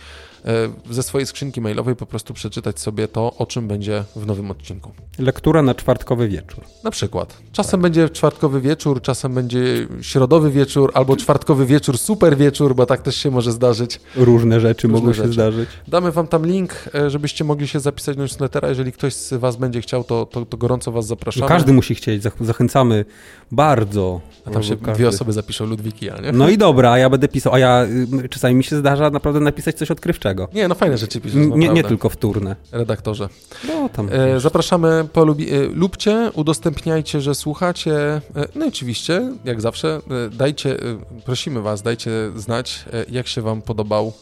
[0.46, 0.50] e,
[0.90, 4.92] ze swojej skrzynki mailowej po prostu przeczytać sobie to, o czym będzie w nowym odcinku.
[5.20, 6.64] lektura na czwartkowy wieczór.
[6.84, 7.38] Na przykład.
[7.52, 13.02] Czasem będzie czwartkowy wieczór, czasem będzie środowy wieczór, albo czwartkowy wieczór, super wieczór, bo tak
[13.02, 14.00] też się może zdarzyć.
[14.16, 15.34] Różne rzeczy Różne mogą się rzeczy.
[15.34, 15.70] zdarzyć.
[15.88, 16.74] Damy Wam tam link,
[17.08, 18.70] żebyście mogli się zapisać do newslettera.
[18.70, 21.48] Jeżeli ktoś z was będzie chciał, to, to, to gorąco was zapraszamy.
[21.48, 23.06] Każdy musi chcieć, zach- zachęcamy
[23.52, 24.22] bardzo.
[24.46, 24.94] A tam się Każdy.
[24.94, 26.32] dwie osoby zapiszą Ludwiki, ja, nie?
[26.32, 27.86] No i dobra, a ja będę pisał, a ja
[28.24, 30.48] y, czasami mi się zdarza naprawdę napisać coś odkrywczego.
[30.54, 32.56] Nie, no fajne rzeczy piszesz, Nie, nie tylko wtórne.
[32.72, 33.30] redaktorze.
[33.68, 34.10] No tam.
[34.12, 37.94] E, zapraszamy, polubi, e, lubcie, udostępniajcie, że słuchacie.
[37.96, 38.22] E,
[38.56, 40.78] no i oczywiście, jak zawsze, e, dajcie, e,
[41.26, 44.14] prosimy was, dajcie znać, e, jak się wam podobał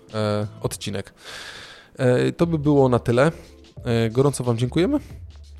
[0.62, 1.14] odcinek.
[2.38, 3.32] To by było na tyle.
[3.86, 5.00] E, gorąco wam dziękujemy.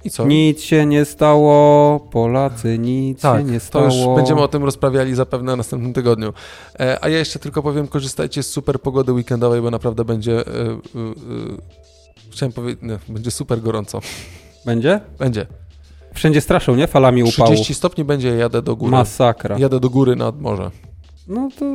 [0.04, 0.26] I co?
[0.28, 3.86] Nic się nie stało, Polacy, nic Tak, się nie to stało.
[3.86, 6.34] już będziemy o tym rozprawiali zapewne w następnym tygodniu.
[6.80, 10.80] E, a ja jeszcze tylko powiem, korzystajcie z super pogody weekendowej, bo naprawdę będzie, e,
[12.32, 14.00] chciałem powiedzieć, będzie super gorąco.
[14.66, 15.02] Będzie?
[15.20, 15.46] Będzie.
[16.14, 16.88] Wszędzie straszą, nie?
[16.88, 17.48] Falami upału.
[17.50, 18.92] 30 stopni będzie, jadę do góry.
[18.92, 19.58] Masakra.
[19.60, 20.72] Jadę do góry nad morze.
[21.30, 21.66] No to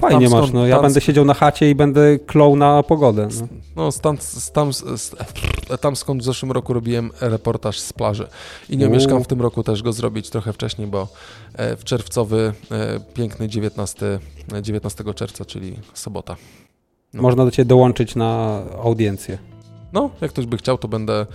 [0.00, 0.66] fajnie Tam masz, skąd- no.
[0.66, 3.28] Ja tam będę siedział na chacie i będę klął na pogodę.
[3.40, 3.48] No.
[3.76, 4.70] No, stamtąd, tam,
[5.80, 8.28] tam skąd w zeszłym roku robiłem reportaż z plaży.
[8.68, 11.08] I nie mieszkam w tym roku też go zrobić trochę wcześniej, bo
[11.54, 14.18] e, w czerwcowy, e, piękny 19,
[14.52, 16.36] e, 19 czerwca, czyli sobota.
[17.14, 17.22] No.
[17.22, 19.38] Można do ciebie dołączyć na audiencję.
[19.92, 21.26] No, jak ktoś by chciał, to będę.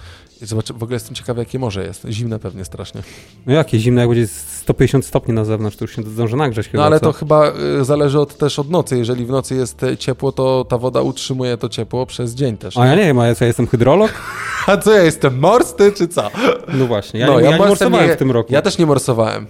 [0.43, 2.05] Zobaczę, w ogóle jestem ciekawy, jakie morze jest.
[2.09, 3.01] Zimne pewnie strasznie.
[3.45, 6.83] No jakie zimne, jak będzie 150 stopni na zewnątrz, to już się zdąży nagrzeć chyba,
[6.83, 7.05] No ale co?
[7.05, 7.51] to chyba
[7.81, 8.97] y, zależy od, też od nocy.
[8.97, 12.77] Jeżeli w nocy jest e, ciepło, to ta woda utrzymuje to ciepło przez dzień też.
[12.77, 14.11] A ja nie wiem, a ja co, ja jestem hydrolog?
[14.67, 16.29] A co ja jestem, morsty czy co?
[16.73, 18.53] No właśnie, ja, no, nie, ja, nie morsowałem w tym roku.
[18.53, 19.47] Ja też nie morsowałem.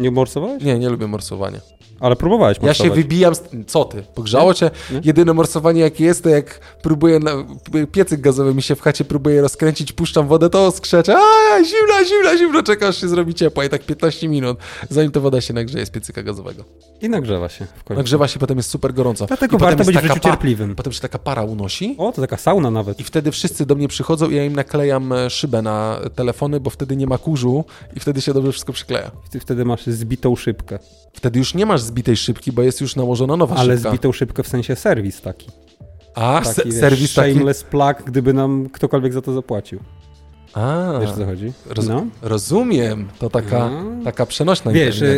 [0.00, 0.62] Nie morsowałeś?
[0.62, 1.60] Nie, nie lubię morsowania.
[2.00, 2.92] Ale próbowałeś Ja morsować.
[2.92, 3.34] się wybijam.
[3.34, 3.42] Z...
[3.66, 4.02] Co ty?
[4.14, 4.70] Pogrzało cię?
[4.90, 5.00] Nie?
[5.04, 7.30] Jedyne morsowanie jakie jest, to jak próbuję, na...
[7.92, 11.16] piecyk gazowy mi się w chacie próbuje rozkręcić, puszczam wodę, to skrzeczę.
[11.16, 14.58] A, zimna, zimna, zimno, czekasz się zrobi ciepła i tak 15 minut,
[14.90, 16.64] zanim ta woda się nagrzeje z piecyka gazowego.
[17.00, 17.98] I nagrzewa się w końcu.
[17.98, 19.26] Nagrzewa się, potem jest super gorąco.
[19.26, 20.74] Dlatego I warto być w życiu cierpliwym.
[20.76, 21.94] Potem się taka para unosi.
[21.98, 23.00] O, to taka sauna nawet.
[23.00, 26.70] I wtedy wszyscy do mnie przychodzą i ja im naklejam e, szybę na telefony, bo
[26.70, 27.64] wtedy nie ma kurzu
[27.96, 29.10] i wtedy się dobrze wszystko przykleja.
[29.30, 30.78] Ty wtedy masz zbitą szybkę.
[31.12, 33.90] Wtedy już nie masz zbitej szybki, bo jest już nałożona nowa Ale szybka.
[33.90, 35.48] zbitą szybkę w sensie serwis taki.
[36.14, 37.30] A, taki se- wiesz, serwis taki...
[37.32, 39.80] Shameless plug, gdyby nam ktokolwiek za to zapłacił.
[40.54, 41.52] A, Wiesz o co chodzi?
[41.66, 41.86] roz...
[41.88, 42.06] No.
[42.22, 43.08] rozumiem.
[43.18, 43.70] To taka, A.
[44.04, 45.14] taka przenośna Wiesz, pewnie.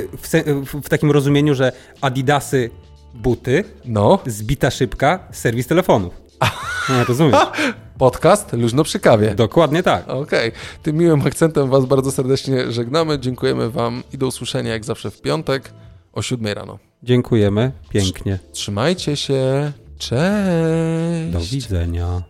[0.53, 2.71] y, w, w, takim rozumieniu, że Adidasy
[3.15, 6.15] buty, No, zbita szybka, serwis telefonów.
[6.89, 7.37] No, rozumiesz?
[8.03, 9.35] podcast luźno przy kawie.
[9.35, 10.09] Dokładnie tak.
[10.09, 10.53] Okej,
[10.83, 13.19] tym miłym akcentem Was bardzo serdecznie żegnamy.
[13.19, 15.73] Dziękujemy Wam i do usłyszenia jak zawsze w piątek
[16.13, 16.79] o 7 rano.
[17.03, 17.73] Dziękujemy.
[17.89, 18.39] Pięknie.
[18.53, 19.73] Trzymajcie się.
[19.99, 21.33] Cześć.
[21.33, 22.23] Do widzenia.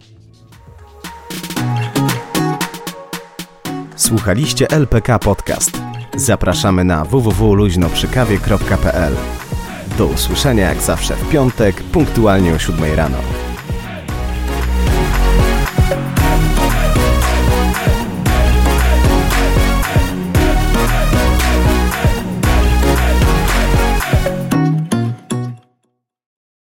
[3.97, 5.71] Słuchaliście LPK Podcast.
[6.17, 9.15] Zapraszamy na www.luźnoprzykawie.pl.
[9.99, 13.19] Do usłyszenia jak zawsze w piątek, punktualnie o 7 rano.